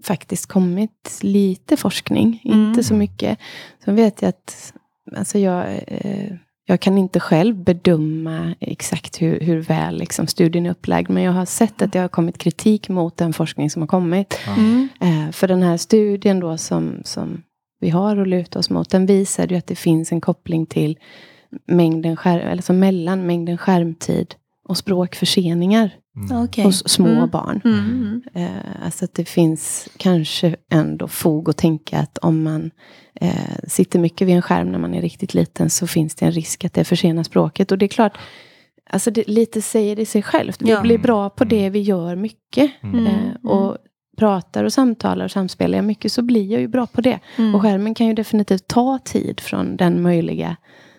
faktiskt 0.03 0.45
kommit 0.45 1.19
lite 1.21 1.77
forskning. 1.77 2.41
Mm. 2.45 2.67
Inte 2.67 2.83
så 2.83 2.93
mycket. 2.93 3.39
Sen 3.85 3.95
vet 3.95 4.21
jag 4.21 4.29
att 4.29 4.73
alltså 5.17 5.39
jag, 5.39 5.65
eh, 5.87 6.33
jag 6.65 6.79
kan 6.79 6.97
inte 6.97 7.19
själv 7.19 7.55
bedöma 7.63 8.55
exakt 8.59 9.21
hur, 9.21 9.39
hur 9.39 9.61
väl 9.61 9.97
liksom, 9.97 10.27
studien 10.27 10.65
är 10.65 10.69
upplagd. 10.71 11.09
Men 11.09 11.23
jag 11.23 11.31
har 11.31 11.45
sett 11.45 11.81
att 11.81 11.91
det 11.93 11.99
har 11.99 12.07
kommit 12.07 12.37
kritik 12.37 12.89
mot 12.89 13.17
den 13.17 13.33
forskning 13.33 13.69
som 13.69 13.81
har 13.81 13.87
kommit. 13.87 14.39
Mm. 14.57 14.87
Eh, 15.01 15.31
för 15.31 15.47
den 15.47 15.63
här 15.63 15.77
studien 15.77 16.39
då 16.39 16.57
som, 16.57 17.01
som 17.03 17.43
vi 17.79 17.89
har 17.89 18.17
att 18.17 18.27
luta 18.27 18.59
oss 18.59 18.69
mot. 18.69 18.89
Den 18.89 19.05
visar 19.05 19.47
ju 19.47 19.55
att 19.55 19.67
det 19.67 19.75
finns 19.75 20.11
en 20.11 20.21
koppling 20.21 20.65
till 20.65 20.99
mängden 21.67 22.15
skärm, 22.15 22.47
eller 22.47 22.61
så 22.61 22.73
mellan 22.73 23.25
mängden 23.25 23.57
skärmtid 23.57 24.35
och 24.69 24.77
språkförseningar 24.77 25.89
Mm. 26.15 26.43
Okej. 26.43 26.63
hos 26.63 26.89
små 26.89 27.07
Mm. 27.07 27.29
barn. 27.29 27.61
Mm. 27.65 27.79
Mm. 27.79 28.21
Eh, 28.47 28.85
alltså 28.85 29.05
att 29.05 29.13
det 29.13 29.25
finns 29.25 29.87
kanske 29.97 30.55
ändå 30.71 31.07
fog 31.07 31.49
att 31.49 31.57
tänka 31.57 31.99
att 31.99 32.17
om 32.17 32.43
man 32.43 32.71
eh, 33.21 33.33
sitter 33.67 33.99
mycket 33.99 34.27
vid 34.27 34.35
en 34.35 34.41
skärm 34.41 34.71
när 34.71 34.79
man 34.79 34.93
är 34.93 35.01
riktigt 35.01 35.33
liten 35.33 35.69
så 35.69 35.87
finns 35.87 36.15
det 36.15 36.25
en 36.25 36.31
risk 36.31 36.65
att 36.65 36.73
det 36.73 36.83
försenar 36.83 37.23
språket. 37.23 37.71
Och 37.71 37.77
det 37.77 37.85
är 37.85 37.87
klart, 37.87 38.17
alltså 38.89 39.11
det, 39.11 39.27
lite 39.27 39.61
säger 39.61 39.95
det 39.95 40.05
sig 40.05 40.21
självt. 40.21 40.61
Vi 40.61 40.69
Ja. 40.69 40.81
blir 40.81 40.97
bra 40.97 41.29
på 41.29 41.43
det 41.45 41.69
vi 41.69 41.79
gör 41.81 42.15
mycket. 42.15 42.71
Mm. 42.83 43.05
Eh, 43.07 43.51
och 43.51 43.77
pratar 44.17 44.63
och 44.63 44.73
samtalar 44.73 45.25
och 45.25 45.31
samspelar 45.31 45.77
jag 45.77 45.85
mycket 45.85 46.11
så 46.11 46.21
blir 46.21 46.51
jag 46.51 46.61
ju 46.61 46.67
bra 46.67 46.87
på 46.87 47.01
det. 47.01 47.19
Mm. 47.37 47.55
Och 47.55 47.61
skärmen 47.61 47.93
kan 47.95 48.07
ju 48.07 48.13
definitivt 48.13 48.67
ta 48.67 48.99
tid 49.05 49.39
från 49.39 49.77
den 49.77 50.01
möjliga 50.01 50.55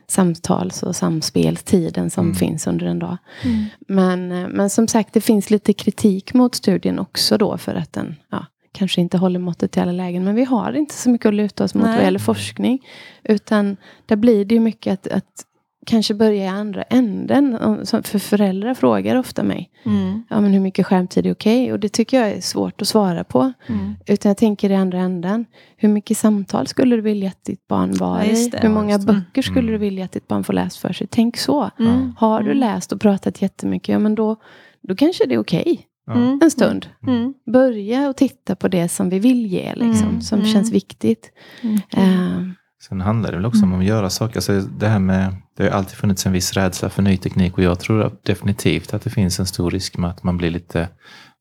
samtals 0.07 0.83
och 0.83 0.97
samspelstiden 0.97 2.11
som 2.11 2.25
Mm. 2.27 2.35
finns 2.35 2.67
under 2.67 2.87
en 2.87 2.99
dag. 2.99 3.17
Mm. 3.45 3.65
Men, 3.89 4.33
eh, 4.33 4.49
men 4.49 4.71
som 4.71 4.89
sagt, 4.89 5.13
det 5.15 5.21
finns 5.21 5.51
lite 5.51 5.73
kritik 5.73 6.35
mot 6.35 6.55
studien 6.55 6.99
också 6.99 7.39
då 7.39 7.59
för 7.59 7.75
att 7.75 7.93
den 7.93 8.17
ja, 8.31 8.47
kanske 8.73 9.01
inte 9.01 9.19
håller 9.19 9.39
måttet 9.41 9.77
i 9.77 9.81
alla 9.81 9.93
lägen. 9.93 10.25
Men 10.25 10.35
vi 10.35 10.45
har 10.45 10.73
inte 10.73 10.95
så 10.95 11.11
mycket 11.11 11.27
att 11.27 11.35
luta 11.35 11.65
oss 11.65 11.75
mot 11.75 11.85
Nej. 11.85 11.97
vad 11.97 12.05
gäller 12.05 12.19
forskning. 12.19 12.87
Utan 13.23 13.77
där 14.07 14.17
blir 14.17 14.45
det 14.45 14.55
ju 14.55 14.61
mycket 14.61 14.93
att, 14.93 15.13
att 15.13 15.45
kanske 15.87 16.15
börja 16.15 16.45
i 16.45 16.49
andra 16.49 16.83
änden. 16.83 17.59
För 17.87 18.19
föräldrar 18.19 18.75
frågar 18.75 19.17
ofta 19.17 19.43
mig, 19.43 19.71
Mm. 19.85 20.23
ja 20.31 20.41
men 20.41 20.53
hur 20.53 20.61
mycket 20.61 20.87
skärmtid 20.87 21.27
är 21.27 21.33
okej? 21.33 21.73
Och 21.73 21.81
det 21.81 21.89
tycker 21.89 22.21
jag 22.21 22.31
är 22.31 22.41
svårt 22.41 22.83
att 22.83 22.89
svara 22.89 23.25
på. 23.25 23.53
Mm. 23.67 23.95
Utan 24.07 24.31
jag 24.31 24.37
tänker 24.37 24.71
i 24.71 24.75
andra 24.77 24.99
änden. 24.99 25.45
Hur 25.77 25.89
mycket 25.89 26.19
samtal 26.19 26.67
skulle 26.67 26.97
du 26.97 27.03
vilja 27.03 27.29
att 27.29 27.45
ditt 27.45 27.67
barn 27.69 27.93
var 27.97 28.19
Ja, 28.19 28.25
i? 28.25 28.49
det. 28.49 28.59
Hur 28.63 28.69
många 28.69 28.99
böcker 28.99 29.43
skulle 29.43 29.61
Mm. 29.69 29.73
du 29.73 29.79
vilja 29.79 30.05
att 30.05 30.13
ditt 30.13 30.29
barn 30.29 30.45
får 30.45 30.53
läst 30.53 30.77
för 30.77 30.93
sig? 30.93 31.07
Tänk 31.11 31.37
så. 31.37 31.71
Mm. 31.79 32.13
Har 32.19 32.39
du 32.41 32.47
Mm. 32.51 32.59
läst 32.59 32.93
och 32.93 33.01
pratat 33.01 33.43
jättemycket, 33.43 33.89
ja 33.89 33.99
men 33.99 34.15
då, 34.15 34.37
då 34.83 34.95
kanske 34.97 35.27
det 35.27 35.35
är 35.35 35.39
okej 35.39 35.81
Ja. 36.07 36.13
Mm. 36.13 36.41
en 36.43 36.51
stund. 36.51 36.87
Mm. 37.07 37.35
Börja 37.53 38.09
och 38.09 38.17
titta 38.17 38.57
på 38.57 38.69
det 38.69 38.89
som 38.89 39.09
vi 39.11 39.19
vill 39.19 39.47
ge, 39.47 39.75
liksom, 39.75 40.09
Mm. 40.09 40.21
som 40.21 40.39
Mm. 40.39 40.53
känns 40.53 40.73
viktigt. 40.73 41.31
Mm. 41.63 42.55
Sen 42.89 43.01
handlar 43.01 43.31
det 43.31 43.37
väl 43.37 43.47
också 43.47 43.63
om 43.63 43.75
att 43.79 43.85
göra 43.85 44.11
saker. 44.11 44.37
Alltså 44.37 44.61
det, 44.61 44.89
här 44.89 44.99
med, 44.99 45.35
det 45.57 45.63
har 45.63 45.71
alltid 45.71 45.97
funnits 45.99 46.27
en 46.27 46.33
viss 46.33 46.53
rädsla 46.53 46.91
för 46.91 47.03
ny 47.03 47.17
teknik 47.17 47.53
och 47.59 47.63
jag 47.65 47.81
tror 47.81 48.03
att 48.03 48.25
definitivt 48.25 48.95
att 48.95 49.03
det 49.03 49.11
finns 49.11 49.41
en 49.41 49.47
stor 49.47 49.71
risk 49.71 49.97
med 49.99 50.11
att 50.11 50.23
man 50.23 50.37
blir 50.37 50.51
lite 50.51 50.89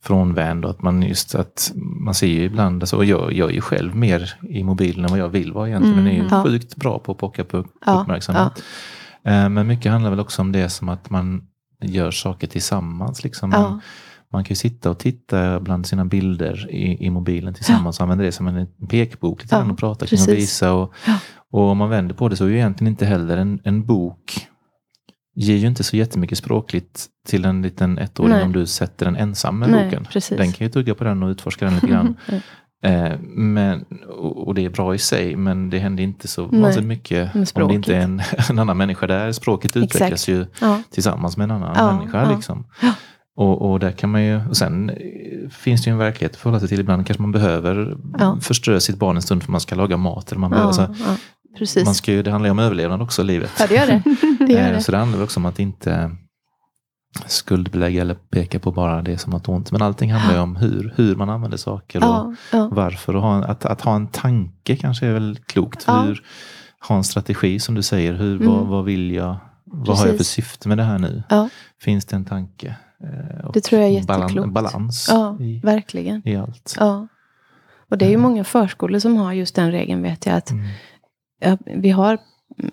frånvänd 0.04 0.66
och 0.66 0.72
att 0.72 0.82
man 0.82 1.04
just 1.04 1.36
att 1.36 1.72
man 2.06 2.14
ser 2.14 2.28
ju 2.28 2.44
ibland, 2.44 2.84
alltså, 2.84 2.98
och 2.98 3.06
jag, 3.06 3.34
jag 3.34 3.50
är 3.50 3.54
ju 3.54 3.62
själv 3.62 3.96
mer 3.96 4.34
i 4.50 4.64
mobilen 4.64 5.06
än 5.06 5.12
vad 5.12 5.20
jag 5.20 5.30
vill 5.30 5.54
vara 5.54 5.68
egentligen. 5.68 6.00
Mm. 6.00 6.06
men 6.06 6.14
är 6.16 6.24
ju 6.24 6.30
Ja. 6.32 6.44
sjukt 6.44 6.76
bra 6.76 7.00
på 7.00 7.12
att 7.12 7.18
pocka 7.18 7.44
på 7.44 7.66
Ja, 7.86 8.02
uppmärksamhet. 8.02 8.64
Eh, 9.26 9.50
Men 9.50 9.68
mycket 9.68 9.92
handlar 9.92 10.10
väl 10.10 10.20
också 10.20 10.42
om 10.42 10.52
det 10.52 10.70
som 10.70 10.90
att 10.90 11.10
man 11.10 11.42
gör 11.82 12.12
saker 12.12 12.48
tillsammans. 12.48 13.24
Liksom. 13.24 13.50
Man, 13.50 13.62
ja, 13.62 13.80
man 14.32 14.44
kan 14.44 14.50
ju 14.50 14.56
sitta 14.56 14.90
och 14.90 15.00
titta 15.00 15.60
bland 15.60 15.88
sina 15.88 16.06
bilder 16.06 16.68
i, 16.72 17.06
i 17.06 17.10
mobilen 17.10 17.54
tillsammans 17.54 17.98
och 18.00 18.04
använda 18.04 18.24
det 18.24 18.32
som 18.32 18.48
en 18.48 18.68
pekbok 18.90 19.42
lite 19.44 19.56
Ja, 19.56 19.72
och 19.72 19.78
prata 19.78 20.06
kring 20.06 20.22
och 20.22 20.28
visa. 20.30 20.74
Och, 20.74 20.94
Ja. 21.08 21.18
Och 21.54 21.70
om 21.70 21.78
man 21.78 21.90
vänder 21.90 22.16
på 22.16 22.30
det 22.30 22.36
så 22.36 22.46
är 22.46 22.50
ju 22.50 22.56
egentligen 22.56 22.94
inte 22.94 23.06
heller 23.06 23.38
en, 23.38 23.60
en 23.64 23.86
bok 23.86 24.48
ger 25.36 25.56
ju 25.56 25.68
inte 25.68 25.84
så 25.84 25.98
jättemycket 25.98 26.38
språkligt 26.38 27.06
till 27.28 27.46
en 27.46 27.62
liten 27.62 27.98
ettåring 27.98 28.32
Nej. 28.32 28.44
om 28.44 28.52
du 28.54 28.66
sätter 28.66 29.06
den 29.06 29.16
ensam 29.16 29.60
med 29.60 29.70
Nej, 29.70 29.86
boken. 29.86 30.06
precis. 30.12 30.38
Den 30.38 30.52
kan 30.52 30.68
ju 30.68 30.72
tugga 30.72 30.96
på 30.96 31.04
den 31.04 31.24
och 31.24 31.28
utforska 31.30 31.66
den 31.66 31.74
lite 31.74 31.88
grann. 31.88 32.16
Eh, 32.86 33.20
men, 33.22 33.86
och 34.36 34.56
det 34.56 34.66
är 34.66 34.70
bra 34.70 34.96
i 34.96 34.98
sig, 34.98 35.36
men 35.36 35.70
det 35.70 35.80
händer 35.80 36.04
inte 36.04 36.28
så 36.28 36.46
vansinnigt 36.46 36.88
mycket 36.88 37.36
om 37.56 37.68
det 37.68 37.74
inte 37.74 37.96
är 37.96 38.00
en, 38.02 38.22
en 38.50 38.60
annan 38.60 38.78
människa 38.78 39.08
där. 39.08 39.32
Språket 39.32 39.78
utvecklas 39.78 40.12
Exakt. 40.12 40.28
ju 40.28 40.46
ja, 40.62 40.82
tillsammans 40.90 41.38
med 41.38 41.44
en 41.44 41.52
annan 41.52 41.74
Ja, 41.76 41.98
människa. 41.98 42.24
ja. 42.24 42.36
Liksom. 42.36 42.66
Och, 43.36 43.72
och 43.72 43.80
där 43.80 43.92
kan 43.92 44.10
man 44.10 44.24
ju, 44.24 44.42
och 44.50 44.58
sen 44.58 44.90
eh, 44.90 44.96
finns 45.50 45.84
det 45.84 45.90
ju 45.90 45.92
en 45.92 45.98
verklighet 45.98 46.32
att 46.32 46.38
förhålla 46.42 46.60
sig 46.60 46.70
till. 46.70 46.80
Ibland 46.80 47.08
kanske 47.08 47.22
man 47.22 47.32
behöver 47.32 47.98
Ja. 48.20 48.38
förströ 48.42 48.80
sitt 48.80 48.98
barn 48.98 49.16
en 49.16 49.22
stund 49.22 49.44
för 49.44 49.52
man 49.52 49.62
ska 49.62 49.76
laga 49.76 49.98
mat. 49.98 50.32
Eller 50.32 50.40
man 50.40 50.52
behöver, 50.52 50.96
ja, 51.08 51.16
precis. 51.58 51.86
man 51.86 51.96
ska 51.96 52.12
ju, 52.12 52.24
det 52.24 52.32
handlar 52.32 52.48
ju 52.48 52.52
om 52.52 52.60
överlevnad 52.60 53.02
också, 53.02 53.24
livet. 53.24 53.52
Ja, 53.60 53.68
det 53.68 53.76
gör 53.76 53.88
det. 53.88 54.02
det, 54.46 54.54
gör 54.54 54.68
Eh, 54.68 54.74
det. 54.74 54.82
Så 54.82 54.92
det 54.92 54.98
handlar 54.98 55.24
också 55.24 55.40
om 55.40 55.46
att 55.46 55.60
inte 55.60 56.12
skuldbelägga 57.26 58.02
eller 58.02 58.14
peka 58.16 58.60
på 58.60 58.72
bara 58.72 59.02
det 59.02 59.18
som 59.18 59.32
något 59.32 59.50
ont. 59.50 59.72
Men 59.72 59.82
allting 59.82 60.14
handlar 60.14 60.34
ju 60.36 60.40
om 60.42 60.56
hur, 60.56 60.94
hur 60.96 61.16
man 61.16 61.30
använder 61.30 61.58
saker 61.58 62.00
och 62.00 62.34
Ja, 62.52 62.68
varför. 62.72 63.16
Och 63.16 63.22
ha, 63.22 63.44
att, 63.44 63.66
att 63.66 63.82
ha 63.82 63.96
en 63.96 64.08
tanke 64.08 64.76
kanske 64.76 65.06
är 65.08 65.14
väl 65.14 65.38
klokt. 65.46 65.84
Ja. 65.88 66.02
Hur, 66.02 66.24
ha 66.88 66.96
en 66.98 67.04
strategi 67.04 67.60
som 67.60 67.76
du 67.76 67.82
säger. 67.82 68.14
Hur, 68.14 68.36
Mm. 68.36 68.48
vad, 68.54 68.68
vad 68.68 68.86
vill 68.86 69.12
jag? 69.12 69.36
Vad 69.66 69.98
har 69.98 70.04
jag 70.06 70.12
för 70.12 70.18
Precis. 70.18 70.28
syfte 70.34 70.68
med 70.68 70.78
det 70.78 70.84
här 70.84 71.00
nu? 71.00 71.24
Finns 71.82 72.06
det 72.06 72.16
en 72.16 72.26
tanke? 72.26 72.76
Eh, 73.04 73.46
och 73.46 73.54
Det 73.54 73.62
tror 73.62 73.82
jag 73.82 73.90
är 73.90 73.94
jätteklokt. 73.94 74.50
balans 74.52 75.08
ja, 75.12 75.38
i, 75.40 75.60
verkligen. 75.64 76.22
i 76.28 76.36
allt. 76.36 76.76
Ja. 76.80 77.08
Och 77.90 77.98
det 77.98 78.06
är 78.06 78.10
ju 78.10 78.18
många 78.18 78.44
förskolor 78.44 79.00
som 79.00 79.18
har 79.18 79.34
just 79.34 79.56
den 79.56 79.72
regeln 79.72 80.02
vet 80.04 80.26
jag. 80.26 80.36
att 80.36 80.52
Mm. 80.52 80.66
Vi 81.66 81.90
har 81.90 82.18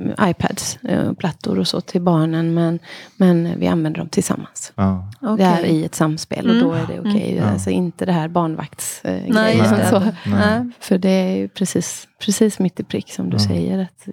mm, 0.00 0.14
iPads, 0.30 0.76
eh, 0.84 1.12
plattor 1.12 1.58
och 1.58 1.68
så 1.68 1.80
till 1.80 2.02
barnen. 2.02 2.54
Men, 2.54 2.78
men 3.16 3.58
vi 3.60 3.66
använder 3.66 3.98
dem 4.00 4.08
tillsammans. 4.08 4.72
Ja. 4.74 5.10
Det 5.20 5.26
Okej. 5.28 5.44
är 5.46 5.64
i 5.64 5.84
ett 5.84 5.94
samspel 5.94 6.44
och 6.50 6.54
Mm. 6.56 6.64
då 6.68 6.72
är 6.72 6.86
det 6.86 7.00
okej. 7.00 7.38
Mm. 7.38 7.48
Alltså 7.52 7.70
inte 7.70 8.06
det 8.06 8.12
här 8.12 8.28
barnvaktsgrejen. 8.28 9.34
Nej, 9.34 9.56
det. 9.56 10.00
Nej. 10.00 10.12
Nej. 10.26 10.70
För 10.80 10.98
det 10.98 11.08
är 11.10 11.36
ju 11.36 11.48
precis, 11.48 12.08
precis 12.24 12.58
mitt 12.58 12.80
i 12.80 12.84
prick 12.84 13.12
som 13.12 13.30
du 13.30 13.36
Ja. 13.36 13.48
säger. 13.48 13.78
Att 13.78 14.08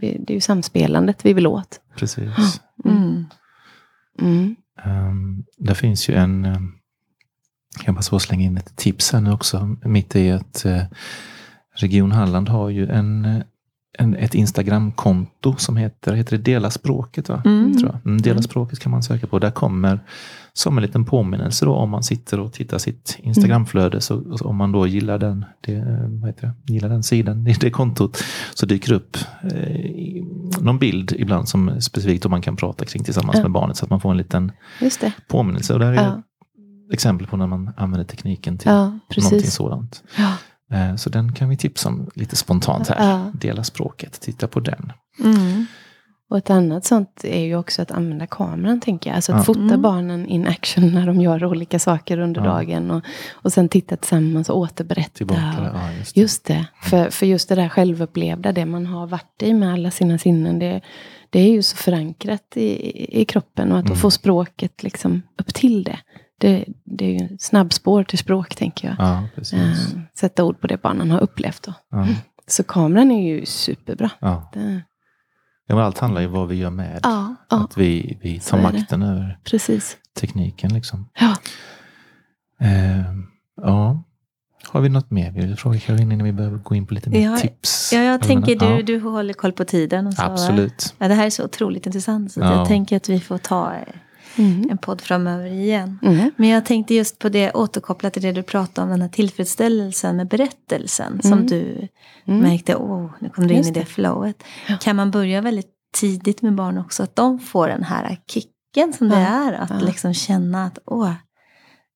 vi, 0.00 0.18
det 0.26 0.32
är 0.32 0.34
ju 0.34 0.40
samspelandet 0.40 1.24
vi 1.24 1.32
vill 1.32 1.46
åt. 1.46 1.80
Precis. 1.96 2.28
Mm. 2.84 3.24
Mm. 4.20 4.56
Um, 4.86 5.44
det 5.58 5.74
finns 5.74 6.08
ju 6.08 6.14
en, 6.14 6.44
um, 6.46 6.74
jag 7.76 7.84
kan 7.84 7.94
passa 7.96 8.10
på 8.10 8.16
att 8.16 8.22
slänga 8.22 8.44
in 8.46 8.56
ett 8.56 8.76
tips 8.76 9.12
här 9.12 9.20
nu 9.20 9.32
också, 9.32 9.76
mitt 9.84 10.16
i 10.16 10.30
att 10.30 10.64
eh, 10.64 10.82
Region 11.74 12.12
Halland 12.12 12.48
har 12.48 12.68
ju 12.68 12.88
en, 12.90 13.24
eh, 13.24 13.42
en, 14.00 14.16
ett 14.16 14.34
Instagramkonto 14.34 15.56
som 15.56 15.76
heter, 15.76 16.12
heter 16.14 16.36
det 16.36 16.42
Dela 16.42 16.70
språket? 16.70 17.28
Va? 17.28 17.42
Mm. 17.44 17.78
Tror 17.78 17.90
jag. 17.92 18.06
Mm, 18.06 18.22
Dela 18.22 18.42
språket 18.42 18.78
kan 18.80 18.92
man 18.92 19.02
söka 19.02 19.26
på. 19.26 19.38
Där 19.38 19.50
kommer 19.50 20.00
som 20.52 20.78
en 20.78 20.82
liten 20.82 21.04
påminnelse 21.04 21.64
då 21.64 21.74
om 21.74 21.90
man 21.90 22.02
sitter 22.02 22.40
och 22.40 22.52
tittar 22.52 22.78
sitt 22.78 23.18
Instagramflöde. 23.22 24.00
Så, 24.00 24.36
så 24.38 24.44
om 24.44 24.56
man 24.56 24.72
då 24.72 24.86
gillar 24.86 25.18
den, 25.18 25.44
det, 25.60 25.74
eh, 25.74 25.84
vad 26.08 26.30
heter 26.30 26.52
det, 26.66 26.72
gillar 26.72 26.88
den 26.88 27.02
sidan, 27.02 27.44
det, 27.44 27.60
det 27.60 27.70
kontot, 27.70 28.24
så 28.54 28.66
dyker 28.66 28.92
upp 28.92 29.16
eh, 29.42 30.24
någon 30.60 30.78
bild 30.78 31.12
ibland 31.18 31.48
som 31.48 31.80
specifikt 31.80 32.24
om 32.24 32.30
man 32.30 32.42
kan 32.42 32.56
prata 32.56 32.84
kring 32.84 33.04
tillsammans 33.04 33.36
Ja. 33.36 33.42
med 33.42 33.50
barnet 33.50 33.76
så 33.76 33.84
att 33.84 33.90
man 33.90 34.00
får 34.00 34.10
en 34.10 34.16
liten 34.16 34.52
påminnelse. 35.28 35.72
Och 35.72 35.78
det 35.78 35.84
här 35.86 35.92
är 35.92 35.96
Ja, 35.96 36.22
exempel 36.92 37.26
på 37.26 37.36
när 37.36 37.46
man 37.46 37.70
använder 37.76 38.04
tekniken 38.04 38.58
till 38.58 38.68
ja 38.70 38.98
någonting 39.16 39.50
sådant. 39.50 40.02
Ja. 40.18 40.32
Eh, 40.72 40.96
Så 40.96 41.10
den 41.10 41.32
kan 41.32 41.48
vi 41.48 41.56
tipsa 41.56 41.88
om 41.88 42.10
lite 42.14 42.36
spontant 42.36 42.88
här. 42.88 43.10
Ja. 43.10 43.30
Dela 43.34 43.64
språket, 43.64 44.20
titta 44.20 44.48
på 44.48 44.60
den. 44.60 44.92
Mm. 45.24 45.66
Och 46.30 46.38
ett 46.38 46.50
annat 46.50 46.84
sånt 46.84 47.20
är 47.24 47.40
ju 47.44 47.56
också 47.56 47.82
att 47.82 47.90
använda 47.90 48.26
kameran, 48.26 48.80
tänker 48.80 49.10
jag. 49.10 49.14
Alltså 49.16 49.32
att 49.32 49.38
Ja. 49.38 49.44
fota 49.44 49.60
Mm. 49.60 49.82
barnen 49.82 50.26
in 50.26 50.46
action 50.46 50.94
när 50.94 51.06
de 51.06 51.20
gör 51.20 51.44
olika 51.44 51.78
saker 51.78 52.18
under 52.18 52.40
Ja. 52.40 52.46
dagen. 52.46 52.90
Och, 52.90 53.02
och 53.32 53.52
sen 53.52 53.68
titta 53.68 53.96
tillsammans 53.96 54.50
och 54.50 54.58
återberätta. 54.58 55.10
Tillbaka. 55.14 55.56
Och, 55.60 55.76
Ja, 55.76 55.92
just 55.98 56.14
det. 56.14 56.20
Just 56.20 56.44
det. 56.44 56.66
För, 56.82 57.10
för 57.10 57.26
just 57.26 57.48
det 57.48 57.54
där 57.54 57.68
självupplevda, 57.68 58.52
det 58.52 58.66
man 58.66 58.86
har 58.86 59.06
varit 59.06 59.42
i 59.42 59.54
med 59.54 59.72
alla 59.72 59.90
sina 59.90 60.18
sinnen. 60.18 60.58
Det, 60.58 60.80
det 61.30 61.40
är 61.40 61.50
ju 61.52 61.62
så 61.62 61.76
förankrat 61.76 62.52
i, 62.56 63.20
i 63.20 63.24
kroppen. 63.24 63.72
Och 63.72 63.78
att 63.78 63.84
Mm. 63.86 63.96
få 63.98 64.10
språket 64.10 64.82
liksom 64.82 65.22
upp 65.38 65.54
till 65.54 65.84
det. 65.84 65.98
Det, 66.40 66.64
det 66.84 67.04
är 67.16 67.20
ju 67.20 67.38
snabbspår 67.38 68.04
till 68.04 68.18
språk, 68.18 68.54
tänker 68.54 68.88
jag. 68.88 68.96
Ja, 68.98 69.24
precis. 69.34 69.52
Eh, 69.94 70.00
sätta 70.14 70.44
ord 70.44 70.60
på 70.60 70.66
det 70.66 70.82
barnen 70.82 71.10
har 71.10 71.20
upplevt. 71.20 71.62
Då. 71.62 71.74
Ja, 71.90 72.06
Så 72.46 72.62
kameran 72.62 73.10
är 73.10 73.28
ju 73.34 73.46
superbra. 73.46 74.10
ja. 74.20 74.50
Det, 74.54 74.82
Ja, 75.66 75.74
men 75.76 75.84
allt 75.84 75.98
handlar 75.98 76.20
ju 76.20 76.26
om 76.26 76.32
vad 76.32 76.48
vi 76.48 76.56
gör 76.56 76.70
med. 76.70 77.00
ja, 77.02 77.34
ja, 77.50 77.64
Att 77.64 77.76
vi, 77.76 78.18
vi 78.22 78.40
Så 78.40 78.50
tar 78.56 78.62
makten 78.62 79.02
över 79.02 79.38
precis. 79.44 79.96
tekniken. 80.20 80.74
Liksom. 80.74 81.08
Ja. 81.20 81.36
Eh, 82.66 83.04
ja. 83.62 84.02
Har 84.68 84.80
vi 84.80 84.88
något 84.88 85.10
mer 85.10 85.30
vi 85.32 85.40
vill 85.40 85.56
fråga 85.56 85.78
Caroline 85.78 86.12
innan 86.12 86.24
vi 86.24 86.32
behöver 86.32 86.58
gå 86.58 86.74
in 86.74 86.86
på 86.86 86.94
lite 86.94 87.10
mer 87.10 87.20
Ja, 87.30 87.36
tips? 87.36 87.90
Ja, 87.92 88.00
jag 88.02 88.22
tänker 88.22 88.56
du, 88.56 88.64
Ja, 88.66 88.82
du 88.82 89.00
håller 89.00 89.34
koll 89.34 89.52
på 89.52 89.64
tiden. 89.64 90.06
Och 90.06 90.14
så, 90.14 90.22
Absolut. 90.22 90.94
Ja, 90.98 91.08
det 91.08 91.14
här 91.14 91.26
är 91.26 91.30
så 91.30 91.44
otroligt 91.44 91.86
intressant. 91.86 92.32
Så 92.32 92.40
Ja. 92.40 92.54
jag 92.54 92.68
tänker 92.68 92.96
att 92.96 93.08
vi 93.08 93.20
får 93.20 93.38
ta 93.38 93.72
Mm. 94.38 94.70
en 94.70 94.78
podd 94.78 95.00
framöver 95.00 95.46
igen. 95.46 95.98
Mm. 96.02 96.30
Men 96.36 96.48
jag 96.48 96.64
tänkte 96.66 96.94
just 96.94 97.18
på 97.18 97.28
det, 97.28 97.52
återkopplat 97.52 98.12
till 98.12 98.22
det 98.22 98.32
du 98.32 98.42
pratade 98.42 98.84
om, 98.84 98.90
den 98.90 99.02
här 99.02 99.08
tillfredsställelsen 99.08 100.16
med 100.16 100.28
berättelsen. 100.28 101.22
Som 101.22 101.32
Mm. 101.32 101.46
du 101.46 101.88
Mm. 102.24 102.40
märkte, 102.40 102.76
åh, 102.76 103.10
nu 103.18 103.28
kom 103.28 103.46
du 103.46 103.54
in 103.54 103.58
Just 103.58 103.70
i 103.70 103.72
det 103.74 103.80
det. 103.80 103.86
flowet. 103.86 104.42
Ja. 104.68 104.76
Kan 104.80 104.96
man 104.96 105.10
börja 105.10 105.40
väldigt 105.40 105.70
tidigt 105.94 106.42
med 106.42 106.54
barn 106.54 106.78
också, 106.78 107.02
att 107.02 107.16
de 107.16 107.38
får 107.38 107.68
den 107.68 107.82
här 107.82 108.18
kicken 108.26 108.92
som 108.92 109.08
det 109.08 109.20
Ja. 109.20 109.26
är. 109.26 109.52
Att 109.52 109.70
Ja. 109.70 109.78
liksom 109.86 110.14
känna 110.14 110.64
att, 110.64 110.78
åh, 110.86 111.12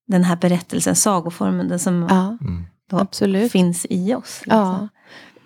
den 0.07 0.25
här 0.25 0.37
berättelsen, 0.37 0.97
sagoformen, 0.97 1.69
den 1.69 1.79
som 1.79 2.07
Ja, 2.11 2.39
Mm. 2.41 2.65
då 2.91 2.99
absolut. 2.99 3.53
finns 3.53 3.87
i 3.91 4.15
oss. 4.15 4.43
Ja. 4.47 4.89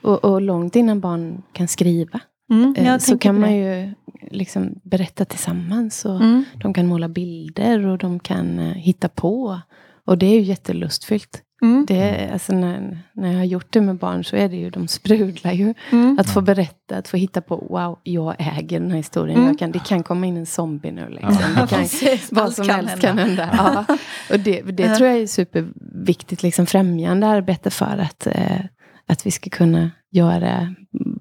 Och, 0.03 0.25
och 0.25 0.41
långt 0.43 0.77
innan 0.77 1.01
barn 1.01 1.43
kan 1.53 1.69
skriva 1.69 2.21
Mm, 2.51 2.75
eh, 2.77 2.99
så 2.99 3.19
kan 3.19 3.41
man 3.41 3.57
ju 3.57 3.93
liksom 4.31 4.75
berätta 4.83 5.25
tillsammans. 5.25 6.05
Och 6.05 6.17
Mm. 6.17 6.45
De 6.55 6.75
kan 6.75 6.87
måla 6.87 7.09
bilder 7.09 7.87
och 7.87 7.99
de 7.99 8.21
kan 8.21 8.59
eh, 8.59 8.73
hitta 8.73 9.09
på. 9.09 9.61
Och 10.05 10.19
det 10.19 10.27
är 10.27 10.35
ju 10.35 10.41
jättelustfyllt. 10.41 11.43
Mm. 11.63 11.85
Det, 11.89 12.31
alltså 12.33 12.53
när, 12.53 12.99
när 13.13 13.31
jag 13.31 13.39
har 13.39 13.45
gjort 13.45 13.73
det 13.73 13.81
med 13.81 13.97
barn 13.97 14.25
så 14.25 14.37
är 14.37 14.49
det 14.49 14.57
ju, 14.57 14.71
de 14.71 14.89
sprudlar 14.89 15.53
ju. 15.53 15.75
Mm. 15.93 16.19
Att 16.19 16.31
få 16.31 16.41
berätta, 16.41 16.97
att 16.97 17.09
få 17.09 17.17
hitta 17.17 17.41
på, 17.41 17.57
wow, 17.57 17.99
jag 18.03 18.35
äger 18.39 18.81
den 18.81 18.91
här 18.91 18.97
historien. 18.97 19.39
Mm. 19.39 19.49
Jag 19.49 19.59
kan, 19.59 19.71
det 19.73 19.79
kan 19.79 20.03
komma 20.03 20.27
in 20.27 20.37
en 20.37 20.47
zombie 20.47 20.91
nu. 20.93 21.09
Liksom. 21.09 21.37
Ja. 21.57 21.67
Kan, 21.67 21.87
vad 22.31 22.53
som 22.53 22.67
kan 22.67 22.75
helst 22.75 23.05
hända. 23.05 23.09
kan 23.09 23.19
hända. 23.19 23.49
Ja. 23.89 23.97
Och 24.35 24.41
det, 24.41 24.63
det 24.63 24.95
tror 24.95 25.09
jag 25.09 25.19
är 25.19 25.27
superviktigt, 25.27 26.43
liksom 26.43 26.67
främjande 26.67 27.27
arbete 27.27 27.71
för 27.71 27.99
att, 27.99 28.27
eh, 28.27 28.61
att 29.09 29.27
vi 29.27 29.31
ska 29.31 29.51
kunna 29.51 29.91
göra 30.11 30.75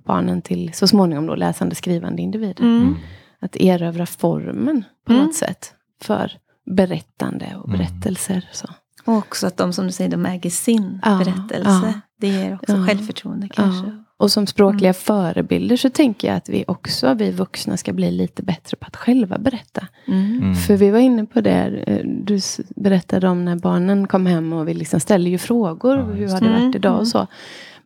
barnen 0.05 0.41
till 0.41 0.73
så 0.73 0.87
småningom 0.87 1.25
då 1.25 1.35
läsande, 1.35 1.75
skrivande 1.75 2.21
individer. 2.21 2.63
Mm. 2.63 2.81
Mm. 2.81 2.95
Att 3.39 3.55
erövra 3.55 4.05
formen 4.05 4.83
på 5.07 5.13
Mm. 5.13 5.25
något 5.25 5.35
sätt 5.35 5.73
för 6.01 6.31
berättande 6.75 7.55
och 7.55 7.67
Mm. 7.67 7.77
berättelser. 7.79 8.49
Så. 8.51 8.67
Och 9.05 9.13
också 9.17 9.47
att 9.47 9.57
de 9.57 9.73
som 9.73 9.85
du 9.85 9.91
säger, 9.91 10.09
de 10.11 10.25
äger 10.25 10.49
sin 10.49 10.99
Ja, 11.05 11.17
berättelse. 11.17 11.69
ja. 11.83 11.93
Det 12.19 12.27
ger 12.27 12.53
också 12.53 12.75
Ja. 12.77 12.85
självförtroende 12.87 13.49
kanske. 13.49 13.87
Ja. 13.89 14.03
Och 14.19 14.31
som 14.31 14.47
språkliga 14.47 14.89
Mm. 14.89 14.93
förebilder 14.93 15.77
så 15.77 15.89
tänker 15.89 16.27
jag 16.27 16.37
att 16.37 16.49
vi 16.49 16.63
också, 16.67 17.13
vi 17.13 17.31
vuxna, 17.31 17.77
ska 17.77 17.93
bli 17.93 18.11
lite 18.11 18.43
bättre 18.43 18.77
på 18.77 18.85
att 18.87 18.95
själva 18.95 19.37
berätta. 19.37 19.87
Mm. 20.07 20.37
Mm. 20.41 20.55
För 20.55 20.77
vi 20.77 20.89
var 20.89 20.99
inne 20.99 21.25
på 21.25 21.41
det, 21.41 21.83
eh, 21.87 22.05
du 22.05 22.39
berättade 22.75 23.27
om 23.29 23.45
när 23.45 23.55
barnen 23.55 24.07
kom 24.07 24.25
hem 24.25 24.53
och 24.53 24.67
vi 24.67 24.73
liksom 24.73 24.99
ställer 24.99 25.31
ju 25.31 25.37
frågor. 25.37 25.97
Ja, 25.97 26.03
hur 26.05 26.27
har 26.29 26.41
det 26.41 26.49
varit 26.49 26.75
idag 26.75 26.89
Mm. 26.91 26.99
och 27.01 27.07
så. 27.07 27.27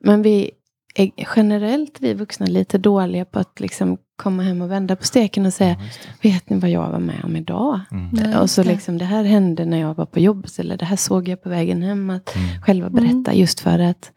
Men 0.04 0.22
vi 0.22 0.52
är 0.96 1.12
generellt, 1.36 1.98
vi 2.02 2.14
vuxna, 2.14 2.46
lite 2.46 2.78
dåliga 2.78 3.26
på 3.26 3.40
att 3.40 3.60
liksom 3.60 3.98
komma 4.16 4.44
hem 4.44 4.62
och 4.62 4.72
vända 4.72 4.96
på 4.96 5.04
steken 5.04 5.46
och 5.46 5.54
säga, 5.54 5.76
Ja, 5.80 5.88
vet 6.22 6.50
ni 6.50 6.60
vad 6.60 6.70
jag 6.70 6.90
var 6.90 7.00
med 7.00 7.24
om 7.26 7.36
idag? 7.36 7.80
Mm. 7.92 8.40
Och 8.40 8.50
så 8.50 8.64
liksom, 8.64 8.98
det 8.98 9.06
här 9.06 9.24
hände 9.24 9.66
när 9.66 9.78
jag 9.78 9.94
var 9.94 10.06
på 10.06 10.20
jobbet, 10.20 10.60
eller 10.60 10.78
det 10.78 10.86
här 10.86 10.96
såg 10.96 11.28
jag 11.28 11.44
på 11.44 11.50
vägen 11.50 11.82
hem. 11.82 12.10
Att 12.10 12.36
Mm. 12.36 12.62
själva 12.62 12.88
Mm. 12.88 13.04
berätta, 13.04 13.34
just 13.38 13.60
för 13.60 13.80
att 13.80 14.12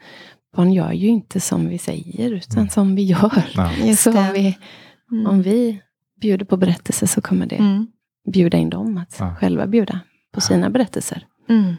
barn 0.56 0.72
gör 0.72 0.92
ju 0.92 1.08
inte 1.08 1.40
som 1.40 1.68
vi 1.68 1.78
säger, 1.78 2.30
utan 2.30 2.58
Mm. 2.58 2.68
som 2.70 2.94
vi 2.94 3.02
gör. 3.02 3.44
Ja. 3.54 3.70
Så 3.96 4.18
om 4.18 4.32
vi, 4.34 4.58
Mm. 5.12 5.26
om 5.26 5.42
vi 5.42 5.80
bjuder 6.20 6.44
på 6.44 6.56
berättelser 6.56 7.06
så 7.06 7.20
kommer 7.20 7.46
det 7.46 7.56
Mm. 7.56 7.86
bjuda 8.32 8.58
in 8.58 8.70
dem 8.70 8.96
att 8.96 9.16
Ja. 9.18 9.34
själva 9.40 9.66
bjuda 9.66 10.00
på 10.32 10.40
sina 10.40 10.70
berättelser. 10.70 11.26
Mm. 11.48 11.74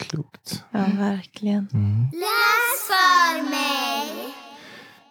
Mm. 0.00 0.08
Klokt. 0.10 0.64
Ja, 0.70 0.84
verkligen. 0.98 1.68
Mm. 1.72 2.02
Läs 2.02 2.88
för 2.88 3.50
mig. 3.50 4.08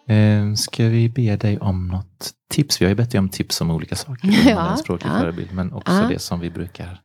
Eh, 0.08 0.54
ska 0.54 0.84
vi 0.84 1.08
be 1.08 1.36
dig 1.36 1.58
om 1.58 1.88
något 1.88 2.30
tips? 2.50 2.80
Vi 2.80 2.84
har 2.84 2.88
ju 2.90 2.94
bett 2.96 3.10
dig 3.10 3.18
om 3.18 3.28
tips 3.28 3.60
om 3.60 3.70
olika 3.70 3.96
saker. 3.96 4.28
Ja, 4.48 4.76
språklig 4.76 5.10
ja. 5.10 5.18
förebild, 5.20 5.52
men 5.52 5.72
också 5.72 5.92
Ja. 5.92 6.08
det 6.08 6.18
som 6.18 6.40
vi 6.40 6.50
brukar... 6.50 7.00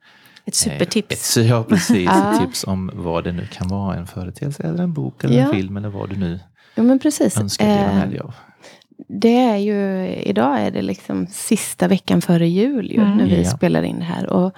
Ett 0.46 0.56
supertips. 0.56 1.38
Eh, 1.38 1.44
ett, 1.44 1.50
ja, 1.50 1.64
precis. 1.64 2.06
Ja. 2.12 2.34
Ett 2.34 2.40
tips 2.42 2.64
om 2.64 2.92
vad 2.94 3.24
det 3.24 3.32
nu 3.32 3.48
kan 3.52 3.68
vara. 3.68 3.96
En 3.98 4.08
företeelse 4.08 4.64
eller 4.64 4.84
en 4.84 4.94
bok 4.94 5.24
eller 5.24 5.38
Ja. 5.38 5.46
en 5.46 5.52
film 5.52 5.78
eller 5.78 5.90
vad 5.90 6.10
du 6.10 6.16
nu 6.16 6.40
Jo 6.76 6.84
men 6.84 7.00
precis. 7.00 7.38
önskar 7.38 7.66
dela 7.68 7.90
Eh, 7.92 7.96
med 7.96 8.10
dig 8.10 8.20
av. 8.20 8.34
det 9.22 9.38
är 9.38 9.58
ju, 9.58 10.08
idag 10.16 10.60
är 10.60 10.72
det 10.72 10.82
liksom 10.82 11.28
sista 11.28 11.88
veckan 11.88 12.22
före 12.22 12.48
jul 12.48 12.92
ju, 12.92 13.02
Mm. 13.02 13.18
när 13.18 13.26
vi 13.26 13.44
Ja. 13.44 13.50
spelar 13.50 13.84
in 13.84 14.00
det 14.00 14.06
här. 14.06 14.28
Och 14.30 14.46
eh, 14.46 14.52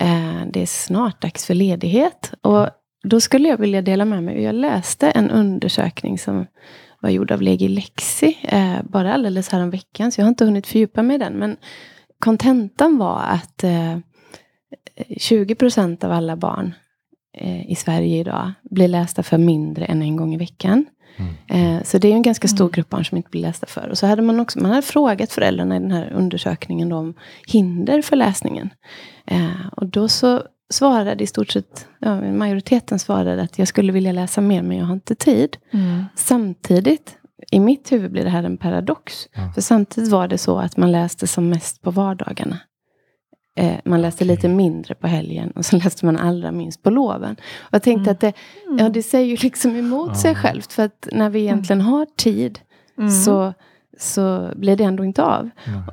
Eh, 0.00 0.42
det 0.52 0.62
är 0.62 0.66
snart 0.66 1.22
dags 1.22 1.46
för 1.46 1.54
ledighet. 1.54 2.32
Och 2.40 2.68
då 3.04 3.20
skulle 3.20 3.48
jag 3.48 3.58
vilja 3.58 3.82
dela 3.82 4.04
med 4.04 4.22
mig. 4.22 4.42
Jag 4.42 4.54
läste 4.54 5.10
en 5.10 5.30
undersökning 5.30 6.18
som 6.18 6.46
var 7.00 7.10
gjord 7.10 7.30
av 7.30 7.42
Legi 7.42 7.68
Lexi, 7.68 8.38
eh, 8.42 8.82
bara 8.82 9.14
alldeles 9.14 9.48
här 9.48 9.62
om 9.62 9.70
veckan, 9.70 10.12
så 10.12 10.20
jag 10.20 10.24
har 10.24 10.28
inte 10.28 10.44
hunnit 10.44 10.66
fördjupa 10.66 11.02
mig 11.02 11.14
i 11.14 11.18
den. 11.18 11.32
Men 11.32 11.56
kontentan 12.18 12.98
var 12.98 13.22
att 13.22 13.64
eh, 13.64 13.98
20 15.18 15.54
procent 15.54 16.04
av 16.04 16.12
alla 16.12 16.36
barn 16.36 16.74
eh, 17.38 17.70
i 17.70 17.74
Sverige 17.74 18.18
idag 18.18 18.52
blir 18.62 18.88
lästa 18.88 19.22
för 19.22 19.38
mindre 19.38 19.84
än 19.84 20.02
en 20.02 20.16
gång 20.16 20.34
i 20.34 20.36
veckan. 20.36 20.86
Mm. 21.16 21.76
Eh, 21.76 21.82
så 21.82 21.98
det 21.98 22.08
är 22.08 22.10
ju 22.10 22.16
en 22.16 22.22
ganska 22.22 22.48
stor 22.48 22.64
Mm. 22.64 22.72
grupp 22.72 22.88
barn 22.88 23.04
som 23.04 23.16
inte 23.16 23.30
blir 23.30 23.42
lästa 23.42 23.66
för. 23.66 23.88
Och 23.88 23.98
så 23.98 24.06
hade 24.06 24.22
man 24.22 24.40
också 24.40 24.60
man 24.60 24.70
hade 24.70 24.82
frågat 24.82 25.32
föräldrarna 25.32 25.76
i 25.76 25.78
den 25.78 25.90
här 25.90 26.12
undersökningen 26.12 26.92
om 26.92 27.14
hinder 27.46 28.02
för 28.02 28.16
läsningen. 28.16 28.70
Eh, 29.26 29.66
och 29.76 29.86
då 29.86 30.08
så 30.08 30.42
svarade 30.70 31.24
i 31.24 31.26
stort 31.26 31.50
sett, 31.50 31.88
ja, 31.98 32.20
majoriteten 32.20 32.98
svarade 32.98 33.42
att 33.42 33.58
jag 33.58 33.68
skulle 33.68 33.92
vilja 33.92 34.12
läsa 34.12 34.40
mer 34.40 34.62
men 34.62 34.76
jag 34.76 34.84
har 34.84 34.94
inte 34.94 35.14
tid. 35.14 35.56
Mm. 35.72 36.04
Samtidigt, 36.14 37.16
i 37.52 37.60
mitt 37.60 37.92
huvud 37.92 38.10
blir 38.12 38.24
det 38.24 38.30
här 38.30 38.42
en 38.42 38.56
paradox. 38.56 39.28
Ja. 39.34 39.52
För 39.54 39.60
samtidigt 39.60 40.10
var 40.10 40.28
det 40.28 40.38
så 40.38 40.58
att 40.58 40.76
man 40.76 40.92
läste 40.92 41.26
som 41.26 41.48
mest 41.48 41.82
på 41.82 41.90
vardagarna. 41.90 42.58
Eh, 43.58 43.74
man 43.84 44.02
läste 44.02 44.24
lite 44.24 44.48
mindre 44.48 44.94
på 44.94 45.06
helgen 45.06 45.50
och 45.50 45.64
så 45.66 45.76
läste 45.84 46.06
man 46.06 46.16
allra 46.16 46.52
minst 46.52 46.82
på 46.82 46.90
loven. 46.90 47.36
Och 47.58 47.68
jag 47.74 47.82
tänkte 47.82 48.10
Mm. 48.10 48.12
att 48.12 48.20
det, 48.20 48.32
ja, 48.78 48.88
det 48.88 49.02
säger 49.02 49.26
ju 49.26 49.36
liksom 49.36 49.76
emot 49.76 50.16
sig 50.18 50.30
Ja. 50.32 50.38
självt. 50.38 50.72
För 50.72 50.82
att 50.84 51.08
när 51.12 51.30
vi 51.30 51.40
egentligen 51.40 51.80
har 51.80 52.06
tid 52.16 52.58
Mm. 52.98 53.10
så, 53.10 53.52
så 53.98 54.50
blir 54.56 54.76
det 54.76 54.84
ändå 54.84 55.04
inte 55.04 55.22
av. 55.22 55.50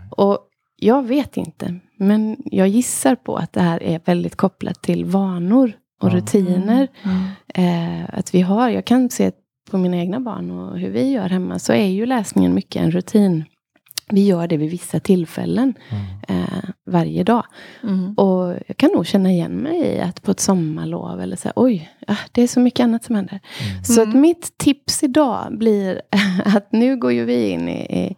Och 0.09 0.39
jag 0.75 1.03
vet 1.03 1.37
inte, 1.37 1.79
men 1.97 2.37
jag 2.45 2.67
gissar 2.67 3.15
på 3.15 3.35
att 3.35 3.53
det 3.53 3.61
här 3.61 3.83
är 3.83 4.01
väldigt 4.05 4.35
kopplat 4.35 4.81
till 4.81 5.05
vanor 5.05 5.73
och 6.01 6.11
rutiner. 6.11 6.87
Mm. 7.03 7.99
Eh, 8.01 8.09
att 8.19 8.35
vi 8.35 8.41
har, 8.41 8.69
jag 8.69 8.85
kan 8.85 9.09
se 9.09 9.31
på 9.71 9.77
mina 9.77 9.97
egna 9.97 10.19
barn 10.19 10.51
och 10.51 10.79
hur 10.79 10.89
vi 10.89 11.11
gör 11.11 11.29
hemma, 11.29 11.59
så 11.59 11.73
är 11.73 11.85
ju 11.87 12.05
läsningen 12.05 12.53
mycket 12.53 12.81
en 12.81 12.91
rutin. 12.91 13.43
Vi 14.13 14.25
gör 14.25 14.47
det 14.47 14.57
vid 14.57 14.69
vissa 14.71 14.99
tillfällen 14.99 15.73
Mm. 15.89 16.03
eh, 16.43 16.69
varje 16.85 17.23
dag. 17.23 17.45
Mm. 17.83 18.13
Och 18.13 18.55
jag 18.67 18.77
kan 18.77 18.89
nog 18.91 19.05
känna 19.07 19.31
igen 19.31 19.51
mig 19.51 19.79
i 19.81 19.99
att 19.99 20.21
på 20.21 20.31
ett 20.31 20.39
sommarlov 20.39 21.21
eller 21.21 21.35
så 21.35 21.47
här, 21.47 21.53
oj, 21.55 21.89
det 22.31 22.41
är 22.41 22.47
så 22.47 22.59
mycket 22.59 22.83
annat 22.83 23.03
som 23.03 23.15
händer. 23.15 23.39
Mm. 23.71 23.83
Så 23.83 24.01
Mm. 24.01 24.09
att 24.09 24.15
mitt 24.15 24.57
tips 24.57 25.03
idag 25.03 25.57
blir 25.57 26.01
att 26.45 26.71
nu 26.71 26.97
går 26.97 27.11
ju 27.11 27.25
vi 27.25 27.49
in 27.49 27.69
i, 27.69 27.81
i 27.99 28.15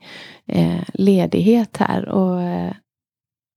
eh, 0.59 0.81
ledighet 0.93 1.77
här. 1.77 2.09
Och 2.09 2.41
eh, 2.41 2.71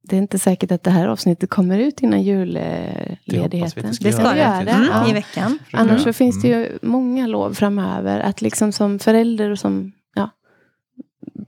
det 0.08 0.16
är 0.16 0.18
inte 0.20 0.38
säkert 0.38 0.72
att 0.72 0.82
det 0.82 0.90
här 0.90 1.06
avsnittet 1.08 1.50
kommer 1.50 1.78
ut 1.78 2.02
innan 2.02 2.22
julledigheten. 2.22 3.62
att 3.86 4.00
Det 4.00 4.12
ska 4.12 4.30
det. 4.30 4.38
göra 4.38 4.64
det. 4.64 4.70
Mm. 4.70 4.88
Ja. 4.92 5.10
I 5.10 5.12
veckan. 5.12 5.58
Annars 5.72 6.02
så 6.02 6.12
finns 6.12 6.42
det 6.42 6.52
Mm. 6.52 6.60
ju 6.60 6.78
många 6.82 7.26
lov 7.26 7.54
framöver. 7.54 8.20
Att 8.20 8.42
liksom 8.42 8.72
som 8.72 8.98
förälder 8.98 9.50
och 9.50 9.58
som 9.58 9.92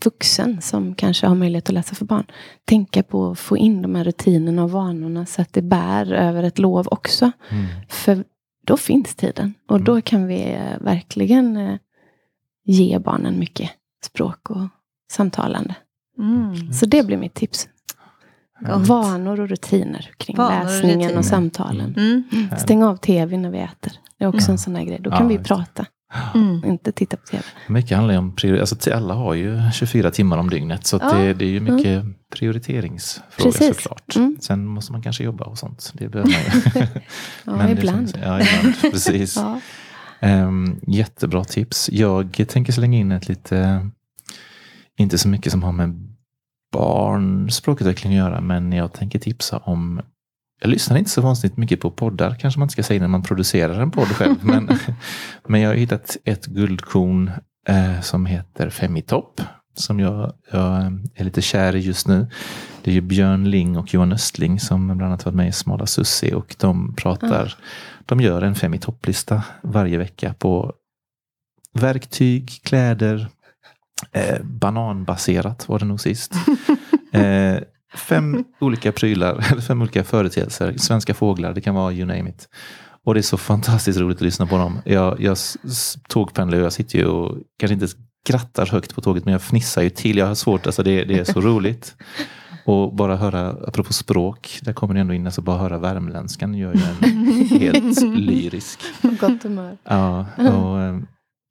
vuxen 0.04 0.60
som 0.60 0.94
kanske 0.94 1.26
har 1.26 1.34
möjlighet 1.34 1.68
att 1.68 1.74
läsa 1.74 1.94
för 1.94 2.04
barn. 2.04 2.26
Tänka 2.64 3.02
på 3.02 3.30
att 3.30 3.38
få 3.38 3.56
in 3.56 3.82
de 3.82 3.94
här 3.94 4.04
rutinerna 4.04 4.64
och 4.64 4.70
vanorna 4.70 5.26
så 5.26 5.42
att 5.42 5.52
det 5.52 5.62
bär 5.62 6.12
över 6.12 6.42
ett 6.42 6.58
lov 6.58 6.88
också. 6.90 7.30
Mm. 7.50 7.66
För 7.88 8.24
då 8.66 8.76
finns 8.76 9.14
tiden. 9.14 9.54
Och 9.68 9.76
Mm. 9.76 9.84
då 9.84 10.00
kan 10.00 10.26
vi 10.26 10.52
eh, 10.52 10.78
verkligen 10.80 11.56
eh, 11.56 11.76
ge 12.64 12.98
barnen 12.98 13.38
mycket 13.38 13.70
språk 14.04 14.50
och 14.50 14.68
samtalande. 15.12 15.74
Mm. 16.18 16.72
Så 16.72 16.86
det 16.86 17.06
blir 17.06 17.16
mitt 17.16 17.34
tips. 17.34 17.68
Gott. 18.60 18.86
Vanor 18.88 19.40
och 19.40 19.48
rutiner 19.48 20.10
kring 20.16 20.36
Vanor 20.36 20.58
och 20.58 20.64
läsningen 20.64 21.00
rutiner. 21.00 21.18
och 21.18 21.24
samtalen. 21.24 21.94
Mm. 21.96 22.24
Stäng 22.58 22.82
av 22.84 22.96
tv 22.96 23.36
när 23.36 23.50
vi 23.50 23.58
äter. 23.58 23.92
Det 24.18 24.24
är 24.24 24.28
också 24.28 24.48
Ja. 24.48 24.52
en 24.52 24.58
sån 24.58 24.76
här 24.76 24.84
grej. 24.84 24.98
Då 25.00 25.10
Ja, 25.10 25.18
kan 25.18 25.28
vi 25.28 25.34
just 25.34 25.48
det. 25.48 25.54
prata. 25.54 25.86
Mm. 26.34 26.64
Inte 26.70 26.92
titta 26.92 27.16
på 27.16 27.26
tv. 27.26 27.42
Mycket 27.68 27.96
handlar 27.96 28.14
ju 28.14 28.18
om 28.18 28.32
priori- 28.36 28.60
alltså 28.60 28.92
alla 28.94 29.14
har 29.14 29.34
ju 29.34 29.60
24 29.72 30.10
timmar 30.10 30.38
om 30.38 30.50
dygnet 30.50 30.86
så 30.86 30.98
Ja. 31.02 31.12
det, 31.12 31.34
det 31.34 31.44
är 31.44 31.48
ju 31.48 31.60
mycket 31.60 32.04
prioriteringsfrågor 32.36 33.52
Precis. 33.52 33.76
såklart. 33.82 34.16
Mm. 34.16 34.36
Sen 34.40 34.66
måste 34.66 34.92
man 34.92 35.02
kanske 35.02 35.24
jobba 35.24 35.44
och 35.44 35.58
sånt. 35.58 35.92
Det 35.94 36.08
behöver 36.08 36.30
man 36.30 36.40
ju. 36.40 36.86
Ja, 37.44 37.52
Men 37.56 37.66
det 37.66 37.72
ibland. 37.72 38.10
känns- 38.10 38.24
ja, 38.24 38.40
ibland. 38.40 38.74
Precis. 38.92 39.36
Ja. 39.36 39.60
Ehm, 40.20 40.80
jättebra 40.86 41.44
tips. 41.44 41.90
Jag 41.92 42.44
tänker 42.48 42.72
slänga 42.72 42.98
in 42.98 43.12
ett 43.12 43.28
lite, 43.28 43.90
inte 44.98 45.18
så 45.18 45.28
mycket 45.28 45.52
som 45.52 45.62
har 45.62 45.72
med 45.72 46.16
barn 46.72 47.50
språkutveckling 47.50 48.12
att 48.12 48.18
göra, 48.18 48.40
men 48.40 48.72
jag 48.72 48.92
tänker 48.92 49.18
tipsa 49.18 49.58
om 49.58 50.00
jag 50.60 50.70
lyssnar 50.70 50.96
inte 50.96 51.10
så 51.10 51.20
vansinnigt 51.20 51.56
mycket 51.56 51.80
på 51.80 51.90
poddar, 51.90 52.34
kanske 52.34 52.60
man 52.60 52.64
inte 52.64 52.72
ska 52.72 52.82
säga 52.82 53.00
när 53.00 53.08
man 53.08 53.22
producerar 53.22 53.80
en 53.80 53.90
podd 53.90 54.08
själv. 54.08 54.36
men, 54.42 54.78
men 55.48 55.60
jag 55.60 55.70
har 55.70 55.74
hittat 55.74 56.16
ett 56.24 56.46
guldkorn 56.46 57.30
eh, 57.68 58.00
som 58.00 58.26
heter 58.26 58.70
Femitopp. 58.70 59.40
Som 59.74 60.00
jag, 60.00 60.32
jag 60.52 60.82
är 61.14 61.24
lite 61.24 61.42
kär 61.42 61.76
i 61.76 61.78
just 61.78 62.08
nu. 62.08 62.26
Det 62.82 62.90
är 62.90 62.94
ju 62.94 63.00
Björn 63.00 63.50
Ling 63.50 63.76
och 63.76 63.94
Johan 63.94 64.12
Östling 64.12 64.60
som 64.60 64.86
bland 64.86 65.02
annat 65.02 65.24
varit 65.24 65.36
med 65.36 65.48
i 65.48 65.52
Smala 65.52 65.86
Sussi 65.86 66.34
och 66.34 66.56
de 66.58 66.94
pratar, 66.94 67.54
de 68.06 68.20
gör 68.20 68.42
en 68.42 68.54
fem 68.54 68.74
i 68.74 68.78
topplista 68.78 69.42
varje 69.62 69.98
vecka 69.98 70.34
på 70.38 70.72
verktyg, 71.74 72.60
kläder, 72.64 73.28
eh, 74.12 74.42
bananbaserat 74.42 75.68
var 75.68 75.78
det 75.78 75.84
nog 75.84 76.00
sist. 76.00 76.32
Eh, 77.12 77.58
fem 77.94 78.44
olika 78.60 78.92
prylar, 78.92 79.46
eller 79.52 79.62
fem 79.62 79.82
olika 79.82 80.04
företeelser, 80.04 80.74
svenska 80.76 81.14
fåglar, 81.14 81.52
det 81.52 81.60
kan 81.60 81.74
vara 81.74 81.92
you 81.92 82.06
name 82.06 82.30
it. 82.30 82.48
Och 83.04 83.14
det 83.14 83.20
är 83.20 83.22
så 83.22 83.36
fantastiskt 83.36 83.98
roligt 84.00 84.16
att 84.16 84.22
lyssna 84.22 84.46
på 84.46 84.56
dem. 84.56 84.78
Jag, 84.84 85.20
jag 85.20 85.36
tågpendlar 86.08 86.58
och 86.58 86.64
jag 86.64 86.72
sitter 86.72 86.98
ju 86.98 87.06
och 87.06 87.38
kanske 87.58 87.74
inte 87.74 87.88
skrattar 88.24 88.66
högt 88.66 88.94
på 88.94 89.00
tåget 89.00 89.24
men 89.24 89.32
jag 89.32 89.42
fnissar 89.42 89.82
ju 89.82 89.90
till. 89.90 90.16
Jag 90.16 90.26
har 90.26 90.34
svårt, 90.34 90.66
alltså 90.66 90.82
det, 90.82 91.04
det 91.04 91.18
är 91.18 91.24
så 91.24 91.40
roligt. 91.40 91.96
Och 92.64 92.94
bara 92.94 93.16
höra, 93.16 93.48
apropå 93.50 93.92
språk, 93.92 94.58
där 94.62 94.72
kommer 94.72 94.94
det 94.94 95.00
ändå 95.00 95.14
in, 95.14 95.26
alltså 95.26 95.42
bara 95.42 95.58
höra 95.58 95.78
värmländskan 95.78 96.54
gör 96.54 96.74
ju 96.74 96.80
en 96.80 97.24
helt 97.60 98.02
lyrisk. 98.02 98.80
Gott 99.02 99.42
humör. 99.42 99.76
Ja, 99.84 100.26
och 100.36 100.80
eh, 100.80 100.98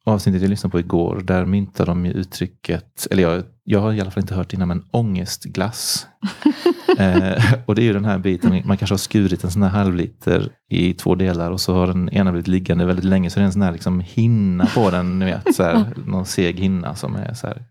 avsnittet 0.06 0.42
jag 0.42 0.50
lyssnade 0.50 0.72
på 0.72 0.80
igår, 0.80 1.22
där 1.24 1.46
myntade 1.46 1.92
de 1.92 2.06
ju 2.06 2.12
uttrycket, 2.12 3.08
eller 3.12 3.24
jag, 3.24 3.44
jag 3.64 3.80
har 3.80 3.94
i 3.94 4.02
alla 4.02 4.12
fall 4.12 4.22
inte 4.22 4.36
hört 4.36 4.54
innan, 4.54 4.68
men 4.68 4.86
ångestglass. 4.92 6.08
eh, 6.98 7.54
och 7.66 7.76
det 7.76 7.82
är 7.82 7.84
ju 7.84 7.94
den 7.94 8.06
här 8.06 8.18
biten, 8.18 8.62
man 8.66 8.78
kanske 8.78 8.94
har 8.94 8.98
skurit 8.98 9.44
en 9.44 9.52
sån 9.52 9.64
här 9.64 9.70
halvliter 9.70 10.52
i 10.70 10.94
två 10.94 11.16
delar 11.16 11.52
och 11.52 11.62
så 11.62 11.74
har 11.74 11.88
den 11.88 12.10
ena 12.10 12.32
blivit 12.32 12.48
liggande 12.48 12.86
väldigt 12.86 13.06
länge, 13.06 13.30
så 13.30 13.40
det 13.40 13.44
är 13.44 13.46
en 13.46 13.54
sån 13.54 13.62
här 13.62 13.72
liksom 13.72 14.00
hinna 14.00 14.66
på 14.66 14.90
den, 14.90 15.20
ni 15.20 15.26
vet, 15.26 15.56
så 15.56 15.64
här, 15.64 15.86
någon 16.06 16.26
seg 16.26 16.60
hinna 16.60 16.96
som 16.96 17.16
är 17.16 17.34
så 17.34 17.48
här. 17.48 17.64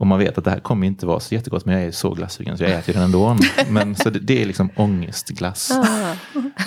Och 0.00 0.06
man 0.06 0.18
vet 0.18 0.38
att 0.38 0.44
det 0.44 0.50
här 0.50 0.60
kommer 0.60 0.86
inte 0.86 1.06
vara 1.06 1.20
så 1.20 1.34
jättegott, 1.34 1.64
men 1.64 1.74
jag 1.74 1.84
är 1.84 1.90
så 1.90 2.10
glassugen 2.14 2.58
så 2.58 2.64
jag 2.64 2.72
äter 2.72 2.92
den 2.92 3.02
ändå. 3.02 3.36
Men 3.68 3.94
så 3.96 4.10
det, 4.10 4.18
det 4.18 4.42
är 4.42 4.46
liksom 4.46 4.70
ångestglass. 4.76 5.70
Ah. 5.70 6.10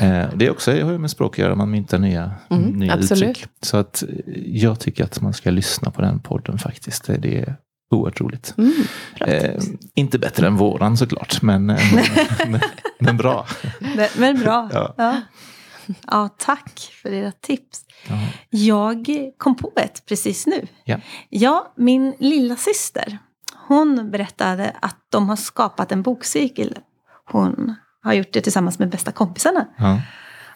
Eh, 0.06 0.28
det 0.36 0.46
är 0.46 0.52
också 0.52 0.72
det 0.72 0.82
har 0.82 0.92
ju 0.92 0.98
med 0.98 1.12
språk 1.12 1.34
att 1.34 1.38
göra, 1.38 1.56
man 1.56 1.72
myntar 1.72 1.98
nya, 2.00 2.32
Mm, 2.50 2.64
nya 2.64 2.94
absolut. 2.94 3.24
uttryck. 3.30 3.46
Så 3.62 3.78
att 3.78 4.04
eh, 4.04 4.10
jag 4.46 4.80
tycker 4.80 5.04
att 5.04 5.22
man 5.22 5.34
ska 5.34 5.50
lyssna 5.52 5.92
på 5.92 6.02
den 6.02 6.20
podden 6.20 6.58
faktiskt. 6.58 7.06
Det, 7.06 7.18
det 7.18 7.40
är 7.40 7.56
oerhört 7.92 8.22
roligt. 8.22 8.54
Mm, 8.58 8.74
Eh, 9.28 9.62
inte 9.96 10.20
bättre 10.20 10.48
än 10.48 10.56
våran 10.56 10.98
såklart, 10.98 11.42
men, 11.42 11.70
eh, 11.70 11.80
men, 12.48 12.60
men 13.00 13.18
bra. 13.18 13.46
Men, 13.96 14.08
men 14.18 14.40
bra. 14.40 14.70
Ja. 14.74 14.94
Ja. 14.98 15.22
Ja. 16.08 16.30
tack 16.38 16.80
för 17.02 17.14
era 17.14 17.32
tips. 17.32 17.86
Ja. 18.08 18.20
Jag 18.50 19.08
kom 19.38 19.56
på 19.56 19.72
ett 19.76 20.06
precis 20.06 20.48
nu. 20.48 20.68
Ja. 20.84 21.00
Ja, 21.30 21.74
min 21.78 22.16
lilla 22.20 22.56
syster. 22.56 23.18
Hon 23.68 24.12
berättade 24.12 24.76
att 24.82 24.98
de 25.10 25.30
har 25.30 25.36
skapat 25.36 25.92
en 25.92 26.02
bokcirkel. 26.02 26.78
Hon 27.32 27.76
har 28.02 28.14
gjort 28.14 28.34
det 28.34 28.42
tillsammans 28.42 28.80
med 28.80 28.90
bästa 28.90 29.12
kompisarna. 29.12 29.68
Ja. 29.78 30.02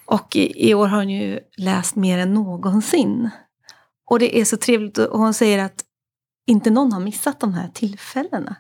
Och 0.06 0.36
i, 0.36 0.70
i 0.70 0.74
år 0.74 0.88
har 0.88 0.98
hon 0.98 1.10
ju 1.10 1.40
läst 1.58 1.96
mer 1.96 2.18
än 2.18 2.34
någonsin. 2.34 3.30
Och 4.10 4.20
det 4.20 4.40
är 4.40 4.46
så 4.46 4.58
trevligt 4.58 4.98
och 4.98 5.20
hon 5.20 5.34
säger 5.34 5.64
att 5.64 5.84
inte 6.48 6.70
någon 6.70 6.94
har 6.94 7.00
missat 7.00 7.40
de 7.40 7.54
här 7.54 7.68
tillfällena. 7.68 8.56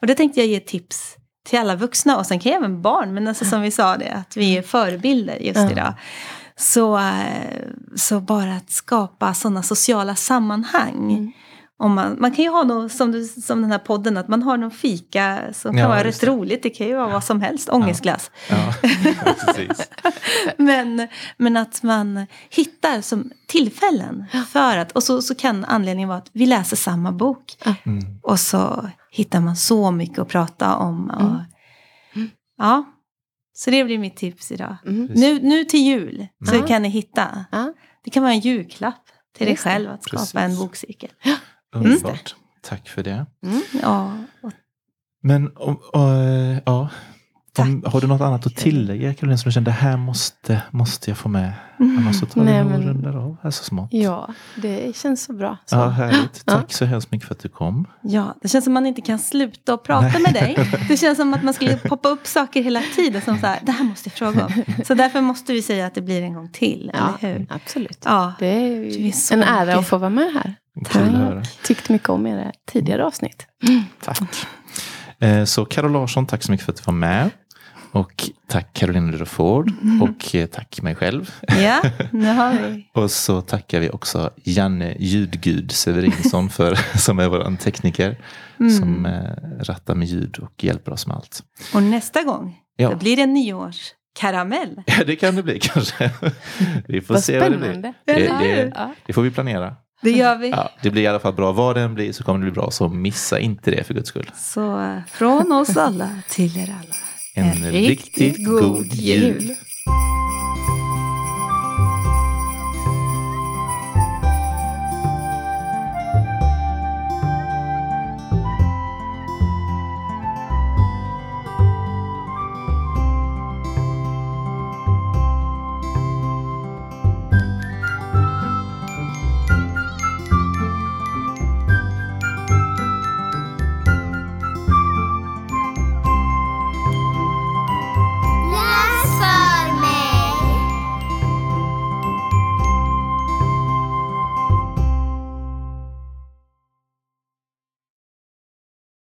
Och 0.00 0.06
det 0.06 0.14
tänkte 0.14 0.40
jag 0.40 0.46
ge 0.46 0.60
tips 0.60 1.16
till 1.44 1.58
alla 1.58 1.76
vuxna 1.76 2.16
och 2.16 2.26
sen 2.26 2.40
kan 2.40 2.52
jag 2.52 2.58
även 2.58 2.82
barn. 2.82 3.14
Men 3.14 3.28
alltså 3.28 3.44
som 3.44 3.62
vi 3.62 3.70
sa 3.70 3.96
det, 3.96 4.10
att 4.12 4.36
vi 4.36 4.58
är 4.58 4.62
förebilder 4.62 5.36
just 5.36 5.70
idag. 5.70 5.94
Så, 6.56 6.98
eh, 6.98 7.60
så 7.96 8.20
bara 8.20 8.56
att 8.56 8.70
skapa 8.70 9.34
sådana 9.34 9.62
sociala 9.62 10.14
sammanhang. 10.14 11.12
Mm. 11.12 11.32
Om 11.78 11.94
man, 11.94 12.16
man 12.20 12.30
kan 12.32 12.44
ju 12.44 12.50
ha 12.50 12.62
något 12.62 12.92
som, 12.92 13.12
du, 13.12 13.24
som 13.24 13.62
den 13.62 13.70
här 13.72 13.78
podden, 13.78 14.16
att 14.16 14.28
man 14.28 14.42
har 14.42 14.56
någon 14.56 14.70
fika 14.70 15.40
som 15.52 15.70
kan 15.72 15.78
Ja, 15.80 15.88
vara 15.88 16.04
just 16.04 16.22
rätt 16.22 16.28
det. 16.30 16.36
roligt. 16.36 16.62
Det 16.62 16.70
kan 16.70 16.86
ju 16.86 16.94
vara 16.96 17.08
vad 17.08 17.24
som 17.24 17.40
helst, 17.42 17.68
ångestglass. 17.68 18.30
Ja. 18.50 18.74
Men, 20.56 21.08
men 21.36 21.56
att 21.56 21.82
man 21.82 22.26
hittar 22.50 23.00
som 23.00 23.30
tillfällen 23.46 24.24
för 24.52 24.76
att, 24.78 24.92
och 24.92 25.02
så, 25.02 25.22
så 25.22 25.34
kan 25.34 25.64
anledningen 25.64 26.08
vara 26.08 26.18
att 26.18 26.30
vi 26.32 26.46
läser 26.46 26.76
samma 26.76 27.12
bok. 27.12 27.56
Mm. 27.84 28.00
Och 28.22 28.40
så 28.40 28.90
hittar 29.10 29.40
man 29.40 29.56
så 29.56 29.90
mycket 29.90 30.18
att 30.18 30.28
prata 30.28 30.76
om. 30.76 31.10
Och, 31.10 31.54
Mm. 32.16 32.30
Ja, 32.58 32.84
så 33.56 33.70
det 33.70 33.84
blir 33.84 33.98
mitt 33.98 34.16
tips 34.16 34.52
idag. 34.52 34.76
Mm. 34.86 35.04
Nu, 35.14 35.40
nu 35.42 35.64
till 35.64 35.80
jul 35.80 36.26
så 36.48 36.54
Ja. 36.56 36.66
kan 36.66 36.82
ni 36.82 36.88
hitta. 36.88 37.44
Ja. 37.52 37.72
Det 38.04 38.10
kan 38.10 38.22
vara 38.22 38.32
en 38.32 38.40
julklapp 38.40 39.02
till 39.36 39.46
dig 39.46 39.56
själv 39.56 39.90
att 39.90 40.02
skapa 40.02 40.16
Precis. 40.20 40.34
en 40.34 40.56
bokcirkel. 40.56 41.10
Underbart. 41.74 42.34
Tack 42.62 42.88
för 42.88 43.02
det. 43.02 43.26
Mm. 43.46 43.62
Ja, 43.82 44.18
och 44.42 44.52
Men 45.22 45.56
om, 45.56 45.76
och, 45.76 46.10
ja, 46.66 46.90
om, 47.58 47.84
har 47.86 48.00
du 48.00 48.06
något 48.06 48.20
annat 48.20 48.46
att 48.46 48.56
tillägga 48.56 49.14
Caroline 49.14 49.38
som 49.38 49.48
du 49.48 49.52
kände, 49.52 49.70
det 49.70 49.74
här 49.74 49.96
måste, 49.96 50.62
måste 50.70 51.10
jag 51.10 51.18
få 51.18 51.28
med? 51.28 51.52
Annars 51.78 52.20
så 52.20 52.26
tar 52.26 52.40
vi 52.40 52.50
Nej, 52.50 52.60
och 52.60 52.66
men- 52.66 52.82
rundar 52.82 53.16
av 53.16 53.36
här 53.42 53.50
så 53.50 53.64
smått. 53.64 53.88
Ja, 53.92 54.28
det 54.56 54.96
känns 54.96 55.24
så 55.24 55.32
bra. 55.32 55.56
Så. 55.66 55.76
Ja, 55.76 55.88
härligt. 55.88 56.42
Ja. 56.46 56.52
Tack 56.52 56.72
så 56.72 56.84
hemskt 56.84 57.10
mycket 57.12 57.28
för 57.28 57.34
att 57.34 57.40
du 57.42 57.48
kom. 57.48 57.86
Ja, 58.02 58.34
det 58.42 58.48
känns 58.48 58.64
som 58.64 58.72
man 58.74 58.86
inte 58.86 59.00
kan 59.00 59.18
sluta 59.18 59.74
att 59.74 59.82
prata 59.82 60.18
med 60.18 60.32
dig. 60.34 60.56
Det 60.88 60.96
känns 60.96 61.16
som 61.18 61.34
att 61.34 61.42
man 61.42 61.54
skulle 61.54 61.76
poppa 61.76 62.08
upp 62.08 62.26
saker 62.26 62.62
hela 62.62 62.80
tiden 62.96 63.22
som 63.22 63.38
så 63.38 63.46
här, 63.46 63.58
det 63.62 63.72
här 63.72 63.84
måste 63.84 64.08
jag 64.08 64.14
fråga 64.14 64.44
om. 64.46 64.84
Så 64.84 64.94
därför 64.94 65.20
måste 65.20 65.52
vi 65.52 65.62
säga 65.62 65.86
att 65.86 65.94
det 65.94 66.02
blir 66.02 66.22
en 66.22 66.34
gång 66.34 66.48
till, 66.52 66.90
Ja, 66.94 67.14
eller 67.20 67.38
hur? 67.38 67.46
absolut. 67.50 67.98
Ja, 68.04 68.32
Det 68.38 68.46
är 68.46 68.60
Det 68.80 68.86
ju 68.86 69.08
är 69.08 69.12
så 69.12 69.34
en 69.34 69.42
ära 69.42 69.64
mycket. 69.64 69.78
att 69.78 69.88
få 69.88 69.98
vara 69.98 70.10
med 70.10 70.32
här. 70.32 70.54
Kul 70.90 71.02
att 71.02 71.14
höra. 71.14 71.42
Tyckt 71.64 71.88
mycket 71.88 72.08
om 72.08 72.26
era 72.26 72.52
tidigare 72.72 73.04
avsnitt. 73.06 73.46
Tack. 74.04 74.20
Eh, 75.18 75.44
Så 75.44 75.64
Carol 75.64 75.92
Larsson, 75.92 76.26
tack 76.26 76.42
så 76.42 76.50
mycket 76.50 76.64
för 76.66 76.72
att 76.72 76.76
du 76.78 76.82
var 76.86 76.94
med. 76.94 77.30
Och 77.94 78.30
tack 78.48 78.72
Caroline 78.72 79.12
Rudolford 79.12 79.72
och 80.02 80.34
eh, 80.34 80.46
tack 80.46 80.82
mig 80.82 80.94
själv. 80.94 81.30
Ja, 81.48 81.82
nu 82.10 82.26
har 82.26 82.52
vi. 82.52 82.86
Och 83.02 83.10
så 83.10 83.40
tackar 83.40 83.80
vi 83.80 83.90
också 83.90 84.30
Janne 84.44 84.96
Ljudgud 84.98 85.72
Severinsson 85.72 86.50
för, 86.50 86.74
som 86.98 87.18
är 87.18 87.28
vår 87.28 87.56
tekniker. 87.56 88.16
Som 88.78 89.06
eh, 89.06 89.64
rattar 89.64 89.94
med 89.94 90.08
ljud 90.08 90.38
och 90.38 90.64
hjälper 90.64 90.92
oss 90.92 91.06
med 91.06 91.16
allt. 91.16 91.42
Och 91.74 91.82
nästa 91.82 92.22
gång, 92.22 92.56
Ja. 92.76 92.90
då 92.90 92.96
blir 92.96 93.16
det 93.16 93.22
en 93.22 93.34
nyårskaramell. 93.34 94.82
Ja, 94.86 95.04
det 95.06 95.16
kan 95.16 95.36
det 95.36 95.42
bli 95.42 95.58
kanske. 95.62 96.10
Vi 96.88 97.00
får 97.00 97.14
Vad 97.14 97.24
se 97.24 97.38
vad 97.40 97.50
det 97.52 97.58
blir. 97.58 97.72
Det, 97.72 97.94
det, 98.14 98.72
det 99.06 99.12
får 99.12 99.22
vi 99.22 99.30
planera. 99.30 99.76
Det 100.02 100.10
gör 100.10 100.36
vi. 100.36 100.50
Ja, 100.50 100.70
det 100.82 100.90
blir 100.90 101.02
i 101.02 101.06
alla 101.06 101.20
fall 101.20 101.32
bra. 101.34 101.52
Vad 101.52 101.76
den 101.76 101.94
blir 101.94 102.12
så 102.12 102.24
kommer 102.24 102.38
det 102.38 102.42
bli 102.42 102.52
bra. 102.52 102.70
Så 102.70 102.88
missa 102.88 103.38
inte 103.38 103.70
det 103.70 103.84
för 103.84 103.94
guds 103.94 104.08
skull. 104.08 104.30
Så 104.34 104.80
eh, 104.80 104.98
från 105.08 105.52
oss 105.52 105.76
alla 105.76 106.08
till 106.28 106.56
er 106.56 106.62
alla. 106.82 106.94
En, 107.36 107.44
en 107.44 107.72
riktigt, 107.72 108.16
riktigt 108.16 108.46
god 108.46 108.86
jul. 108.94 109.22
jul. 109.22 109.56